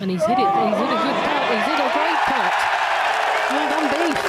And 0.00 0.10
he's 0.10 0.24
hit 0.24 0.38
it. 0.38 0.38
He's 0.38 0.76
hit 0.76 0.88
a 0.88 0.96
good 1.02 1.14
putt. 1.14 1.52
He's 1.52 1.64
hit 1.64 1.80
a 1.80 2.03
great. 2.26 2.56
Well 3.50 3.68
done, 3.70 3.86
Beef. 3.92 4.22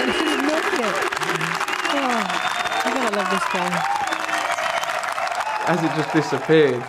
And 0.00 0.10
he's 0.12 0.36
knocked 0.42 0.78
it. 0.80 0.96
Oh, 1.96 2.22
I 2.84 2.88
gotta 2.94 3.12
love 3.16 3.30
this 3.30 3.46
guy. 3.52 3.70
As 5.66 5.82
it 5.82 5.92
just 5.96 6.12
disappeared, 6.12 6.84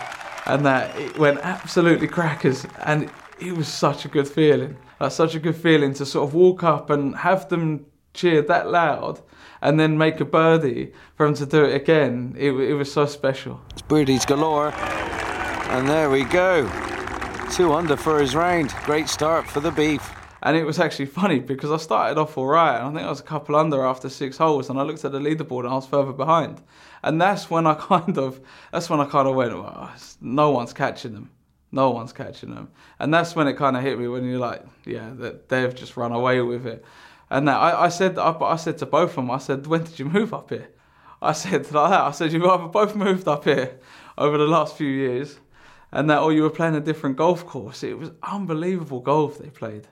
and 0.46 0.64
that 0.66 0.96
it 0.98 1.18
went 1.18 1.38
absolutely 1.42 2.08
crackers, 2.08 2.66
and 2.84 3.10
it 3.40 3.52
was 3.52 3.68
such 3.68 4.04
a 4.04 4.08
good 4.08 4.28
feeling. 4.28 4.76
That's 4.98 5.14
such 5.14 5.34
a 5.34 5.40
good 5.40 5.56
feeling 5.56 5.94
to 5.94 6.06
sort 6.06 6.28
of 6.28 6.34
walk 6.34 6.62
up 6.62 6.90
and 6.90 7.16
have 7.16 7.48
them 7.48 7.86
cheer 8.14 8.42
that 8.42 8.70
loud 8.70 9.20
and 9.60 9.78
then 9.78 9.98
make 9.98 10.20
a 10.20 10.24
birdie 10.24 10.92
for 11.16 11.26
him 11.26 11.34
to 11.34 11.46
do 11.46 11.64
it 11.64 11.74
again. 11.74 12.34
It, 12.38 12.52
it 12.52 12.74
was 12.74 12.90
so 12.90 13.06
special. 13.06 13.60
It's 13.72 13.82
birdies 13.82 14.24
galore. 14.24 14.72
And 14.74 15.88
there 15.88 16.08
we 16.08 16.24
go. 16.24 16.64
Two 17.52 17.72
under 17.72 17.96
for 17.96 18.20
his 18.20 18.34
round. 18.34 18.74
Great 18.84 19.08
start 19.08 19.46
for 19.46 19.60
the 19.60 19.70
beef. 19.70 20.14
And 20.42 20.56
it 20.56 20.64
was 20.64 20.78
actually 20.78 21.06
funny 21.06 21.38
because 21.38 21.70
I 21.70 21.78
started 21.78 22.18
off 22.18 22.36
all 22.36 22.46
right. 22.46 22.80
I 22.80 22.92
think 22.92 23.02
I 23.02 23.08
was 23.08 23.20
a 23.20 23.24
couple 23.24 23.56
under 23.56 23.84
after 23.84 24.08
six 24.08 24.36
holes. 24.36 24.68
And 24.68 24.78
I 24.78 24.82
looked 24.82 25.04
at 25.04 25.12
the 25.12 25.18
leaderboard 25.18 25.60
and 25.60 25.70
I 25.70 25.74
was 25.74 25.86
further 25.86 26.12
behind. 26.12 26.62
And 27.02 27.20
that's 27.20 27.48
when 27.48 27.66
I 27.66 27.74
kind 27.78 28.18
of, 28.18 28.40
that's 28.72 28.90
when 28.90 29.00
I 29.00 29.06
kind 29.06 29.26
of 29.26 29.34
went, 29.34 29.54
well, 29.54 29.90
no 30.20 30.50
one's 30.50 30.72
catching 30.72 31.14
them. 31.14 31.30
No 31.72 31.90
one's 31.90 32.12
catching 32.12 32.54
them. 32.54 32.70
And 32.98 33.12
that's 33.12 33.34
when 33.34 33.48
it 33.48 33.54
kind 33.56 33.76
of 33.76 33.82
hit 33.82 33.98
me 33.98 34.08
when 34.08 34.24
you're 34.24 34.38
like, 34.38 34.62
yeah, 34.84 35.10
that 35.16 35.48
they've 35.48 35.74
just 35.74 35.96
run 35.96 36.12
away 36.12 36.40
with 36.42 36.66
it. 36.66 36.84
And 37.30 37.48
that 37.48 37.56
I, 37.56 37.84
I 37.84 37.88
said, 37.88 38.18
I, 38.18 38.36
I 38.38 38.56
said 38.56 38.78
to 38.78 38.86
both 38.86 39.10
of 39.10 39.16
them, 39.16 39.30
I 39.30 39.38
said, 39.38 39.66
when 39.66 39.84
did 39.84 39.98
you 39.98 40.04
move 40.04 40.34
up 40.34 40.50
here? 40.50 40.68
I 41.22 41.32
said 41.32 41.70
like 41.72 41.90
that. 41.90 42.00
I 42.02 42.10
said 42.10 42.32
you've 42.32 42.44
either 42.44 42.68
both 42.68 42.94
moved 42.94 43.26
up 43.26 43.44
here 43.44 43.78
over 44.18 44.38
the 44.38 44.46
last 44.46 44.76
few 44.76 44.88
years, 44.88 45.38
and 45.92 46.10
that 46.10 46.20
or 46.20 46.32
you 46.32 46.42
were 46.42 46.50
playing 46.50 46.74
a 46.74 46.80
different 46.80 47.16
golf 47.16 47.46
course. 47.46 47.82
It 47.82 47.98
was 47.98 48.10
unbelievable 48.22 49.00
golf 49.00 49.38
they 49.38 49.50
played. 49.50 49.88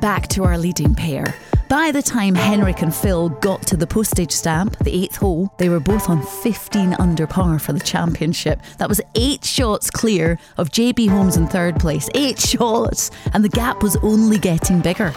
Back 0.00 0.28
to 0.28 0.44
our 0.44 0.56
leading 0.56 0.94
pair. 0.94 1.34
By 1.70 1.92
the 1.92 2.02
time 2.02 2.34
Henrik 2.34 2.82
and 2.82 2.92
Phil 2.92 3.28
got 3.28 3.64
to 3.68 3.76
the 3.76 3.86
postage 3.86 4.32
stamp, 4.32 4.76
the 4.78 4.92
eighth 4.92 5.14
hole, 5.14 5.54
they 5.58 5.68
were 5.68 5.78
both 5.78 6.08
on 6.08 6.20
15 6.20 6.94
under 6.94 7.28
par 7.28 7.60
for 7.60 7.72
the 7.72 7.78
championship. 7.78 8.60
That 8.78 8.88
was 8.88 9.00
eight 9.14 9.44
shots 9.44 9.88
clear 9.88 10.36
of 10.56 10.70
JB 10.70 11.08
Holmes 11.10 11.36
in 11.36 11.46
third 11.46 11.78
place. 11.78 12.08
Eight 12.16 12.40
shots! 12.40 13.12
And 13.34 13.44
the 13.44 13.48
gap 13.48 13.84
was 13.84 13.96
only 14.02 14.38
getting 14.38 14.80
bigger. 14.80 15.12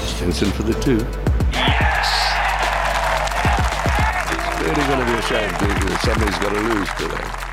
Stenson 0.00 0.50
for 0.50 0.64
the 0.64 0.74
two. 0.80 0.98
Yes! 1.52 2.08
It's 4.32 4.60
really 4.62 4.88
going 4.88 4.98
to 4.98 5.12
be 5.12 5.18
a 5.18 5.22
shame 5.22 5.50
that 5.50 6.00
somebody's 6.02 6.38
got 6.38 6.52
to 6.54 6.60
lose 6.60 6.88
today. 6.94 7.43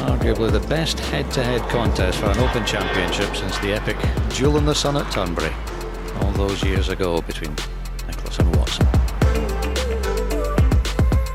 Arguably 0.00 0.50
the 0.50 0.66
best 0.66 0.98
head-to-head 0.98 1.60
contest 1.68 2.18
for 2.18 2.26
an 2.26 2.38
Open 2.38 2.64
Championship 2.64 3.36
since 3.36 3.58
the 3.58 3.72
epic 3.72 3.96
Duel 4.34 4.56
in 4.56 4.64
the 4.64 4.74
Sun 4.74 4.96
at 4.96 5.10
Turnberry 5.12 5.52
all 6.20 6.32
those 6.32 6.64
years 6.64 6.88
ago 6.88 7.20
between 7.20 7.54
Nicklaus 8.06 8.38
and 8.38 8.56
Watson. 8.56 8.86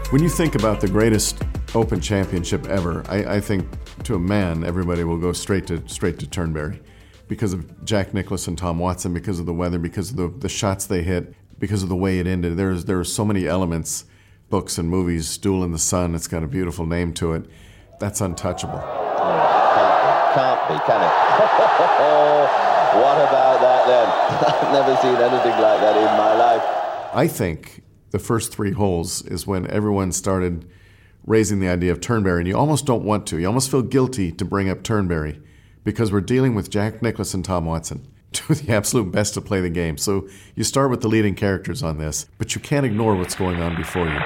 When 0.10 0.24
you 0.24 0.30
think 0.30 0.56
about 0.56 0.82
the 0.82 0.88
greatest 0.88 1.44
Open 1.76 2.02
Championship 2.02 2.66
ever, 2.66 3.04
I, 3.08 3.36
I, 3.36 3.40
think 3.40 3.68
to 4.04 4.16
a 4.16 4.20
man, 4.20 4.64
everybody 4.64 5.04
will 5.04 5.20
go 5.20 5.32
straight 5.32 5.68
to 5.68 5.88
straight 5.88 6.18
to 6.20 6.28
Turnberry 6.28 6.82
because 7.28 7.54
of 7.54 7.86
Jack 7.86 8.14
Nicklaus 8.14 8.48
and 8.48 8.58
Tom 8.58 8.80
Watson, 8.80 9.14
because 9.14 9.40
of 9.40 9.46
the 9.46 9.54
weather, 9.54 9.78
because 9.78 10.10
of 10.10 10.18
the, 10.18 10.28
the 10.28 10.50
shots 10.50 10.88
they 10.88 11.04
hit, 11.04 11.36
because 11.60 11.84
of 11.84 11.90
the 11.90 11.96
way 11.96 12.18
it 12.20 12.26
ended. 12.26 12.58
There's 12.58 12.86
there 12.86 13.00
are 13.00 13.04
so 13.04 13.26
many 13.26 13.46
elements, 13.46 14.06
books 14.50 14.78
and 14.78 14.90
movies. 14.90 15.38
Duel 15.38 15.64
in 15.64 15.72
the 15.72 15.78
Sun, 15.78 16.16
it's 16.16 16.28
got 16.28 16.44
a 16.44 16.48
beautiful 16.48 16.86
name 16.86 17.14
to 17.16 17.34
it. 17.34 17.46
That's 18.00 18.22
untouchable. 18.22 18.80
Can't 20.36 20.68
be, 20.68 20.76
can 20.86 21.02
it? 21.02 21.14
what 23.00 23.18
about 23.18 23.62
that 23.62 23.88
then? 23.88 24.08
I've 24.68 24.74
never 24.74 24.96
seen 25.02 25.16
anything 25.16 25.62
like 25.62 25.80
that 25.80 25.96
in 25.96 26.18
my 26.18 26.36
life. 26.36 26.62
I 27.14 27.28
think 27.28 27.84
the 28.12 28.20
first 28.20 28.54
three 28.54 28.72
holes 28.72 29.22
is 29.22 29.48
when 29.48 29.70
everyone 29.72 30.12
started 30.12 30.70
raising 31.26 31.60
the 31.60 31.70
idea 31.70 31.92
of 31.92 32.02
Turnberry, 32.02 32.42
and 32.42 32.48
you 32.48 32.58
almost 32.58 32.86
don't 32.86 33.04
want 33.04 33.26
to. 33.28 33.40
You 33.40 33.48
almost 33.48 33.72
feel 33.72 33.82
guilty 33.82 34.32
to 34.34 34.46
bring 34.46 34.70
up 34.70 34.84
Turnberry 34.84 35.42
because 35.84 36.12
we're 36.12 36.22
dealing 36.22 36.54
with 36.56 36.70
Jack 36.70 37.02
Nicklaus 37.02 37.34
and 37.34 37.44
Tom 37.44 37.66
Watson, 37.66 38.08
two 38.34 38.54
of 38.54 38.66
the 38.66 38.74
absolute 38.74 39.12
best 39.12 39.34
to 39.36 39.42
play 39.42 39.62
the 39.62 39.70
game. 39.70 39.98
So 39.98 40.28
you 40.56 40.64
start 40.64 40.92
with 40.92 41.02
the 41.02 41.08
leading 41.08 41.36
characters 41.36 41.82
on 41.82 41.98
this, 41.98 42.28
but 42.38 42.56
you 42.56 42.62
can't 42.62 42.86
ignore 42.86 43.16
what's 43.16 43.36
going 43.36 43.62
on 43.62 43.76
before 43.76 44.08
you. 44.08 44.20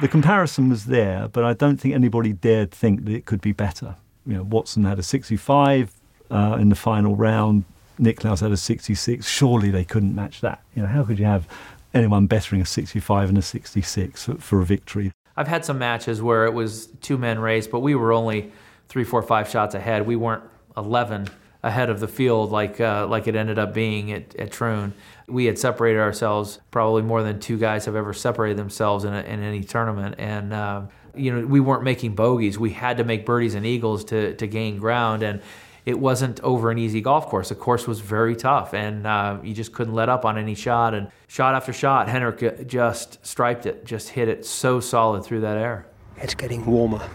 The 0.00 0.08
comparison 0.08 0.68
was 0.68 0.86
there, 0.86 1.28
but 1.28 1.44
I 1.44 1.54
don't 1.54 1.78
think 1.78 1.94
anybody 1.94 2.34
dared 2.34 2.70
think 2.70 3.06
that 3.06 3.14
it 3.14 3.24
could 3.24 3.40
be 3.40 3.52
better. 3.52 3.96
You 4.26 4.34
know, 4.34 4.42
Watson 4.42 4.84
had 4.84 4.98
a 4.98 5.02
65 5.02 5.90
uh, 6.30 6.58
in 6.60 6.68
the 6.68 6.74
final 6.74 7.16
round. 7.16 7.64
Nicklaus 7.98 8.40
had 8.40 8.52
a 8.52 8.58
66. 8.58 9.26
Surely 9.26 9.70
they 9.70 9.84
couldn't 9.84 10.14
match 10.14 10.42
that. 10.42 10.62
You 10.74 10.82
know, 10.82 10.88
how 10.88 11.04
could 11.04 11.18
you 11.18 11.24
have 11.24 11.48
anyone 11.94 12.26
bettering 12.26 12.60
a 12.60 12.66
65 12.66 13.30
and 13.30 13.38
a 13.38 13.42
66 13.42 14.24
for, 14.24 14.34
for 14.34 14.60
a 14.60 14.66
victory? 14.66 15.12
I've 15.34 15.48
had 15.48 15.64
some 15.64 15.78
matches 15.78 16.20
where 16.20 16.44
it 16.44 16.52
was 16.52 16.86
two 17.00 17.16
men 17.16 17.38
race, 17.38 17.66
but 17.66 17.80
we 17.80 17.94
were 17.94 18.12
only 18.12 18.52
three, 18.88 19.04
four, 19.04 19.22
five 19.22 19.48
shots 19.48 19.74
ahead. 19.74 20.06
We 20.06 20.16
weren't 20.16 20.44
11 20.76 21.28
ahead 21.62 21.90
of 21.90 22.00
the 22.00 22.08
field 22.08 22.52
like 22.52 22.80
uh, 22.80 23.06
like 23.08 23.26
it 23.26 23.34
ended 23.34 23.58
up 23.58 23.74
being 23.74 24.12
at, 24.12 24.36
at 24.36 24.52
Troon. 24.52 24.92
We 25.28 25.46
had 25.46 25.58
separated 25.58 25.98
ourselves 25.98 26.60
probably 26.70 27.02
more 27.02 27.22
than 27.22 27.40
two 27.40 27.58
guys 27.58 27.84
have 27.86 27.96
ever 27.96 28.12
separated 28.12 28.56
themselves 28.56 29.04
in, 29.04 29.12
a, 29.12 29.20
in 29.22 29.42
any 29.42 29.64
tournament, 29.64 30.16
and 30.18 30.52
uh, 30.52 30.82
you 31.14 31.32
know 31.32 31.46
we 31.46 31.60
weren't 31.60 31.82
making 31.82 32.14
bogeys. 32.14 32.58
We 32.58 32.70
had 32.70 32.98
to 32.98 33.04
make 33.04 33.26
birdies 33.26 33.54
and 33.54 33.66
eagles 33.66 34.04
to 34.04 34.34
to 34.34 34.46
gain 34.46 34.78
ground, 34.78 35.22
and 35.22 35.42
it 35.86 35.98
wasn't 35.98 36.40
over 36.40 36.70
an 36.70 36.78
easy 36.78 37.00
golf 37.00 37.26
course. 37.26 37.48
The 37.48 37.54
course 37.54 37.86
was 37.86 38.00
very 38.00 38.34
tough, 38.34 38.74
and 38.74 39.06
uh, 39.06 39.38
you 39.42 39.54
just 39.54 39.72
couldn't 39.72 39.94
let 39.94 40.08
up 40.08 40.24
on 40.24 40.36
any 40.36 40.56
shot. 40.56 40.94
And 40.94 41.08
shot 41.28 41.54
after 41.54 41.72
shot, 41.72 42.08
Henrik 42.08 42.66
just 42.66 43.24
striped 43.24 43.66
it, 43.66 43.84
just 43.84 44.10
hit 44.10 44.28
it 44.28 44.44
so 44.44 44.80
solid 44.80 45.24
through 45.24 45.40
that 45.42 45.56
air. 45.56 45.86
It's 46.16 46.34
getting 46.34 46.66
warmer. 46.66 47.08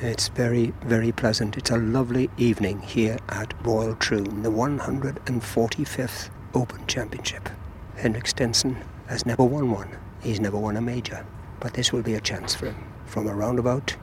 It's 0.00 0.28
very, 0.28 0.72
very 0.82 1.12
pleasant. 1.12 1.56
It's 1.56 1.70
a 1.70 1.76
lovely 1.76 2.30
evening 2.36 2.80
here 2.80 3.18
at 3.28 3.54
Royal 3.64 3.94
Troon, 3.96 4.42
the 4.42 4.50
145th 4.50 6.30
Open 6.54 6.86
Championship. 6.86 7.48
Henrik 7.96 8.26
Stenson 8.26 8.76
has 9.08 9.24
never 9.24 9.44
won 9.44 9.70
one. 9.70 9.88
He's 10.22 10.40
never 10.40 10.58
won 10.58 10.76
a 10.76 10.80
major. 10.80 11.26
But 11.60 11.74
this 11.74 11.92
will 11.92 12.02
be 12.02 12.14
a 12.14 12.20
chance 12.20 12.54
for 12.54 12.66
him 12.66 12.76
from 13.06 13.28
around 13.28 13.58
about 13.58 13.96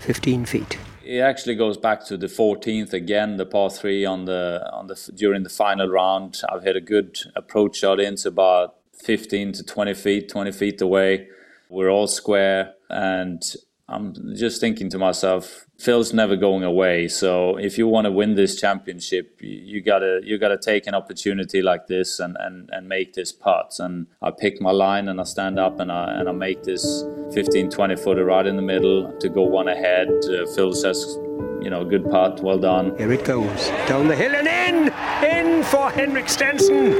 15 0.00 0.44
feet. 0.46 0.78
It 1.04 1.20
actually 1.20 1.54
goes 1.54 1.76
back 1.76 2.04
to 2.06 2.16
the 2.16 2.26
14th 2.26 2.92
again, 2.92 3.36
the 3.36 3.44
par 3.44 3.68
three 3.68 4.04
on 4.04 4.24
the 4.24 4.66
on 4.72 4.86
the 4.86 4.94
during 5.14 5.42
the 5.42 5.50
final 5.50 5.88
round. 5.88 6.40
I've 6.50 6.62
hit 6.62 6.76
a 6.76 6.80
good 6.80 7.18
approach 7.36 7.76
shot 7.76 8.00
into 8.00 8.28
about 8.28 8.76
15 9.02 9.52
to 9.52 9.62
20 9.62 9.94
feet, 9.94 10.28
20 10.30 10.52
feet 10.52 10.80
away. 10.80 11.28
We're 11.68 11.90
all 11.90 12.06
square, 12.06 12.74
and 12.88 13.42
I'm 13.88 14.34
just 14.34 14.60
thinking 14.60 14.88
to 14.90 14.98
myself, 14.98 15.66
Phil's 15.84 16.14
never 16.14 16.34
going 16.34 16.64
away. 16.64 17.08
So 17.08 17.58
if 17.58 17.76
you 17.76 17.86
want 17.86 18.06
to 18.06 18.10
win 18.10 18.36
this 18.36 18.58
championship, 18.58 19.38
you 19.42 19.82
gotta 19.82 20.20
you 20.24 20.38
gotta 20.38 20.56
take 20.56 20.86
an 20.86 20.94
opportunity 20.94 21.60
like 21.60 21.88
this 21.88 22.20
and, 22.20 22.38
and, 22.40 22.70
and 22.72 22.88
make 22.88 23.12
this 23.12 23.32
putt. 23.32 23.76
And 23.78 24.06
I 24.22 24.30
pick 24.30 24.62
my 24.62 24.70
line 24.70 25.08
and 25.10 25.20
I 25.20 25.24
stand 25.24 25.58
up 25.58 25.80
and 25.80 25.92
I 25.92 26.14
and 26.18 26.26
I 26.26 26.32
make 26.32 26.62
this 26.62 27.04
15, 27.34 27.68
20 27.68 27.96
footer 27.96 28.24
right 28.24 28.46
in 28.46 28.56
the 28.56 28.62
middle 28.62 29.12
to 29.18 29.28
go 29.28 29.42
one 29.42 29.68
ahead. 29.68 30.08
Uh, 30.08 30.46
Phil 30.54 30.72
says, 30.72 31.18
you 31.60 31.68
know, 31.68 31.84
good 31.84 32.10
putt, 32.10 32.42
well 32.42 32.58
done. 32.58 32.96
Here 32.96 33.12
it 33.12 33.26
goes 33.26 33.68
down 33.86 34.08
the 34.08 34.16
hill 34.16 34.34
and 34.34 34.48
in, 34.48 34.90
in 35.28 35.62
for 35.64 35.90
Henrik 35.90 36.30
Stenson. 36.30 36.92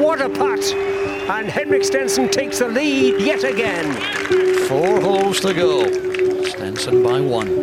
What 0.00 0.22
a 0.22 0.30
putt! 0.30 0.64
And 1.28 1.48
Henrik 1.48 1.84
Stenson 1.84 2.30
takes 2.30 2.60
the 2.60 2.68
lead 2.68 3.20
yet 3.20 3.44
again. 3.44 3.92
Four 4.68 5.02
holes 5.02 5.40
to 5.40 5.52
go. 5.52 5.84
Stenson 6.44 7.02
by 7.02 7.20
one. 7.20 7.61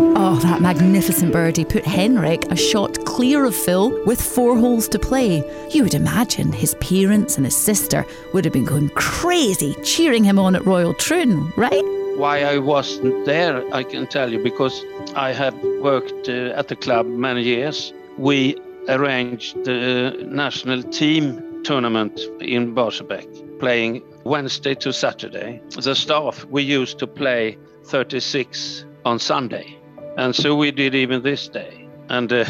Oh, 0.00 0.38
that 0.42 0.60
magnificent 0.60 1.32
birdie 1.32 1.64
put 1.64 1.84
Henrik 1.84 2.44
a 2.52 2.56
shot 2.56 3.04
clear 3.04 3.44
of 3.44 3.54
Phil 3.54 3.90
with 4.04 4.20
four 4.20 4.56
holes 4.56 4.86
to 4.88 4.98
play. 4.98 5.42
You 5.70 5.82
would 5.82 5.94
imagine 5.94 6.52
his 6.52 6.76
parents 6.76 7.36
and 7.36 7.44
his 7.44 7.56
sister 7.56 8.06
would 8.32 8.44
have 8.44 8.52
been 8.52 8.64
going 8.64 8.90
crazy 8.90 9.74
cheering 9.82 10.22
him 10.22 10.38
on 10.38 10.54
at 10.54 10.64
Royal 10.64 10.94
Troon, 10.94 11.52
right? 11.56 11.82
Why 12.16 12.42
I 12.42 12.58
wasn't 12.58 13.26
there, 13.26 13.62
I 13.74 13.82
can 13.82 14.06
tell 14.06 14.32
you, 14.32 14.40
because 14.40 14.84
I 15.16 15.32
have 15.32 15.54
worked 15.80 16.28
uh, 16.28 16.52
at 16.54 16.68
the 16.68 16.76
club 16.76 17.06
many 17.06 17.42
years. 17.42 17.92
We 18.18 18.56
arranged 18.88 19.64
the 19.64 20.16
national 20.28 20.84
team 20.84 21.62
tournament 21.64 22.20
in 22.40 22.74
Barsebäck, 22.74 23.58
playing 23.58 24.02
Wednesday 24.24 24.74
to 24.76 24.92
Saturday. 24.92 25.60
The 25.70 25.94
staff, 25.94 26.44
we 26.44 26.62
used 26.62 26.98
to 27.00 27.06
play 27.06 27.58
36 27.84 28.84
on 29.04 29.18
Sunday. 29.18 29.77
And 30.18 30.34
so 30.34 30.56
we 30.56 30.72
did 30.72 30.96
even 30.96 31.22
this 31.22 31.48
day. 31.48 31.88
And 32.08 32.32
uh, 32.32 32.44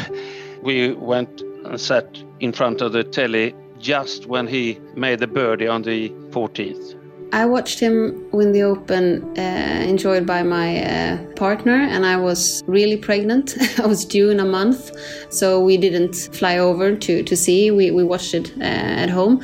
we 0.63 0.93
went 0.93 1.41
and 1.65 1.79
sat 1.79 2.17
in 2.39 2.51
front 2.51 2.81
of 2.81 2.93
the 2.93 3.03
telly 3.03 3.53
just 3.77 4.25
when 4.25 4.47
he 4.47 4.79
made 4.95 5.19
the 5.19 5.27
birdie 5.27 5.67
on 5.67 5.83
the 5.83 6.09
14th. 6.31 6.95
I 7.31 7.45
watched 7.45 7.79
him 7.79 8.27
win 8.31 8.53
the 8.53 8.63
Open, 8.63 9.37
uh, 9.37 9.83
enjoyed 9.87 10.25
by 10.25 10.41
my 10.41 10.83
uh, 10.83 11.17
partner, 11.35 11.75
and 11.75 12.07
I 12.07 12.17
was 12.17 12.63
really 12.65 12.97
pregnant. 12.97 13.55
I 13.79 13.85
was 13.85 14.03
due 14.03 14.31
in 14.31 14.39
a 14.39 14.45
month, 14.45 14.91
so 15.29 15.61
we 15.61 15.77
didn't 15.77 16.15
fly 16.33 16.57
over 16.57 16.95
to, 16.95 17.21
to 17.21 17.35
see. 17.37 17.69
We, 17.69 17.91
we 17.91 18.03
watched 18.03 18.33
it 18.33 18.51
uh, 18.57 18.63
at 18.63 19.11
home. 19.11 19.43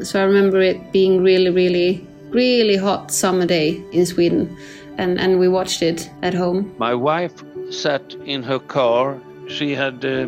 So 0.00 0.20
I 0.20 0.22
remember 0.22 0.60
it 0.60 0.92
being 0.92 1.24
really, 1.24 1.50
really, 1.50 2.06
really 2.30 2.76
hot 2.76 3.10
summer 3.10 3.46
day 3.46 3.82
in 3.90 4.06
Sweden, 4.06 4.56
and, 4.96 5.18
and 5.18 5.40
we 5.40 5.48
watched 5.48 5.82
it 5.82 6.08
at 6.22 6.34
home. 6.34 6.72
My 6.78 6.94
wife 6.94 7.42
sat 7.74 8.14
in 8.24 8.42
her 8.42 8.58
car. 8.58 9.18
She 9.48 9.74
had 9.74 10.04
uh, 10.04 10.26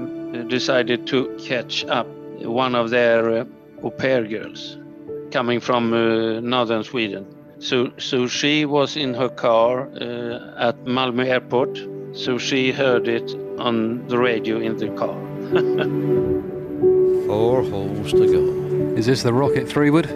decided 0.49 1.07
to 1.07 1.35
catch 1.43 1.85
up 1.87 2.07
one 2.43 2.75
of 2.75 2.91
their 2.91 3.31
uh, 3.41 3.45
au 3.83 3.91
pair 3.91 4.25
girls 4.25 4.77
coming 5.31 5.61
from 5.61 5.93
uh, 5.93 6.41
northern 6.41 6.85
Sweden. 6.85 7.27
So, 7.59 7.91
so 7.99 8.27
she 8.27 8.65
was 8.65 8.97
in 8.97 9.15
her 9.15 9.29
car 9.29 9.89
uh, 9.89 10.69
at 10.69 10.85
Malmö 10.85 11.27
airport. 11.27 11.79
So 12.13 12.39
she 12.39 12.73
heard 12.73 13.09
it 13.09 13.35
on 13.59 14.07
the 14.09 14.19
radio 14.19 14.59
in 14.59 14.77
the 14.77 14.89
car. 14.89 15.17
Four 17.27 17.63
holes 17.63 18.13
to 18.13 18.27
go. 18.27 18.97
Is 18.97 19.07
this 19.07 19.23
the 19.23 19.33
Rocket 19.33 19.69
three 19.69 19.91
wood? 19.91 20.07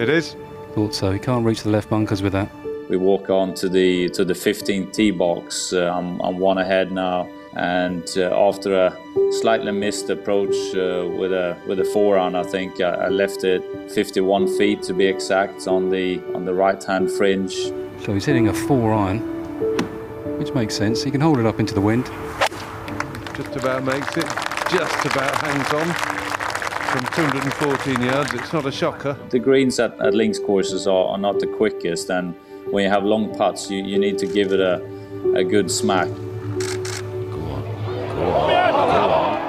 It 0.00 0.08
is. 0.08 0.36
Thought 0.74 0.94
so. 0.94 1.12
He 1.12 1.18
can't 1.18 1.44
reach 1.44 1.62
the 1.62 1.70
left 1.70 1.88
bunkers 1.88 2.22
with 2.22 2.32
that. 2.32 2.50
We 2.88 2.96
walk 2.96 3.30
on 3.30 3.54
to 3.54 3.68
the 3.68 4.08
to 4.10 4.24
the 4.24 4.34
15th 4.34 4.92
tee 4.92 5.10
box. 5.10 5.72
Uh, 5.72 5.90
I'm, 5.92 6.20
I'm 6.20 6.38
one 6.38 6.58
ahead 6.58 6.92
now, 6.92 7.28
and 7.54 8.08
uh, 8.16 8.48
after 8.48 8.74
a 8.74 8.96
slightly 9.32 9.72
missed 9.72 10.08
approach 10.08 10.54
uh, 10.76 11.08
with 11.18 11.32
a 11.32 11.56
with 11.66 11.80
a 11.80 11.84
four 11.84 12.16
on, 12.16 12.36
I 12.36 12.44
think 12.44 12.80
I, 12.80 13.06
I 13.06 13.08
left 13.08 13.42
it 13.42 13.62
51 13.90 14.56
feet 14.56 14.82
to 14.82 14.94
be 14.94 15.06
exact 15.06 15.66
on 15.66 15.90
the 15.90 16.22
on 16.34 16.44
the 16.44 16.54
right 16.54 16.82
hand 16.82 17.10
fringe. 17.10 17.54
So 18.04 18.14
he's 18.14 18.24
hitting 18.24 18.48
a 18.48 18.54
four 18.54 18.94
iron, 18.94 19.18
which 20.38 20.54
makes 20.54 20.76
sense. 20.76 21.02
He 21.02 21.10
can 21.10 21.20
hold 21.20 21.38
it 21.38 21.46
up 21.46 21.58
into 21.58 21.74
the 21.74 21.80
wind. 21.80 22.06
Just 23.34 23.56
about 23.56 23.82
makes 23.82 24.16
it. 24.16 24.26
Just 24.70 25.06
about 25.06 25.34
hangs 25.42 25.72
on. 25.72 26.16
From 26.92 27.04
214 27.14 28.00
yards, 28.00 28.32
it's 28.32 28.52
not 28.52 28.64
a 28.64 28.72
shocker. 28.72 29.18
The 29.30 29.38
greens 29.38 29.78
at, 29.78 30.00
at 30.00 30.14
links 30.14 30.38
courses 30.38 30.86
are, 30.86 31.08
are 31.08 31.18
not 31.18 31.40
the 31.40 31.46
quickest, 31.46 32.08
and 32.10 32.34
when 32.70 32.84
you 32.84 32.90
have 32.90 33.04
long 33.04 33.34
putts, 33.36 33.70
you, 33.70 33.82
you 33.82 33.98
need 33.98 34.18
to 34.18 34.26
give 34.26 34.52
it 34.52 34.60
a, 34.60 34.82
a 35.34 35.44
good 35.44 35.70
smack. 35.70 36.08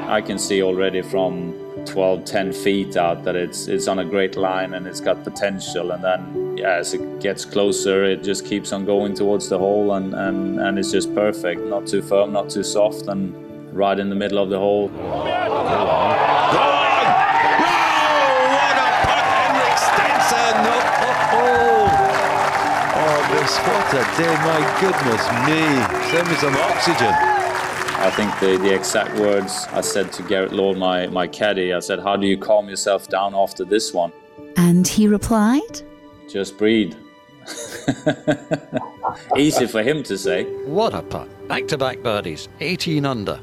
I 0.10 0.22
can 0.22 0.40
see 0.40 0.64
already 0.64 1.02
from 1.02 1.54
12, 1.86 2.26
10 2.26 2.54
feet 2.54 2.98
out 2.98 3.24
that 3.24 3.36
it's 3.36 3.68
it's 3.68 3.88
on 3.88 4.00
a 4.00 4.06
great 4.06 4.36
line 4.36 4.74
and 4.74 4.88
it's 4.88 5.00
got 5.00 5.24
potential. 5.24 5.92
And 5.92 6.04
then 6.04 6.58
yeah, 6.58 6.74
as 6.74 6.94
it 6.94 7.20
gets 7.20 7.46
closer, 7.46 8.04
it 8.04 8.24
just 8.24 8.46
keeps 8.46 8.72
on 8.72 8.86
going 8.86 9.14
towards 9.14 9.50
the 9.50 9.58
hole 9.58 9.94
and, 9.94 10.14
and, 10.14 10.60
and 10.60 10.80
it's 10.80 10.92
just 10.92 11.14
perfect. 11.14 11.62
Not 11.62 11.88
too 11.88 12.02
firm, 12.02 12.34
not 12.34 12.50
too 12.50 12.64
soft, 12.64 13.08
and 13.08 13.34
right 13.74 14.00
in 14.00 14.10
the 14.10 14.16
middle 14.16 14.40
of 14.40 14.50
the 14.50 14.58
hole. 14.58 14.92
Oh, 14.96 15.24
this, 15.26 16.17
what 23.56 23.94
a 23.94 24.04
day, 24.18 24.36
my 24.44 24.62
goodness 24.82 25.24
me. 25.48 25.62
Send 26.12 26.28
me 26.28 26.36
some 26.36 26.56
oxygen. 26.56 27.14
I 28.00 28.12
think 28.12 28.40
the, 28.40 28.58
the 28.58 28.76
exact 28.76 29.18
words 29.20 29.66
I 29.72 29.82
said 29.82 30.12
to 30.14 30.24
Gareth 30.24 30.52
Lord, 30.52 30.78
my, 30.78 31.08
my 31.08 31.28
caddy, 31.28 31.74
I 31.74 31.80
said, 31.80 32.00
How 32.00 32.16
do 32.16 32.28
you 32.28 32.38
calm 32.38 32.70
yourself 32.70 33.08
down 33.08 33.34
after 33.34 33.66
this 33.66 33.94
one? 33.94 34.12
And 34.56 34.88
he 34.88 35.08
replied, 35.08 35.82
Just 36.30 36.58
breathe. 36.58 36.96
Easy 39.38 39.66
for 39.66 39.82
him 39.82 40.04
to 40.04 40.18
say. 40.18 40.44
What 40.66 40.94
a 40.94 41.02
putt. 41.02 41.30
Back 41.48 41.68
to 41.70 41.78
back 41.78 42.04
birdies. 42.04 42.50
18 42.60 43.06
under. 43.06 43.40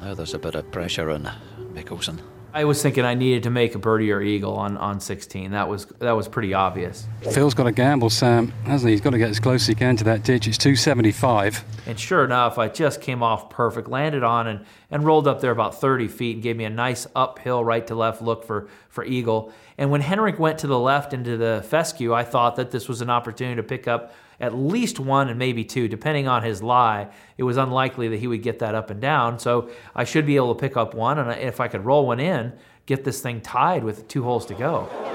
Now 0.00 0.14
there's 0.14 0.34
a 0.34 0.38
bit 0.38 0.54
of 0.54 0.70
pressure 0.70 1.10
on 1.10 1.30
Mickelson. 1.74 2.20
I 2.52 2.64
was 2.64 2.82
thinking 2.82 3.04
I 3.04 3.14
needed 3.14 3.42
to 3.42 3.50
make 3.50 3.74
a 3.74 3.78
birdie 3.78 4.10
or 4.10 4.22
eagle 4.22 4.54
on, 4.54 4.76
on 4.78 5.00
16. 5.00 5.50
That 5.50 5.68
was 5.68 5.84
that 5.98 6.12
was 6.12 6.28
pretty 6.28 6.54
obvious. 6.54 7.06
Phil's 7.32 7.54
got 7.54 7.64
to 7.64 7.72
gamble, 7.72 8.10
Sam, 8.10 8.48
hasn't 8.64 8.88
he? 8.88 8.94
He's 8.94 9.00
got 9.00 9.10
to 9.10 9.18
get 9.18 9.28
as 9.30 9.38
close 9.38 9.62
as 9.62 9.66
he 9.68 9.74
can 9.74 9.96
to 9.96 10.04
that 10.04 10.22
ditch. 10.22 10.48
It's 10.48 10.58
275. 10.58 11.62
And 11.86 12.00
sure 12.00 12.24
enough, 12.24 12.58
I 12.58 12.68
just 12.68 13.00
came 13.00 13.22
off 13.22 13.50
perfect, 13.50 13.88
landed 13.88 14.22
on 14.22 14.46
and, 14.46 14.64
and 14.90 15.04
rolled 15.04 15.28
up 15.28 15.40
there 15.40 15.50
about 15.50 15.80
30 15.80 16.08
feet 16.08 16.36
and 16.36 16.42
gave 16.42 16.56
me 16.56 16.64
a 16.64 16.70
nice 16.70 17.06
uphill 17.14 17.64
right 17.64 17.86
to 17.86 17.94
left 17.94 18.22
look 18.22 18.44
for, 18.44 18.68
for 18.88 19.04
eagle. 19.04 19.52
And 19.76 19.90
when 19.90 20.00
Henrik 20.00 20.38
went 20.38 20.58
to 20.60 20.66
the 20.66 20.78
left 20.78 21.12
into 21.12 21.36
the 21.36 21.64
fescue, 21.68 22.14
I 22.14 22.24
thought 22.24 22.56
that 22.56 22.70
this 22.70 22.88
was 22.88 23.00
an 23.00 23.10
opportunity 23.10 23.56
to 23.56 23.62
pick 23.62 23.86
up 23.86 24.12
at 24.40 24.54
least 24.54 25.00
one 25.00 25.28
and 25.28 25.38
maybe 25.38 25.64
two, 25.64 25.88
depending 25.88 26.28
on 26.28 26.42
his 26.42 26.62
lie. 26.62 27.08
It 27.36 27.42
was 27.42 27.56
unlikely 27.56 28.08
that 28.08 28.18
he 28.20 28.26
would 28.26 28.42
get 28.42 28.60
that 28.60 28.74
up 28.74 28.90
and 28.90 29.00
down. 29.00 29.38
So 29.38 29.70
I 29.94 30.04
should 30.04 30.26
be 30.26 30.36
able 30.36 30.54
to 30.54 30.60
pick 30.60 30.76
up 30.76 30.94
one. 30.94 31.18
And 31.18 31.30
if 31.40 31.60
I 31.60 31.68
could 31.68 31.84
roll 31.84 32.06
one 32.06 32.20
in, 32.20 32.52
get 32.86 33.04
this 33.04 33.20
thing 33.20 33.40
tied 33.40 33.84
with 33.84 34.06
two 34.08 34.22
holes 34.22 34.46
to 34.46 34.54
go. 34.54 34.88
Oh, 34.90 35.08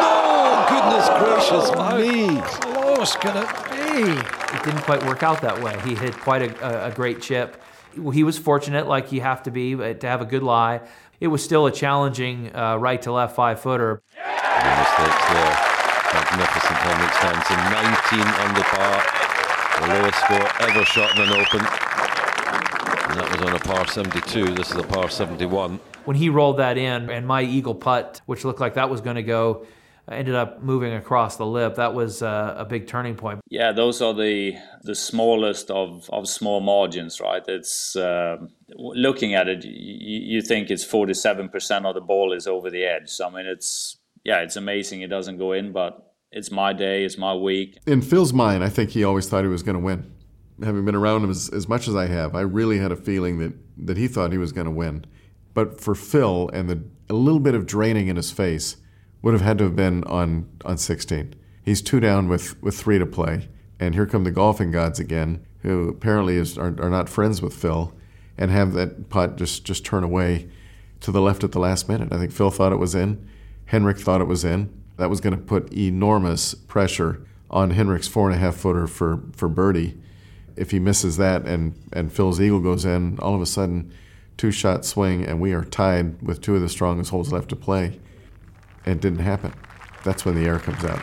no! 0.00 0.64
Goodness 0.70 1.08
gracious 1.18 1.70
me. 1.98 2.40
Close 2.62 3.16
can 3.16 3.36
it 3.36 3.48
be? 3.70 4.12
It 4.56 4.62
didn't 4.64 4.82
quite 4.82 5.04
work 5.04 5.22
out 5.22 5.40
that 5.42 5.62
way. 5.62 5.78
He 5.84 5.94
hit 5.94 6.16
quite 6.18 6.42
a, 6.42 6.86
a, 6.86 6.90
a 6.90 6.92
great 6.94 7.20
chip. 7.20 7.62
He 8.12 8.24
was 8.24 8.38
fortunate, 8.38 8.88
like 8.88 9.12
you 9.12 9.20
have 9.20 9.42
to 9.44 9.50
be, 9.50 9.74
uh, 9.74 9.94
to 9.94 10.06
have 10.08 10.20
a 10.20 10.24
good 10.24 10.42
lie. 10.42 10.80
It 11.20 11.28
was 11.28 11.44
still 11.44 11.66
a 11.66 11.70
challenging 11.70 12.54
uh, 12.54 12.76
right 12.76 13.00
to 13.02 13.12
left 13.12 13.36
five 13.36 13.60
footer. 13.60 14.02
Mistakes 14.16 15.73
there. 16.14 16.24
Magnificent 16.24 16.78
Henrik 16.78 17.12
Stenson. 17.18 17.58
19 17.74 18.20
under 18.46 18.62
par. 18.62 19.02
The 19.80 19.86
lowest 19.88 20.18
score 20.20 20.68
ever 20.68 20.84
shot 20.84 21.16
in 21.16 21.22
an 21.22 21.30
Open. 21.30 21.60
And 23.10 23.20
that 23.20 23.28
was 23.30 23.42
on 23.42 23.54
a 23.54 23.58
par 23.58 23.86
72. 23.86 24.54
This 24.54 24.70
is 24.70 24.76
a 24.76 24.82
par 24.82 25.10
71. 25.10 25.80
When 26.04 26.16
he 26.16 26.28
rolled 26.28 26.58
that 26.58 26.78
in, 26.78 27.10
and 27.10 27.26
my 27.26 27.42
eagle 27.42 27.74
putt, 27.74 28.20
which 28.26 28.44
looked 28.44 28.60
like 28.60 28.74
that 28.74 28.90
was 28.90 29.00
going 29.00 29.16
to 29.16 29.22
go, 29.22 29.66
ended 30.10 30.34
up 30.34 30.62
moving 30.62 30.92
across 30.92 31.36
the 31.36 31.46
lip. 31.46 31.76
That 31.76 31.94
was 31.94 32.22
uh, 32.22 32.54
a 32.56 32.64
big 32.64 32.86
turning 32.86 33.16
point. 33.16 33.40
Yeah, 33.48 33.72
those 33.72 34.02
are 34.02 34.12
the 34.12 34.56
the 34.82 34.94
smallest 34.94 35.70
of, 35.70 36.08
of 36.12 36.28
small 36.28 36.60
margins, 36.60 37.20
right? 37.20 37.42
It's 37.48 37.96
uh, 37.96 38.36
looking 38.68 39.34
at 39.34 39.48
it, 39.48 39.64
you, 39.64 40.36
you 40.36 40.42
think 40.42 40.70
it's 40.70 40.84
forty 40.84 41.14
seven 41.14 41.48
percent 41.48 41.86
of 41.86 41.94
the 41.94 42.02
ball 42.02 42.32
is 42.32 42.46
over 42.46 42.70
the 42.70 42.84
edge. 42.84 43.08
So 43.08 43.28
I 43.28 43.30
mean, 43.30 43.46
it's 43.46 43.96
yeah, 44.24 44.38
it's 44.40 44.56
amazing 44.56 45.02
it 45.02 45.08
doesn't 45.08 45.38
go 45.38 45.52
in, 45.52 45.72
but 45.72 46.14
it's 46.30 46.50
my 46.50 46.72
day, 46.72 47.04
it's 47.04 47.18
my 47.18 47.34
week. 47.34 47.78
In 47.86 48.02
Phil's 48.02 48.32
mind, 48.32 48.64
I 48.64 48.68
think 48.68 48.90
he 48.90 49.04
always 49.04 49.28
thought 49.28 49.44
he 49.44 49.50
was 49.50 49.62
going 49.62 49.76
to 49.76 49.84
win. 49.84 50.10
Having 50.62 50.84
been 50.84 50.94
around 50.94 51.24
him 51.24 51.30
as, 51.30 51.48
as 51.50 51.68
much 51.68 51.88
as 51.88 51.94
I 51.94 52.06
have, 52.06 52.34
I 52.34 52.40
really 52.40 52.78
had 52.78 52.92
a 52.92 52.96
feeling 52.96 53.38
that, 53.38 53.52
that 53.86 53.96
he 53.96 54.08
thought 54.08 54.32
he 54.32 54.38
was 54.38 54.52
going 54.52 54.66
to 54.66 54.70
win. 54.70 55.04
But 55.52 55.80
for 55.80 55.94
Phil 55.94 56.48
and 56.52 56.68
the 56.68 56.82
a 57.08 57.14
little 57.14 57.40
bit 57.40 57.54
of 57.54 57.66
draining 57.66 58.08
in 58.08 58.16
his 58.16 58.30
face 58.30 58.76
would 59.22 59.34
have 59.34 59.42
had 59.42 59.58
to 59.58 59.64
have 59.64 59.76
been 59.76 60.04
on, 60.04 60.48
on 60.64 60.78
16. 60.78 61.34
He's 61.62 61.82
two 61.82 62.00
down 62.00 62.28
with, 62.28 62.60
with 62.62 62.76
three 62.76 62.98
to 62.98 63.06
play. 63.06 63.48
And 63.80 63.94
here 63.94 64.06
come 64.06 64.24
the 64.24 64.30
golfing 64.30 64.70
gods 64.70 65.00
again, 65.00 65.44
who 65.60 65.88
apparently 65.88 66.36
is, 66.36 66.56
are, 66.56 66.74
are 66.80 66.90
not 66.90 67.08
friends 67.08 67.42
with 67.42 67.54
Phil, 67.54 67.92
and 68.38 68.50
have 68.50 68.72
that 68.74 69.08
putt 69.08 69.36
just, 69.36 69.64
just 69.64 69.84
turn 69.84 70.04
away 70.04 70.48
to 71.00 71.10
the 71.10 71.20
left 71.20 71.44
at 71.44 71.52
the 71.52 71.58
last 71.58 71.88
minute. 71.88 72.12
I 72.12 72.18
think 72.18 72.32
Phil 72.32 72.50
thought 72.50 72.72
it 72.72 72.78
was 72.78 72.94
in. 72.94 73.28
Henrik 73.66 73.98
thought 73.98 74.20
it 74.20 74.26
was 74.26 74.44
in. 74.44 74.72
That 74.96 75.10
was 75.10 75.20
going 75.20 75.36
to 75.36 75.42
put 75.42 75.72
enormous 75.72 76.54
pressure 76.54 77.26
on 77.50 77.70
Henrik's 77.70 78.08
four 78.08 78.28
and 78.28 78.36
a 78.36 78.38
half 78.38 78.56
footer 78.56 78.86
for, 78.86 79.22
for 79.32 79.48
birdie. 79.48 79.98
If 80.56 80.70
he 80.70 80.78
misses 80.78 81.16
that 81.16 81.46
and, 81.46 81.74
and 81.92 82.12
Phil's 82.12 82.40
eagle 82.40 82.60
goes 82.60 82.84
in, 82.84 83.18
all 83.18 83.34
of 83.34 83.40
a 83.40 83.46
sudden, 83.46 83.92
two 84.36 84.50
shot 84.50 84.84
swing, 84.84 85.24
and 85.24 85.40
we 85.40 85.52
are 85.52 85.64
tied 85.64 86.22
with 86.22 86.40
two 86.40 86.54
of 86.54 86.60
the 86.60 86.68
strongest 86.68 87.10
holes 87.10 87.32
left 87.32 87.48
to 87.48 87.56
play. 87.56 88.00
It 88.86 89.00
didn't 89.00 89.20
happen. 89.20 89.52
That's 90.04 90.24
when 90.24 90.34
the 90.34 90.46
air 90.46 90.58
comes 90.58 90.84
out. 90.84 91.02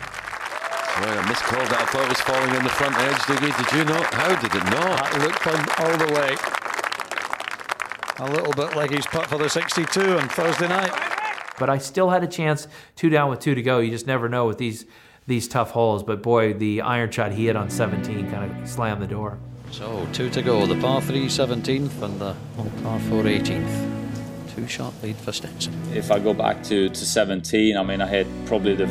Well, 1.01 1.17
I 1.17 1.27
miscalled 1.27 1.67
that. 1.67 1.81
I 1.81 1.85
thought 1.85 2.03
it 2.03 2.09
was 2.09 2.21
falling 2.21 2.55
on 2.55 2.63
the 2.63 2.69
front 2.69 2.95
edge, 2.99 3.17
Diggy. 3.25 3.51
Did 3.57 3.77
you 3.77 3.85
know? 3.85 4.03
How 4.11 4.29
did 4.35 4.53
it 4.53 4.63
not? 4.65 5.11
That 5.11 5.21
looked 5.21 5.39
fun 5.39 5.59
all 5.79 5.97
the 5.97 6.13
way. 6.13 6.35
A 8.19 8.29
little 8.29 8.53
bit 8.53 8.75
like 8.75 8.91
he's 8.91 9.07
putt 9.07 9.27
for 9.27 9.37
the 9.37 9.49
62 9.49 10.17
on 10.17 10.29
Thursday 10.29 10.67
night. 10.67 11.20
But 11.59 11.69
I 11.69 11.77
still 11.77 12.09
had 12.09 12.23
a 12.23 12.27
chance, 12.27 12.67
two 12.95 13.09
down 13.09 13.29
with 13.29 13.39
two 13.39 13.55
to 13.55 13.61
go. 13.61 13.79
You 13.79 13.91
just 13.91 14.07
never 14.07 14.29
know 14.29 14.47
with 14.47 14.57
these 14.57 14.85
these 15.27 15.47
tough 15.47 15.71
holes. 15.71 16.03
But 16.03 16.21
boy, 16.23 16.53
the 16.53 16.81
iron 16.81 17.11
shot 17.11 17.31
he 17.31 17.45
hit 17.45 17.55
on 17.55 17.69
17 17.69 18.31
kind 18.31 18.51
of 18.51 18.69
slammed 18.69 19.01
the 19.01 19.07
door. 19.07 19.37
So, 19.71 20.07
two 20.11 20.29
to 20.31 20.41
go. 20.41 20.65
The 20.65 20.79
par 20.81 21.01
3 21.01 21.27
17th 21.27 22.01
and 22.01 22.19
the 22.19 22.35
par 22.83 22.99
4 22.99 23.23
18th. 23.23 23.90
Two 24.55 24.67
shot 24.67 24.93
lead 25.01 25.15
for 25.17 25.31
Stenson. 25.31 25.73
If 25.93 26.11
I 26.11 26.19
go 26.19 26.33
back 26.33 26.61
to, 26.63 26.89
to 26.89 27.05
17, 27.05 27.77
I 27.77 27.83
mean, 27.83 28.01
I 28.01 28.07
hit 28.07 28.27
probably 28.45 28.75
the 28.75 28.85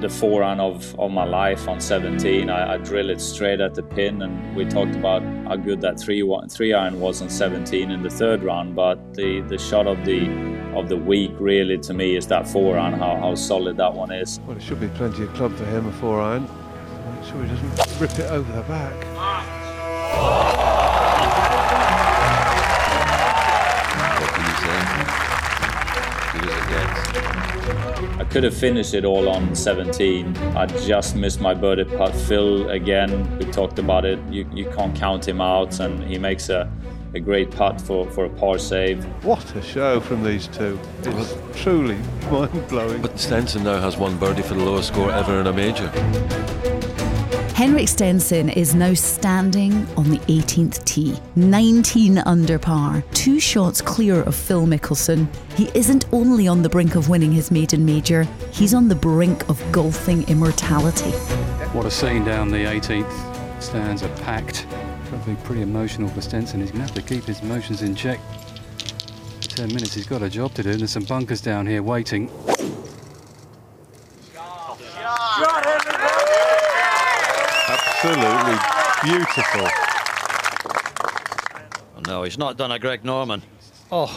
the 0.00 0.10
four 0.10 0.42
iron 0.42 0.60
of, 0.60 0.98
of 1.00 1.10
my 1.10 1.24
life 1.24 1.66
on 1.66 1.80
17. 1.80 2.50
I, 2.50 2.74
I 2.74 2.76
drilled 2.76 3.08
it 3.08 3.20
straight 3.22 3.60
at 3.60 3.74
the 3.74 3.82
pin, 3.82 4.20
and 4.20 4.54
we 4.54 4.66
talked 4.66 4.94
about 4.94 5.22
how 5.46 5.56
good 5.56 5.80
that 5.80 5.98
three 5.98 6.22
one, 6.22 6.48
three 6.48 6.74
iron 6.74 7.00
was 7.00 7.22
on 7.22 7.30
17 7.30 7.90
in 7.90 8.02
the 8.02 8.10
third 8.10 8.42
round. 8.42 8.76
But 8.76 9.14
the, 9.14 9.40
the 9.42 9.56
shot 9.56 9.86
of 9.86 10.04
the 10.04 10.28
of 10.76 10.88
the 10.88 10.96
week 10.96 11.30
really 11.38 11.78
to 11.78 11.94
me 11.94 12.16
is 12.16 12.26
that 12.26 12.46
four 12.48 12.76
iron, 12.76 12.94
how, 12.94 13.16
how 13.16 13.34
solid 13.34 13.76
that 13.78 13.94
one 13.94 14.12
is. 14.12 14.40
Well, 14.40 14.56
it 14.56 14.62
should 14.62 14.80
be 14.80 14.88
plenty 14.88 15.22
of 15.22 15.32
club 15.34 15.56
for 15.56 15.64
him, 15.64 15.86
a 15.86 15.92
four 15.92 16.20
iron. 16.20 16.42
Make 16.42 17.30
sure 17.30 17.42
he 17.42 17.48
doesn't 17.48 18.00
rip 18.00 18.18
it 18.18 18.30
over 18.30 18.52
the 18.52 18.62
back. 18.62 19.06
Ah. 19.16 20.63
I 28.16 28.24
could 28.24 28.44
have 28.44 28.56
finished 28.56 28.94
it 28.94 29.04
all 29.04 29.28
on 29.28 29.56
17. 29.56 30.36
I 30.56 30.66
just 30.66 31.16
missed 31.16 31.40
my 31.40 31.52
birdie 31.52 31.84
putt. 31.84 32.14
Phil, 32.14 32.70
again, 32.70 33.38
we 33.38 33.44
talked 33.46 33.80
about 33.80 34.04
it. 34.04 34.20
You, 34.30 34.48
you 34.52 34.70
can't 34.70 34.94
count 34.94 35.26
him 35.26 35.40
out, 35.40 35.80
and 35.80 36.02
he 36.04 36.16
makes 36.16 36.48
a, 36.48 36.70
a 37.14 37.20
great 37.20 37.50
putt 37.50 37.80
for, 37.80 38.08
for 38.10 38.26
a 38.26 38.30
par 38.30 38.58
save. 38.58 39.04
What 39.24 39.56
a 39.56 39.62
show 39.62 39.98
from 39.98 40.22
these 40.22 40.46
two. 40.46 40.78
It's 41.02 41.34
truly 41.60 41.96
mind 42.30 42.68
blowing. 42.68 43.02
But 43.02 43.18
Stenson 43.18 43.64
now 43.64 43.80
has 43.80 43.96
one 43.96 44.16
birdie 44.16 44.42
for 44.42 44.54
the 44.54 44.64
lowest 44.64 44.88
score 44.88 45.10
ever 45.10 45.40
in 45.40 45.48
a 45.48 45.52
major. 45.52 45.90
Henrik 47.54 47.86
Stenson 47.86 48.48
is 48.48 48.74
now 48.74 48.92
standing 48.94 49.86
on 49.96 50.10
the 50.10 50.18
18th 50.26 50.84
tee, 50.84 51.16
19 51.36 52.18
under 52.18 52.58
par, 52.58 53.04
two 53.12 53.38
shots 53.38 53.80
clear 53.80 54.22
of 54.24 54.34
Phil 54.34 54.66
Mickelson. 54.66 55.32
He 55.54 55.70
isn't 55.72 56.06
only 56.10 56.48
on 56.48 56.62
the 56.62 56.68
brink 56.68 56.96
of 56.96 57.08
winning 57.08 57.30
his 57.30 57.52
maiden 57.52 57.84
major, 57.84 58.24
he's 58.50 58.74
on 58.74 58.88
the 58.88 58.96
brink 58.96 59.48
of 59.48 59.62
golfing 59.70 60.28
immortality. 60.28 61.12
What 61.72 61.86
a 61.86 61.92
scene 61.92 62.24
down 62.24 62.48
the 62.48 62.56
18th. 62.56 63.62
Stands 63.62 64.02
are 64.02 64.14
packed. 64.16 64.66
Probably 65.04 65.36
pretty 65.36 65.62
emotional 65.62 66.08
for 66.08 66.22
Stenson. 66.22 66.60
He's 66.60 66.72
going 66.72 66.84
to 66.84 66.92
have 66.92 66.94
to 66.96 67.14
keep 67.14 67.22
his 67.22 67.40
emotions 67.40 67.82
in 67.82 67.94
check. 67.94 68.18
10 69.42 69.68
minutes, 69.68 69.94
he's 69.94 70.08
got 70.08 70.22
a 70.22 70.28
job 70.28 70.52
to 70.54 70.64
do. 70.64 70.74
There's 70.74 70.90
some 70.90 71.04
bunkers 71.04 71.40
down 71.40 71.68
here 71.68 71.84
waiting. 71.84 72.28
Absolutely 78.06 79.16
beautiful. 79.16 79.66
Oh, 81.96 82.00
no, 82.06 82.22
he's 82.24 82.36
not 82.36 82.58
done 82.58 82.70
a 82.70 82.78
Greg 82.78 83.02
Norman. 83.02 83.42
Oh, 83.90 84.10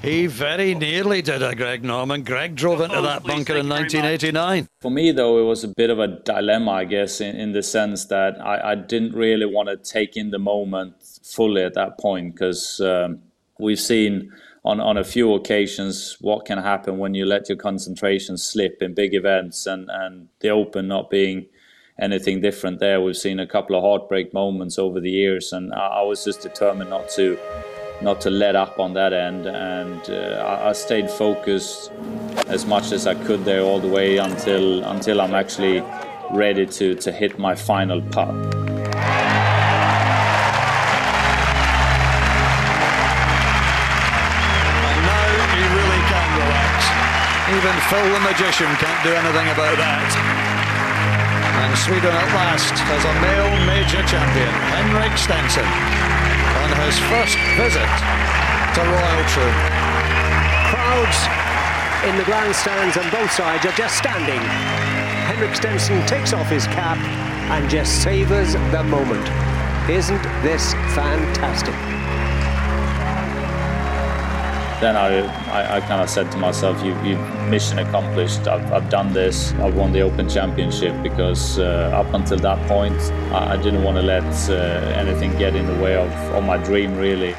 he 0.00 0.26
very 0.26 0.74
nearly 0.74 1.20
did 1.20 1.42
a 1.42 1.54
Greg 1.54 1.84
Norman. 1.84 2.22
Greg 2.22 2.54
drove 2.54 2.80
into 2.80 3.02
that 3.02 3.24
bunker 3.24 3.56
in 3.56 3.68
1989. 3.68 4.68
For 4.80 4.90
me, 4.90 5.12
though, 5.12 5.38
it 5.38 5.42
was 5.42 5.64
a 5.64 5.68
bit 5.68 5.90
of 5.90 5.98
a 5.98 6.06
dilemma, 6.24 6.70
I 6.70 6.84
guess, 6.86 7.20
in, 7.20 7.36
in 7.36 7.52
the 7.52 7.62
sense 7.62 8.06
that 8.06 8.40
I, 8.40 8.72
I 8.72 8.74
didn't 8.74 9.12
really 9.12 9.44
want 9.44 9.68
to 9.68 9.76
take 9.76 10.16
in 10.16 10.30
the 10.30 10.38
moment 10.38 10.94
fully 11.22 11.62
at 11.62 11.74
that 11.74 11.98
point 11.98 12.34
because 12.34 12.80
um, 12.80 13.20
we've 13.58 13.78
seen 13.78 14.32
on, 14.64 14.80
on 14.80 14.96
a 14.96 15.04
few 15.04 15.34
occasions 15.34 16.16
what 16.22 16.46
can 16.46 16.56
happen 16.56 16.96
when 16.96 17.12
you 17.12 17.26
let 17.26 17.50
your 17.50 17.58
concentration 17.58 18.38
slip 18.38 18.80
in 18.80 18.94
big 18.94 19.14
events 19.14 19.66
and, 19.66 19.90
and 19.90 20.28
the 20.40 20.48
Open 20.48 20.88
not 20.88 21.10
being 21.10 21.48
anything 22.00 22.40
different 22.40 22.78
there. 22.78 23.00
We've 23.00 23.16
seen 23.16 23.40
a 23.40 23.46
couple 23.46 23.76
of 23.76 23.82
heartbreak 23.82 24.34
moments 24.34 24.78
over 24.78 25.00
the 25.00 25.10
years, 25.10 25.52
and 25.52 25.72
I, 25.72 26.02
was 26.02 26.24
just 26.24 26.42
determined 26.42 26.90
not 26.90 27.08
to 27.10 27.38
not 28.02 28.20
to 28.20 28.30
let 28.30 28.54
up 28.54 28.78
on 28.78 28.92
that 28.92 29.14
end, 29.14 29.46
and 29.46 30.10
uh, 30.10 30.44
I, 30.46 30.68
I 30.68 30.72
stayed 30.72 31.10
focused 31.10 31.90
as 32.46 32.66
much 32.66 32.92
as 32.92 33.06
I 33.06 33.14
could 33.14 33.44
there 33.44 33.62
all 33.62 33.80
the 33.80 33.88
way 33.88 34.18
until 34.18 34.84
until 34.84 35.20
I'm 35.20 35.34
actually 35.34 35.82
ready 36.30 36.66
to 36.66 36.94
to 36.94 37.12
hit 37.12 37.38
my 37.38 37.54
final 37.54 38.02
putt. 38.02 38.28
And 38.28 38.44
he 45.56 45.64
really 45.76 46.02
can 46.12 46.28
relax. 46.36 46.76
Even 47.48 47.74
Phil 47.88 48.12
the 48.12 48.20
magician 48.20 48.66
can't 48.76 49.02
do 49.04 49.14
anything 49.14 49.48
about 49.48 49.76
that. 49.78 50.35
Sweden 51.84 52.08
at 52.08 52.32
last 52.32 52.72
has 52.88 53.02
a 53.04 53.14
male 53.20 53.52
major 53.68 54.00
champion, 54.08 54.48
Henrik 54.72 55.12
Stenson, 55.20 55.68
on 56.64 56.70
his 56.82 56.96
first 57.12 57.36
visit 57.60 57.90
to 58.72 58.80
Royal 58.80 59.24
Troon. 59.28 59.56
Crowds 60.72 61.20
in 62.08 62.16
the 62.16 62.24
grandstands 62.24 62.96
on 62.96 63.04
both 63.10 63.30
sides 63.30 63.66
are 63.66 63.76
just 63.76 63.98
standing. 63.98 64.40
Henrik 65.28 65.54
Stenson 65.54 66.04
takes 66.06 66.32
off 66.32 66.48
his 66.48 66.66
cap 66.66 66.96
and 67.52 67.68
just 67.68 68.02
savours 68.02 68.54
the 68.54 68.82
moment. 68.84 69.28
Isn't 69.88 70.22
this 70.42 70.72
fantastic? 70.96 71.74
Then 74.80 74.96
I, 74.96 75.20
I, 75.50 75.76
I 75.76 75.80
kind 75.80 76.02
of 76.02 76.10
said 76.10 76.30
to 76.32 76.38
myself, 76.38 76.82
you, 76.84 76.94
you 77.02 77.16
mission 77.48 77.78
accomplished. 77.78 78.46
I've, 78.46 78.70
I've 78.72 78.90
done 78.90 79.12
this. 79.12 79.52
I've 79.54 79.74
won 79.74 79.92
the 79.92 80.00
Open 80.00 80.28
Championship 80.28 80.94
because 81.02 81.58
uh, 81.58 81.90
up 81.94 82.12
until 82.12 82.38
that 82.38 82.66
point, 82.68 82.98
I, 83.32 83.54
I 83.54 83.56
didn't 83.56 83.82
want 83.84 83.96
to 83.96 84.02
let 84.02 84.24
uh, 84.50 84.54
anything 84.94 85.36
get 85.38 85.54
in 85.54 85.66
the 85.66 85.82
way 85.82 85.96
of, 85.96 86.10
of 86.34 86.44
my 86.44 86.58
dream, 86.58 86.96
really. 86.96 87.34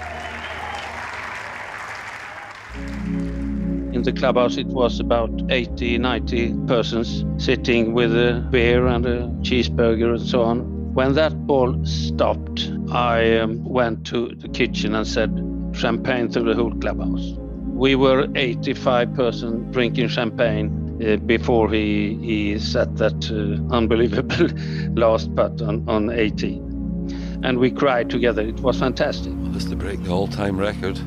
In 3.93 4.01
the 4.03 4.13
clubhouse, 4.13 4.57
it 4.57 4.67
was 4.67 4.99
about 4.99 5.29
80, 5.49 5.99
90 5.99 6.55
persons 6.65 7.23
sitting 7.43 7.93
with 7.93 8.13
a 8.13 8.47
beer 8.51 8.87
and 8.87 9.05
a 9.05 9.27
cheeseburger 9.41 10.15
and 10.15 10.21
so 10.21 10.41
on. 10.41 10.93
When 10.93 11.13
that 11.13 11.45
ball 11.45 11.85
stopped, 11.85 12.71
I 12.91 13.37
um, 13.37 13.63
went 13.63 14.07
to 14.07 14.33
the 14.35 14.47
kitchen 14.49 14.95
and 14.95 15.05
said, 15.05 15.29
champagne 15.77 16.29
through 16.29 16.43
the 16.43 16.55
whole 16.55 16.73
clubhouse. 16.73 17.33
We 17.67 17.95
were 17.95 18.27
85 18.35 19.13
persons 19.13 19.73
drinking 19.73 20.07
champagne 20.09 20.97
uh, 21.05 21.17
before 21.17 21.71
he, 21.71 22.15
he 22.21 22.59
set 22.59 22.97
that 22.97 23.29
uh, 23.31 23.75
unbelievable 23.75 24.49
last 24.95 25.33
putt 25.35 25.61
on, 25.61 25.87
on 25.87 26.09
18. 26.09 27.39
And 27.43 27.59
we 27.59 27.69
cried 27.69 28.09
together. 28.09 28.41
It 28.41 28.59
was 28.61 28.79
fantastic. 28.79 29.33
This 29.53 29.65
to 29.65 29.75
break 29.75 30.01
the 30.03 30.09
all-time 30.09 30.57
record. 30.57 30.99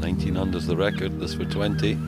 19 0.00 0.36
under's 0.36 0.66
the 0.66 0.76
record. 0.76 1.20
This 1.20 1.34
for 1.34 1.44
20. 1.44 1.98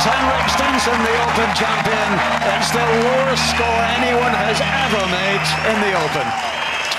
Henrik 0.00 0.48
Stenson 0.48 0.96
the 1.04 1.16
Open 1.28 1.50
champion, 1.52 2.10
it's 2.56 2.70
the 2.72 2.80
lowest 2.80 3.44
score 3.52 3.80
anyone 4.00 4.32
has 4.32 4.56
ever 4.56 5.04
made 5.12 5.44
in 5.68 5.76
the 5.84 5.92
Open. 5.92 6.26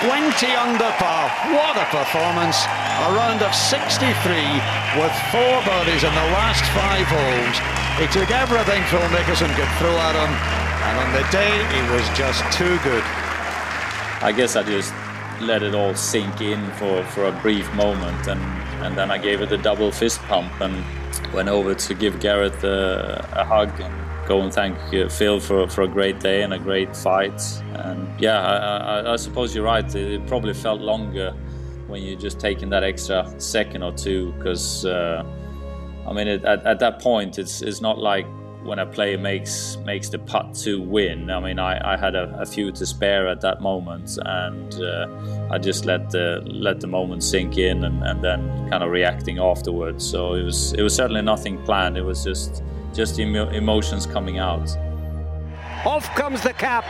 20 0.06 0.45
under 0.58 0.91
par. 1.02 1.30
What 1.54 1.78
a 1.78 1.86
performance. 1.89 2.62
A 3.06 3.14
round 3.18 3.41
of 3.41 3.54
63 3.54 4.06
with 4.97 5.14
four 5.34 5.56
birdies 5.66 6.06
in 6.06 6.14
the 6.14 6.28
last 6.38 6.62
five 6.78 7.06
holes. 7.10 7.58
He 7.97 8.06
took 8.14 8.30
everything 8.30 8.82
Phil 8.89 9.02
Mickelson 9.10 9.49
could 9.58 9.72
throw 9.82 9.97
at 9.97 10.14
him, 10.14 10.32
and 10.89 10.95
on 11.02 11.10
the 11.18 11.26
day 11.34 11.54
he 11.74 11.82
was 11.93 12.06
just 12.18 12.41
too 12.54 12.78
good. 12.86 13.04
I 14.22 14.34
guess 14.36 14.56
I 14.56 14.64
just 14.64 14.93
let 15.41 15.64
it 15.64 15.74
all 15.74 15.95
sink 15.95 16.41
in 16.41 16.70
for, 16.74 17.04
for 17.06 17.26
a 17.26 17.32
brief 17.41 17.72
moment 17.74 18.28
and, 18.28 18.39
and 18.86 18.95
then 18.95 19.10
I 19.10 19.18
gave 19.18 19.41
it 19.41 19.52
a 19.52 19.58
double 19.58 19.91
fist 19.91 20.20
pump 20.24 20.62
and 20.62 20.86
went 21.34 21.49
over 21.49 21.74
to 21.74 21.93
give 21.93 22.20
Gareth 22.20 22.64
a, 22.64 23.28
a 23.34 23.43
hug 23.43 23.70
and 23.80 23.93
go 24.28 24.41
and 24.41 24.53
thank 24.53 24.78
uh, 24.93 25.09
Phil 25.09 25.39
for, 25.39 25.68
for 25.68 25.82
a 25.84 25.88
great 25.88 26.20
day 26.20 26.43
and 26.43 26.53
a 26.53 26.59
great 26.59 26.95
fight. 26.95 27.41
And 27.74 28.07
yeah, 28.20 28.39
I, 28.41 28.99
I, 28.99 29.14
I 29.14 29.16
suppose 29.16 29.55
you're 29.55 29.66
right. 29.66 29.86
It, 29.95 30.12
it 30.14 30.28
probably 30.28 30.53
felt 30.53 30.82
longer 30.82 31.34
when 31.88 32.01
you're 32.01 32.20
just 32.20 32.39
taking 32.39 32.70
that 32.70 32.84
extra 32.84 33.34
second 33.38 33.84
or 33.84 33.91
two 33.91 34.32
because 34.34 34.86
uh, 34.86 35.24
I 36.07 36.14
mean, 36.14 36.28
it, 36.28 36.43
at, 36.45 36.66
at 36.66 36.80
that 36.80 37.01
point, 37.01 37.39
it's 37.39 37.62
it's 37.62 37.82
not 37.82 37.97
like 37.97 38.26
when 38.64 38.80
a 38.80 38.86
player 38.86 39.18
makes 39.18 39.78
makes 39.86 40.09
the 40.09 40.20
putt 40.20 40.53
to 40.64 40.82
win. 40.82 41.30
I 41.30 41.39
mean, 41.39 41.59
I, 41.59 41.93
I 41.93 41.97
had 41.97 42.16
a, 42.16 42.36
a 42.39 42.45
few 42.45 42.72
to 42.72 42.86
spare 42.86 43.28
at 43.28 43.41
that 43.41 43.62
moment, 43.62 44.18
and 44.24 44.74
uh, 44.76 45.07
I 45.49 45.57
just 45.57 45.86
let 45.86 46.09
the 46.09 46.41
let 46.45 46.80
the 46.80 46.88
moment 46.88 47.24
sink 47.24 47.57
in, 47.57 47.84
and, 47.84 48.03
and 48.03 48.24
then 48.24 48.70
kind 48.70 48.84
of 48.84 48.91
reacting 48.91 49.39
afterwards. 49.39 50.07
So 50.07 50.34
it 50.34 50.43
was 50.43 50.74
it 50.74 50.82
was 50.82 50.95
certainly 50.95 51.22
nothing 51.22 51.62
planned. 51.64 51.97
It 51.97 52.03
was 52.03 52.24
just 52.24 52.64
just 52.93 53.20
emo- 53.20 53.49
emotions 53.49 54.05
coming 54.05 54.38
out. 54.39 54.70
Off 55.86 56.14
comes 56.16 56.41
the 56.41 56.53
cap. 56.53 56.86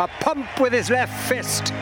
A 0.00 0.08
pump 0.08 0.48
with 0.58 0.72
his 0.72 0.90
left 0.90 1.28
fist. 1.28 1.72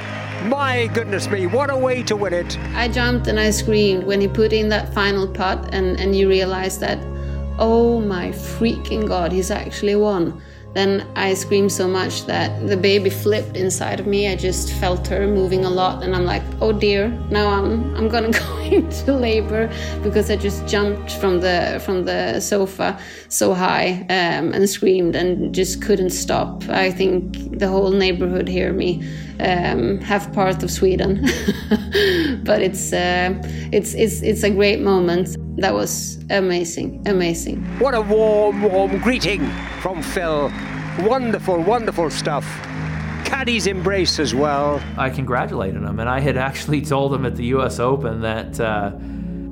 My 0.44 0.88
goodness 0.88 1.30
me, 1.30 1.46
what 1.46 1.70
a 1.70 1.76
way 1.76 2.02
to 2.02 2.14
win 2.14 2.34
it. 2.34 2.58
I 2.74 2.88
jumped 2.88 3.26
and 3.26 3.40
I 3.40 3.50
screamed 3.50 4.04
when 4.04 4.20
he 4.20 4.28
put 4.28 4.52
in 4.52 4.68
that 4.68 4.92
final 4.92 5.26
putt, 5.26 5.72
and, 5.72 5.98
and 5.98 6.14
you 6.14 6.28
realize 6.28 6.78
that, 6.80 6.98
oh 7.58 8.00
my 8.00 8.28
freaking 8.28 9.06
god, 9.06 9.32
he's 9.32 9.50
actually 9.50 9.96
won. 9.96 10.42
then 10.74 11.06
I 11.16 11.34
screamed 11.34 11.70
so 11.70 11.86
much 11.86 12.24
that 12.24 12.66
the 12.66 12.76
baby 12.76 13.10
flipped 13.10 13.56
inside 13.58 14.00
of 14.00 14.06
me. 14.06 14.28
I 14.28 14.36
just 14.36 14.72
felt 14.80 15.06
her 15.08 15.26
moving 15.26 15.64
a 15.66 15.70
lot, 15.70 16.02
and 16.02 16.16
I'm 16.16 16.24
like, 16.24 16.42
oh 16.62 16.72
dear, 16.72 17.08
now 17.30 17.48
I'm 17.48 17.94
I'm 17.94 18.08
gonna 18.08 18.30
go 18.44 18.58
into 18.60 19.12
labor 19.12 19.70
because 20.02 20.30
I 20.30 20.36
just 20.36 20.66
jumped 20.66 21.12
from 21.20 21.40
the 21.40 21.80
from 21.84 22.04
the 22.04 22.40
sofa 22.40 22.98
so 23.28 23.52
high 23.54 24.06
um, 24.08 24.52
and 24.54 24.68
screamed 24.68 25.14
and 25.14 25.54
just 25.54 25.82
couldn't 25.82 26.10
stop. 26.10 26.64
I 26.70 26.90
think 26.90 27.58
the 27.58 27.68
whole 27.68 27.90
neighborhood 27.90 28.48
hear 28.48 28.72
me, 28.72 29.02
um, 29.40 29.98
half 30.00 30.32
part 30.32 30.62
of 30.62 30.70
Sweden, 30.70 31.20
but 32.44 32.62
it's 32.62 32.92
uh, 32.92 33.34
it's 33.72 33.92
it's 33.94 34.22
it's 34.22 34.42
a 34.42 34.50
great 34.50 34.80
moment. 34.80 35.36
That 35.62 35.74
was 35.74 36.18
amazing, 36.28 37.06
amazing. 37.06 37.62
What 37.78 37.94
a 37.94 38.00
warm, 38.00 38.62
warm 38.62 38.98
greeting 38.98 39.48
from 39.80 40.02
Phil. 40.02 40.50
Wonderful, 40.98 41.62
wonderful 41.62 42.10
stuff. 42.10 42.44
Caddy's 43.22 43.68
embrace 43.68 44.18
as 44.18 44.34
well. 44.34 44.82
I 44.98 45.08
congratulated 45.08 45.80
him, 45.80 46.00
and 46.00 46.08
I 46.08 46.18
had 46.18 46.36
actually 46.36 46.82
told 46.94 47.14
him 47.14 47.24
at 47.24 47.36
the 47.36 47.44
U.S. 47.44 47.78
Open 47.78 48.22
that, 48.22 48.58
uh, 48.58 48.90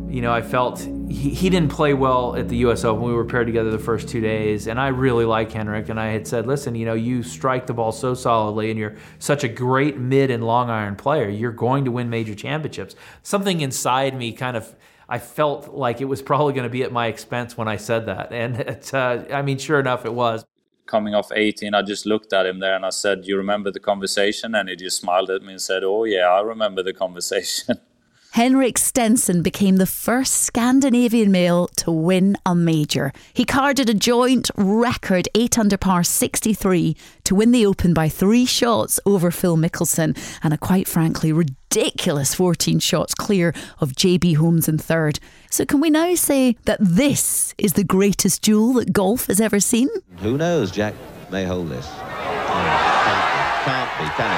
you 0.08 0.20
know, 0.20 0.32
I 0.32 0.42
felt 0.42 0.80
he, 0.80 1.30
he 1.30 1.48
didn't 1.48 1.70
play 1.70 1.94
well 1.94 2.34
at 2.34 2.48
the 2.48 2.56
U.S. 2.56 2.84
Open. 2.84 3.04
We 3.04 3.14
were 3.14 3.24
paired 3.24 3.46
together 3.46 3.70
the 3.70 3.78
first 3.78 4.08
two 4.08 4.20
days, 4.20 4.66
and 4.66 4.80
I 4.80 4.88
really 4.88 5.24
like 5.24 5.52
Henrik. 5.52 5.90
And 5.90 6.00
I 6.00 6.08
had 6.08 6.26
said, 6.26 6.44
listen, 6.44 6.74
you 6.74 6.86
know, 6.86 6.94
you 6.94 7.22
strike 7.22 7.68
the 7.68 7.74
ball 7.74 7.92
so 7.92 8.14
solidly, 8.14 8.70
and 8.70 8.80
you're 8.80 8.96
such 9.20 9.44
a 9.44 9.48
great 9.48 9.96
mid 9.96 10.32
and 10.32 10.42
long 10.42 10.70
iron 10.70 10.96
player. 10.96 11.28
You're 11.28 11.52
going 11.52 11.84
to 11.84 11.92
win 11.92 12.10
major 12.10 12.34
championships. 12.34 12.96
Something 13.22 13.60
inside 13.60 14.16
me 14.16 14.32
kind 14.32 14.56
of 14.56 14.74
I 15.10 15.18
felt 15.18 15.74
like 15.74 16.00
it 16.00 16.04
was 16.04 16.22
probably 16.22 16.52
going 16.52 16.64
to 16.64 16.70
be 16.70 16.84
at 16.84 16.92
my 16.92 17.08
expense 17.08 17.56
when 17.58 17.66
I 17.66 17.76
said 17.76 18.06
that. 18.06 18.32
And 18.32 18.60
it, 18.60 18.94
uh, 18.94 19.24
I 19.32 19.42
mean, 19.42 19.58
sure 19.58 19.80
enough, 19.80 20.06
it 20.06 20.14
was. 20.14 20.44
Coming 20.86 21.16
off 21.16 21.32
18, 21.34 21.74
I 21.74 21.82
just 21.82 22.06
looked 22.06 22.32
at 22.32 22.46
him 22.46 22.60
there 22.60 22.76
and 22.76 22.86
I 22.86 22.90
said, 22.90 23.26
You 23.26 23.36
remember 23.36 23.72
the 23.72 23.80
conversation? 23.80 24.54
And 24.54 24.68
he 24.68 24.76
just 24.76 24.98
smiled 24.98 25.30
at 25.30 25.42
me 25.42 25.52
and 25.52 25.60
said, 25.60 25.82
Oh, 25.82 26.04
yeah, 26.04 26.28
I 26.28 26.40
remember 26.40 26.84
the 26.84 26.92
conversation. 26.92 27.80
Henrik 28.32 28.78
Stenson 28.78 29.42
became 29.42 29.78
the 29.78 29.86
first 29.86 30.34
Scandinavian 30.34 31.32
male 31.32 31.66
to 31.76 31.90
win 31.90 32.36
a 32.46 32.54
major. 32.54 33.12
He 33.34 33.44
carded 33.44 33.90
a 33.90 33.94
joint 33.94 34.52
record 34.56 35.28
8 35.34 35.58
under 35.58 35.76
par 35.76 36.04
63 36.04 36.96
to 37.24 37.34
win 37.34 37.50
the 37.50 37.66
Open 37.66 37.92
by 37.92 38.08
three 38.08 38.46
shots 38.46 39.00
over 39.04 39.32
Phil 39.32 39.56
Mickelson 39.56 40.16
and 40.44 40.54
a 40.54 40.58
quite 40.58 40.86
frankly 40.86 41.32
ridiculous 41.32 42.32
14 42.32 42.78
shots 42.78 43.16
clear 43.16 43.52
of 43.80 43.94
JB 43.94 44.36
Holmes 44.36 44.68
in 44.68 44.78
third. 44.78 45.18
So, 45.50 45.64
can 45.64 45.80
we 45.80 45.90
now 45.90 46.14
say 46.14 46.56
that 46.66 46.78
this 46.80 47.52
is 47.58 47.72
the 47.72 47.82
greatest 47.82 48.42
duel 48.42 48.74
that 48.74 48.92
golf 48.92 49.26
has 49.26 49.40
ever 49.40 49.58
seen? 49.58 49.88
Who 50.18 50.38
knows? 50.38 50.70
Jack 50.70 50.94
may 51.32 51.44
hold 51.44 51.68
this. 51.68 51.88
Oh, 51.90 52.04
can't, 52.46 53.64
can't 53.64 53.98
be, 53.98 54.04
can 54.16 54.30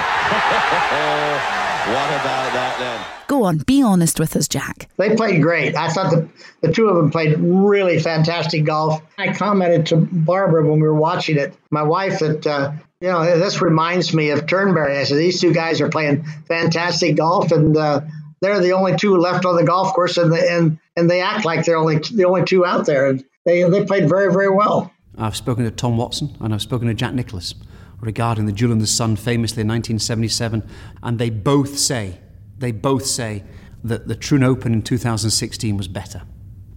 it? 1.58 1.68
what 1.88 2.08
about 2.20 2.52
that 2.52 2.76
then? 2.78 3.26
Go 3.28 3.44
on, 3.44 3.58
be 3.58 3.82
honest 3.82 4.20
with 4.20 4.36
us, 4.36 4.46
Jack. 4.46 4.88
They 4.98 5.16
played 5.16 5.42
great. 5.42 5.74
I 5.74 5.88
thought 5.88 6.10
the, 6.10 6.28
the 6.60 6.72
two 6.72 6.88
of 6.88 6.96
them 6.96 7.10
played 7.10 7.38
really 7.38 7.98
fantastic 7.98 8.64
golf. 8.64 9.02
I 9.18 9.32
commented 9.32 9.86
to 9.86 9.96
Barbara 9.96 10.66
when 10.66 10.80
we 10.80 10.86
were 10.86 10.94
watching 10.94 11.38
it, 11.38 11.54
my 11.70 11.82
wife, 11.82 12.18
that, 12.18 12.46
uh, 12.46 12.72
you 13.00 13.08
know, 13.08 13.38
this 13.38 13.62
reminds 13.62 14.12
me 14.12 14.30
of 14.30 14.46
Turnberry. 14.46 14.98
I 14.98 15.04
said, 15.04 15.16
these 15.16 15.40
two 15.40 15.52
guys 15.52 15.80
are 15.80 15.88
playing 15.88 16.24
fantastic 16.46 17.16
golf, 17.16 17.52
and 17.52 17.76
uh, 17.76 18.02
they're 18.40 18.60
the 18.60 18.72
only 18.72 18.96
two 18.96 19.16
left 19.16 19.44
on 19.44 19.56
the 19.56 19.64
golf 19.64 19.94
course, 19.94 20.18
and, 20.18 20.32
the, 20.32 20.52
and, 20.52 20.78
and 20.96 21.10
they 21.10 21.20
act 21.20 21.44
like 21.44 21.64
they're 21.64 21.78
only 21.78 21.98
the 21.98 22.24
only 22.26 22.44
two 22.44 22.66
out 22.66 22.86
there. 22.86 23.08
And 23.08 23.24
they, 23.44 23.62
they 23.64 23.84
played 23.84 24.08
very, 24.08 24.32
very 24.32 24.50
well. 24.50 24.92
I've 25.16 25.36
spoken 25.36 25.64
to 25.64 25.70
Tom 25.70 25.96
Watson 25.96 26.36
and 26.40 26.54
I've 26.54 26.62
spoken 26.62 26.88
to 26.88 26.94
Jack 26.94 27.14
Nicklaus 27.14 27.54
regarding 28.02 28.44
the 28.44 28.52
Duel 28.52 28.72
and 28.72 28.80
the 28.80 28.86
Sun 28.86 29.16
famously 29.16 29.62
in 29.62 29.68
1977, 29.68 30.68
and 31.02 31.18
they 31.18 31.30
both 31.30 31.78
say 31.78 32.18
they 32.58 32.72
both 32.72 33.06
say 33.06 33.42
that 33.82 34.06
the 34.06 34.14
Troon 34.14 34.42
Open 34.42 34.74
in 34.74 34.82
2016 34.82 35.76
was 35.76 35.88
better. 35.88 36.22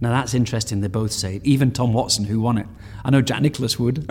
Now 0.00 0.10
that's 0.10 0.34
interesting. 0.34 0.80
They 0.80 0.88
both 0.88 1.12
say 1.12 1.36
it. 1.36 1.44
Even 1.44 1.70
Tom 1.70 1.92
Watson, 1.92 2.24
who 2.24 2.40
won 2.40 2.58
it, 2.58 2.66
I 3.04 3.10
know 3.10 3.22
Jack 3.22 3.42
Nicklaus 3.42 3.78
would, 3.78 4.10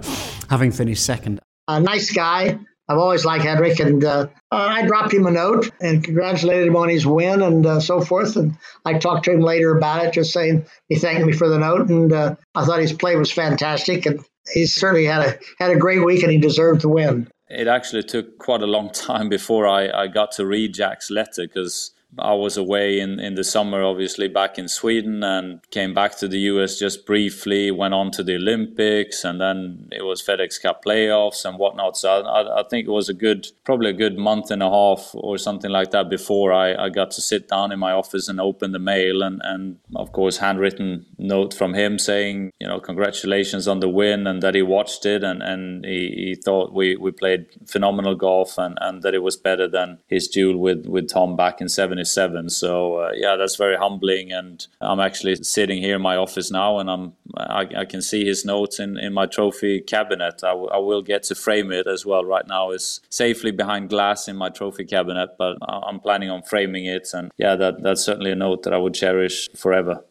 having 0.50 0.72
finished 0.72 1.04
second. 1.04 1.40
A 1.68 1.80
nice 1.80 2.12
guy. 2.12 2.58
I've 2.86 2.98
always 2.98 3.24
liked 3.24 3.44
Henrik, 3.44 3.80
and 3.80 4.04
uh, 4.04 4.26
I 4.50 4.86
dropped 4.86 5.14
him 5.14 5.26
a 5.26 5.30
note 5.30 5.70
and 5.80 6.04
congratulated 6.04 6.66
him 6.66 6.76
on 6.76 6.90
his 6.90 7.06
win 7.06 7.40
and 7.40 7.64
uh, 7.64 7.80
so 7.80 8.02
forth. 8.02 8.36
And 8.36 8.58
I 8.84 8.98
talked 8.98 9.24
to 9.24 9.32
him 9.32 9.40
later 9.40 9.74
about 9.74 10.04
it, 10.04 10.12
just 10.12 10.34
saying 10.34 10.66
he 10.90 10.96
thanked 10.96 11.26
me 11.26 11.32
for 11.32 11.48
the 11.48 11.58
note, 11.58 11.88
and 11.88 12.12
uh, 12.12 12.36
I 12.54 12.66
thought 12.66 12.80
his 12.80 12.92
play 12.92 13.16
was 13.16 13.32
fantastic, 13.32 14.04
and 14.04 14.22
he 14.52 14.66
certainly 14.66 15.04
had 15.04 15.22
a 15.22 15.38
had 15.58 15.70
a 15.70 15.76
great 15.76 16.04
week, 16.04 16.22
and 16.22 16.32
he 16.32 16.38
deserved 16.38 16.82
to 16.82 16.88
win. 16.88 17.28
It 17.48 17.68
actually 17.68 18.02
took 18.02 18.38
quite 18.38 18.62
a 18.62 18.66
long 18.66 18.90
time 18.90 19.28
before 19.28 19.66
I, 19.66 19.88
I 19.90 20.06
got 20.08 20.32
to 20.32 20.46
read 20.46 20.74
Jack's 20.74 21.10
letter 21.10 21.46
because 21.46 21.93
I 22.18 22.34
was 22.34 22.56
away 22.56 23.00
in, 23.00 23.18
in 23.18 23.34
the 23.34 23.44
summer, 23.44 23.82
obviously, 23.82 24.28
back 24.28 24.58
in 24.58 24.68
Sweden 24.68 25.22
and 25.22 25.60
came 25.70 25.94
back 25.94 26.16
to 26.18 26.28
the 26.28 26.38
US 26.40 26.78
just 26.78 27.06
briefly, 27.06 27.70
went 27.70 27.94
on 27.94 28.10
to 28.12 28.22
the 28.22 28.36
Olympics, 28.36 29.24
and 29.24 29.40
then 29.40 29.88
it 29.92 30.02
was 30.02 30.22
FedEx 30.22 30.60
Cup 30.62 30.84
playoffs 30.84 31.44
and 31.44 31.58
whatnot. 31.58 31.96
So 31.96 32.22
I, 32.22 32.60
I 32.60 32.62
think 32.64 32.86
it 32.86 32.90
was 32.90 33.08
a 33.08 33.14
good, 33.14 33.48
probably 33.64 33.90
a 33.90 33.94
good 33.94 34.18
month 34.18 34.50
and 34.50 34.62
a 34.62 34.68
half 34.68 35.10
or 35.14 35.38
something 35.38 35.70
like 35.70 35.90
that 35.90 36.08
before 36.08 36.52
I, 36.52 36.74
I 36.74 36.88
got 36.88 37.10
to 37.12 37.20
sit 37.20 37.48
down 37.48 37.72
in 37.72 37.78
my 37.78 37.92
office 37.92 38.28
and 38.28 38.40
open 38.40 38.72
the 38.72 38.78
mail. 38.78 39.22
And, 39.22 39.40
and 39.44 39.78
of 39.96 40.12
course, 40.12 40.38
handwritten 40.38 41.06
note 41.18 41.54
from 41.54 41.74
him 41.74 41.98
saying, 41.98 42.52
you 42.60 42.68
know, 42.68 42.80
congratulations 42.80 43.66
on 43.66 43.80
the 43.80 43.88
win 43.88 44.26
and 44.26 44.42
that 44.42 44.54
he 44.54 44.62
watched 44.62 45.06
it 45.06 45.24
and, 45.24 45.42
and 45.42 45.84
he, 45.84 46.14
he 46.16 46.34
thought 46.34 46.72
we, 46.72 46.96
we 46.96 47.10
played 47.10 47.46
phenomenal 47.66 48.14
golf 48.14 48.58
and, 48.58 48.78
and 48.80 49.02
that 49.02 49.14
it 49.14 49.22
was 49.22 49.36
better 49.36 49.66
than 49.66 49.98
his 50.06 50.28
duel 50.28 50.58
with, 50.58 50.86
with 50.86 51.08
Tom 51.08 51.36
back 51.36 51.60
in 51.60 51.68
70 51.68 52.03
27. 52.04 52.50
So 52.50 52.96
uh, 52.96 53.10
yeah, 53.14 53.36
that's 53.36 53.56
very 53.56 53.76
humbling. 53.76 54.32
And 54.32 54.66
I'm 54.80 55.00
actually 55.00 55.36
sitting 55.36 55.80
here 55.80 55.96
in 55.96 56.02
my 56.02 56.16
office 56.16 56.50
now, 56.50 56.78
and 56.78 56.90
I'm 56.90 57.14
I, 57.36 57.66
I 57.78 57.84
can 57.84 58.02
see 58.02 58.24
his 58.24 58.44
notes 58.44 58.78
in, 58.78 58.98
in 58.98 59.12
my 59.12 59.26
trophy 59.26 59.80
cabinet. 59.80 60.42
I, 60.44 60.50
w- 60.50 60.68
I 60.68 60.78
will 60.78 61.02
get 61.02 61.22
to 61.24 61.34
frame 61.34 61.72
it 61.72 61.86
as 61.86 62.04
well. 62.04 62.24
Right 62.24 62.46
now, 62.46 62.70
it's 62.70 63.00
safely 63.08 63.50
behind 63.50 63.88
glass 63.88 64.28
in 64.28 64.36
my 64.36 64.50
trophy 64.50 64.84
cabinet, 64.84 65.30
but 65.38 65.56
I'm 65.66 66.00
planning 66.00 66.30
on 66.30 66.42
framing 66.42 66.84
it. 66.84 67.08
And 67.14 67.30
yeah, 67.38 67.56
that 67.56 67.82
that's 67.82 68.02
certainly 68.02 68.30
a 68.30 68.36
note 68.36 68.62
that 68.64 68.74
I 68.74 68.78
would 68.78 68.94
cherish 68.94 69.48
forever. 69.56 70.04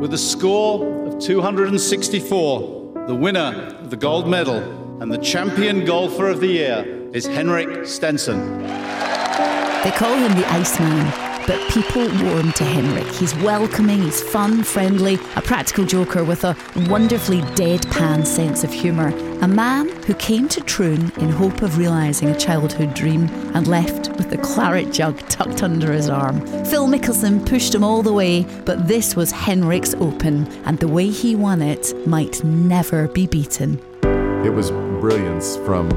With 0.00 0.12
a 0.12 0.18
score 0.18 1.06
of 1.06 1.18
264, 1.18 3.06
the 3.06 3.14
winner 3.14 3.76
of 3.80 3.90
the 3.90 3.96
gold 3.96 4.28
medal 4.28 4.60
and 5.00 5.10
the 5.10 5.18
champion 5.18 5.84
golfer 5.84 6.28
of 6.28 6.40
the 6.40 6.48
year 6.48 6.84
is 7.12 7.26
Henrik 7.26 7.86
Stenson. 7.86 9.11
They 9.84 9.90
call 9.90 10.14
him 10.14 10.32
the 10.36 10.48
Iceman, 10.48 11.10
but 11.44 11.58
people 11.72 12.02
warm 12.24 12.52
to 12.52 12.64
Henrik. 12.64 13.06
He's 13.14 13.34
welcoming, 13.38 14.00
he's 14.00 14.22
fun, 14.22 14.62
friendly, 14.62 15.14
a 15.34 15.42
practical 15.42 15.84
joker 15.84 16.22
with 16.22 16.44
a 16.44 16.56
wonderfully 16.88 17.40
deadpan 17.56 18.24
sense 18.24 18.62
of 18.62 18.72
humour. 18.72 19.08
A 19.40 19.48
man 19.48 19.88
who 20.04 20.14
came 20.14 20.48
to 20.50 20.60
Troon 20.60 21.10
in 21.18 21.30
hope 21.30 21.62
of 21.62 21.78
realising 21.78 22.28
a 22.28 22.38
childhood 22.38 22.94
dream 22.94 23.28
and 23.56 23.66
left 23.66 24.10
with 24.10 24.30
the 24.30 24.38
claret 24.38 24.92
jug 24.92 25.18
tucked 25.28 25.64
under 25.64 25.90
his 25.90 26.08
arm. 26.08 26.46
Phil 26.64 26.86
Mickelson 26.86 27.44
pushed 27.44 27.74
him 27.74 27.82
all 27.82 28.02
the 28.02 28.12
way, 28.12 28.44
but 28.64 28.86
this 28.86 29.16
was 29.16 29.32
Henrik's 29.32 29.94
Open, 29.94 30.46
and 30.64 30.78
the 30.78 30.86
way 30.86 31.08
he 31.08 31.34
won 31.34 31.60
it 31.60 31.92
might 32.06 32.44
never 32.44 33.08
be 33.08 33.26
beaten. 33.26 33.80
It 34.44 34.54
was 34.54 34.70
brilliance 34.70 35.56
from 35.56 35.90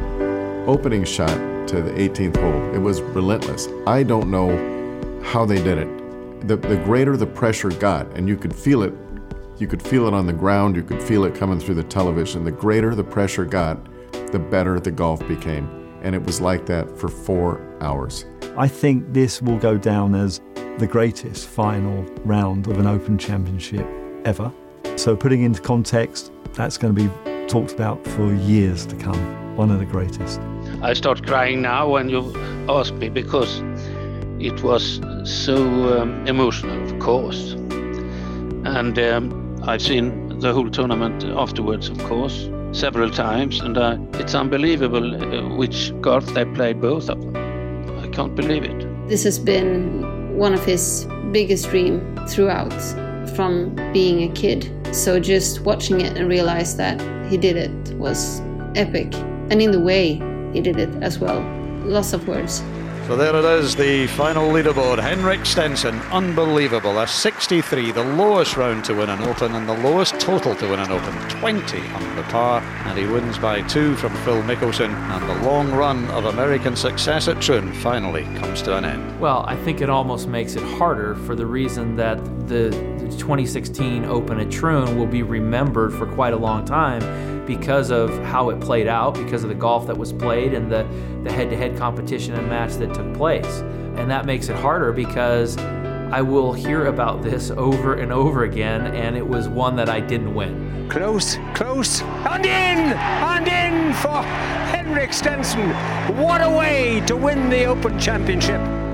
opening 0.67 1.03
shot 1.03 1.54
to 1.67 1.81
the 1.81 1.91
18th 1.91 2.37
hole. 2.37 2.75
It 2.75 2.79
was 2.79 3.01
relentless. 3.01 3.67
I 3.87 4.03
don't 4.03 4.29
know 4.29 4.49
how 5.23 5.45
they 5.45 5.61
did 5.61 5.77
it. 5.77 6.47
The, 6.47 6.57
the 6.57 6.77
greater 6.77 7.17
the 7.17 7.25
pressure 7.25 7.69
got, 7.69 8.07
and 8.11 8.27
you 8.27 8.37
could 8.37 8.55
feel 8.55 8.83
it, 8.83 8.93
you 9.57 9.67
could 9.67 9.81
feel 9.81 10.07
it 10.07 10.13
on 10.13 10.27
the 10.27 10.33
ground, 10.33 10.75
you 10.75 10.83
could 10.83 11.01
feel 11.01 11.23
it 11.25 11.33
coming 11.33 11.59
through 11.59 11.75
the 11.75 11.83
television. 11.83 12.43
The 12.43 12.51
greater 12.51 12.93
the 12.93 13.03
pressure 13.03 13.45
got, 13.45 13.83
the 14.31 14.39
better 14.39 14.79
the 14.79 14.91
golf 14.91 15.25
became. 15.27 15.99
And 16.01 16.13
it 16.13 16.23
was 16.23 16.39
like 16.39 16.65
that 16.67 16.97
for 16.97 17.07
four 17.07 17.61
hours. 17.81 18.25
I 18.57 18.67
think 18.67 19.11
this 19.13 19.41
will 19.41 19.57
go 19.57 19.77
down 19.77 20.13
as 20.13 20.39
the 20.77 20.87
greatest 20.87 21.47
final 21.47 22.03
round 22.25 22.67
of 22.67 22.77
an 22.77 22.85
Open 22.85 23.17
Championship 23.17 23.87
ever. 24.25 24.51
So, 24.97 25.15
putting 25.15 25.43
into 25.43 25.61
context, 25.61 26.31
that's 26.53 26.77
going 26.77 26.95
to 26.95 27.09
be 27.09 27.47
talked 27.47 27.73
about 27.73 28.05
for 28.07 28.33
years 28.33 28.85
to 28.85 28.95
come. 28.95 29.55
One 29.55 29.71
of 29.71 29.79
the 29.79 29.85
greatest. 29.85 30.39
I 30.85 30.93
start 30.93 31.25
crying 31.25 31.63
now 31.63 31.89
when 31.89 32.09
you 32.09 32.31
ask 32.69 32.93
me 32.93 33.09
because 33.09 33.63
it 34.39 34.61
was 34.61 35.01
so 35.23 35.57
um, 35.99 36.27
emotional, 36.27 36.79
of 36.83 36.99
course. 36.99 37.53
And 38.65 38.99
um, 38.99 39.59
I've 39.63 39.81
seen 39.81 40.37
the 40.37 40.53
whole 40.53 40.69
tournament 40.69 41.23
afterwards, 41.23 41.89
of 41.89 41.97
course, 42.03 42.51
several 42.71 43.09
times, 43.09 43.61
and 43.61 43.79
uh, 43.79 43.97
it's 44.13 44.35
unbelievable 44.35 45.15
uh, 45.15 45.55
which 45.55 45.91
golf 46.01 46.23
they 46.35 46.45
played, 46.45 46.79
both 46.79 47.09
of 47.09 47.19
them. 47.19 47.35
I 48.03 48.07
can't 48.09 48.35
believe 48.35 48.63
it. 48.63 49.09
This 49.09 49.23
has 49.23 49.39
been 49.39 50.37
one 50.37 50.53
of 50.53 50.63
his 50.63 51.07
biggest 51.31 51.71
dreams 51.71 52.31
throughout 52.31 52.79
from 53.35 53.73
being 53.91 54.29
a 54.29 54.31
kid. 54.35 54.69
So 54.95 55.19
just 55.19 55.61
watching 55.61 56.01
it 56.01 56.15
and 56.15 56.29
realize 56.29 56.77
that 56.77 57.01
he 57.27 57.37
did 57.37 57.57
it 57.57 57.95
was 57.95 58.39
epic. 58.75 59.15
And 59.49 59.63
in 59.63 59.71
the 59.71 59.79
way 59.79 60.21
he 60.55 60.61
did 60.61 60.79
it 60.79 60.89
as 61.03 61.19
well. 61.19 61.41
Lots 61.83 62.13
of 62.13 62.27
words. 62.27 62.63
So 63.07 63.15
there 63.15 63.35
it 63.35 63.45
is, 63.45 63.75
the 63.75 64.07
final 64.07 64.49
leaderboard. 64.49 64.99
Henrik 64.99 65.45
Stenson, 65.45 65.99
unbelievable. 66.11 66.97
A 66.97 67.05
63, 67.05 67.91
the 67.91 68.03
lowest 68.03 68.57
round 68.57 68.83
to 68.85 68.95
win 68.95 69.09
an 69.11 69.21
Open 69.21 69.53
and 69.53 69.69
the 69.69 69.77
lowest 69.77 70.19
total 70.19 70.55
to 70.55 70.69
win 70.69 70.79
an 70.79 70.91
Open. 70.91 71.13
20 71.29 71.77
under 71.77 72.23
par, 72.23 72.61
and 72.61 72.97
he 72.97 73.05
wins 73.05 73.37
by 73.37 73.61
two 73.67 73.95
from 73.97 74.15
Phil 74.23 74.41
Mickelson. 74.41 74.91
And 74.91 75.29
the 75.29 75.47
long 75.47 75.71
run 75.71 76.05
of 76.11 76.25
American 76.25 76.75
success 76.75 77.27
at 77.27 77.41
Troon 77.41 77.71
finally 77.73 78.23
comes 78.39 78.63
to 78.63 78.75
an 78.75 78.85
end. 78.85 79.19
Well, 79.19 79.45
I 79.47 79.55
think 79.57 79.81
it 79.81 79.89
almost 79.89 80.27
makes 80.27 80.55
it 80.55 80.63
harder 80.63 81.13
for 81.13 81.35
the 81.35 81.45
reason 81.45 81.95
that 81.97 82.17
the 82.47 82.71
2016 83.19 84.05
Open 84.05 84.39
at 84.39 84.49
Troon 84.49 84.97
will 84.97 85.05
be 85.05 85.21
remembered 85.21 85.93
for 85.93 86.07
quite 86.07 86.33
a 86.33 86.37
long 86.37 86.65
time 86.65 87.34
because 87.45 87.91
of 87.91 88.09
how 88.23 88.49
it 88.49 88.59
played 88.59 88.87
out, 88.87 89.13
because 89.13 89.43
of 89.43 89.49
the 89.49 89.55
golf 89.55 89.87
that 89.87 89.97
was 89.97 90.11
played 90.11 90.53
and 90.53 90.71
the, 90.71 90.83
the 91.23 91.31
head-to-head 91.31 91.77
competition 91.77 92.33
and 92.33 92.47
match 92.47 92.73
that 92.73 92.93
took 92.93 93.13
place. 93.13 93.59
And 93.95 94.09
that 94.09 94.25
makes 94.25 94.49
it 94.49 94.55
harder 94.55 94.91
because 94.91 95.57
I 95.57 96.21
will 96.21 96.53
hear 96.53 96.87
about 96.87 97.23
this 97.23 97.51
over 97.57 97.95
and 97.95 98.11
over 98.11 98.43
again, 98.43 98.87
and 98.95 99.15
it 99.15 99.27
was 99.27 99.47
one 99.47 99.75
that 99.77 99.89
I 99.89 99.99
didn't 99.99 100.33
win. 100.33 100.87
Close, 100.89 101.37
close, 101.53 102.01
and 102.01 102.45
in! 102.45 102.93
And 102.93 103.47
in 103.47 103.93
for 103.95 104.21
Henrik 104.21 105.13
Stenson. 105.13 105.69
What 106.15 106.41
a 106.41 106.49
way 106.49 107.01
to 107.07 107.15
win 107.15 107.49
the 107.49 107.65
Open 107.65 107.99
Championship! 107.99 108.84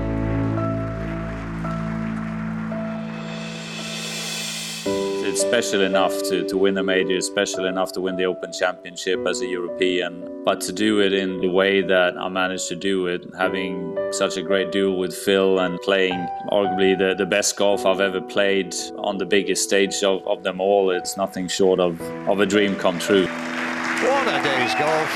Special 5.42 5.82
enough 5.82 6.16
to, 6.28 6.46
to 6.48 6.56
win 6.56 6.78
a 6.78 6.82
major, 6.84 7.20
special 7.20 7.66
enough 7.66 7.92
to 7.92 8.00
win 8.00 8.16
the 8.16 8.24
Open 8.24 8.52
Championship 8.52 9.26
as 9.26 9.40
a 9.40 9.46
European. 9.46 10.44
But 10.44 10.60
to 10.62 10.72
do 10.72 11.00
it 11.00 11.12
in 11.12 11.40
the 11.40 11.48
way 11.50 11.82
that 11.82 12.16
I 12.16 12.28
managed 12.28 12.68
to 12.68 12.76
do 12.76 13.08
it, 13.08 13.26
having 13.36 13.98
such 14.12 14.36
a 14.36 14.42
great 14.42 14.70
duel 14.70 14.96
with 14.98 15.12
Phil 15.12 15.58
and 15.58 15.80
playing 15.80 16.26
arguably 16.50 16.96
the, 16.96 17.14
the 17.16 17.26
best 17.26 17.56
golf 17.56 17.84
I've 17.84 18.00
ever 18.00 18.20
played 18.20 18.74
on 18.98 19.18
the 19.18 19.26
biggest 19.26 19.64
stage 19.64 20.02
of, 20.04 20.26
of 20.26 20.44
them 20.44 20.60
all, 20.60 20.90
it's 20.90 21.16
nothing 21.16 21.48
short 21.48 21.80
of, 21.80 22.00
of 22.28 22.38
a 22.38 22.46
dream 22.46 22.76
come 22.76 22.98
true. 23.00 23.26
What 23.26 24.28
a 24.28 24.42
day's 24.42 24.74
golf. 24.76 25.10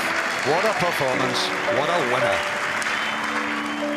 What 0.45 0.65
a 0.65 0.73
performance. 0.73 1.47
What 1.79 1.89
a 1.89 1.99
winner. 2.13 2.37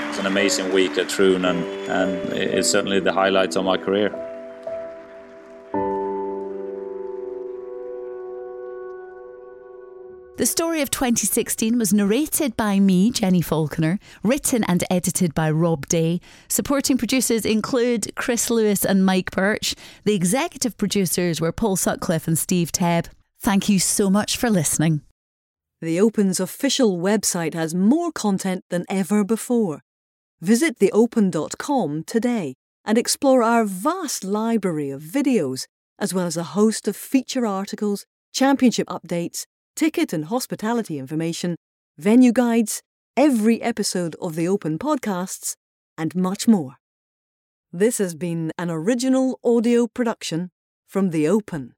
It's 0.09 0.19
an 0.19 0.27
amazing 0.27 0.73
week 0.73 0.97
at 0.97 1.09
Troon 1.09 1.45
and, 1.45 1.65
and 1.91 2.33
it's 2.33 2.71
certainly 2.71 3.01
the 3.01 3.13
highlights 3.13 3.57
of 3.57 3.65
my 3.65 3.77
career. 3.77 4.30
The 10.41 10.47
story 10.47 10.81
of 10.81 10.91
2016 10.91 11.77
was 11.77 11.93
narrated 11.93 12.57
by 12.57 12.81
me, 12.81 13.13
Jenni 13.13 13.45
Falconer, 13.45 13.99
written 14.23 14.65
and 14.65 14.83
edited 14.91 15.35
by 15.35 15.51
Rob 15.51 15.87
Day. 15.87 16.19
Supporting 16.49 16.97
producers 16.97 17.45
include 17.45 18.17
Chris 18.17 18.49
Lewis 18.49 18.83
and 18.83 19.05
Mike 19.05 19.33
Birch. 19.33 19.75
The 20.05 20.15
executive 20.15 20.79
producers 20.79 21.43
were 21.43 21.53
Paul 21.53 21.77
Sutcliffe 21.77 22.27
and 22.27 22.39
Steve 22.39 22.73
Tebb. 22.73 23.11
Thank 23.39 23.69
you 23.69 23.79
so 23.79 24.09
much 24.09 24.39
for 24.39 24.49
listening. 24.49 25.03
The 25.83 26.01
Open's 26.01 26.41
official 26.41 26.97
website 26.97 27.53
has 27.53 27.75
more 27.75 28.11
content 28.11 28.65
than 28.71 28.87
ever 28.89 29.25
before. 29.25 29.83
Visit 30.41 30.79
theopen.com 30.79 32.05
today 32.05 32.55
and 32.87 32.97
explore 32.97 33.43
our 33.43 33.67
vast 33.67 34.25
library 34.25 34.89
of 34.89 35.03
videos, 35.03 35.67
as 35.99 36.15
well 36.15 36.25
as 36.25 36.39
a 36.39 36.55
host 36.57 36.89
of 36.89 36.97
feature 36.97 37.45
articles, 37.45 38.07
championship 38.33 38.87
updates, 38.87 39.45
ticket 39.77 40.13
and 40.13 40.27
hospitality 40.27 40.99
information, 40.99 41.57
venue 41.99 42.33
guides, 42.33 42.83
every 43.17 43.61
episode 43.63 44.17
of 44.21 44.35
the 44.35 44.47
Open 44.49 44.79
podcasts, 44.79 45.55
and 45.97 46.15
much 46.15 46.49
more. 46.49 46.77
This 47.73 47.99
has 47.99 48.15
been 48.15 48.53
an 48.59 48.71
original 48.71 49.39
audio 49.45 49.87
production 49.87 50.51
from 50.89 51.11
The 51.11 51.29
Open. 51.29 51.75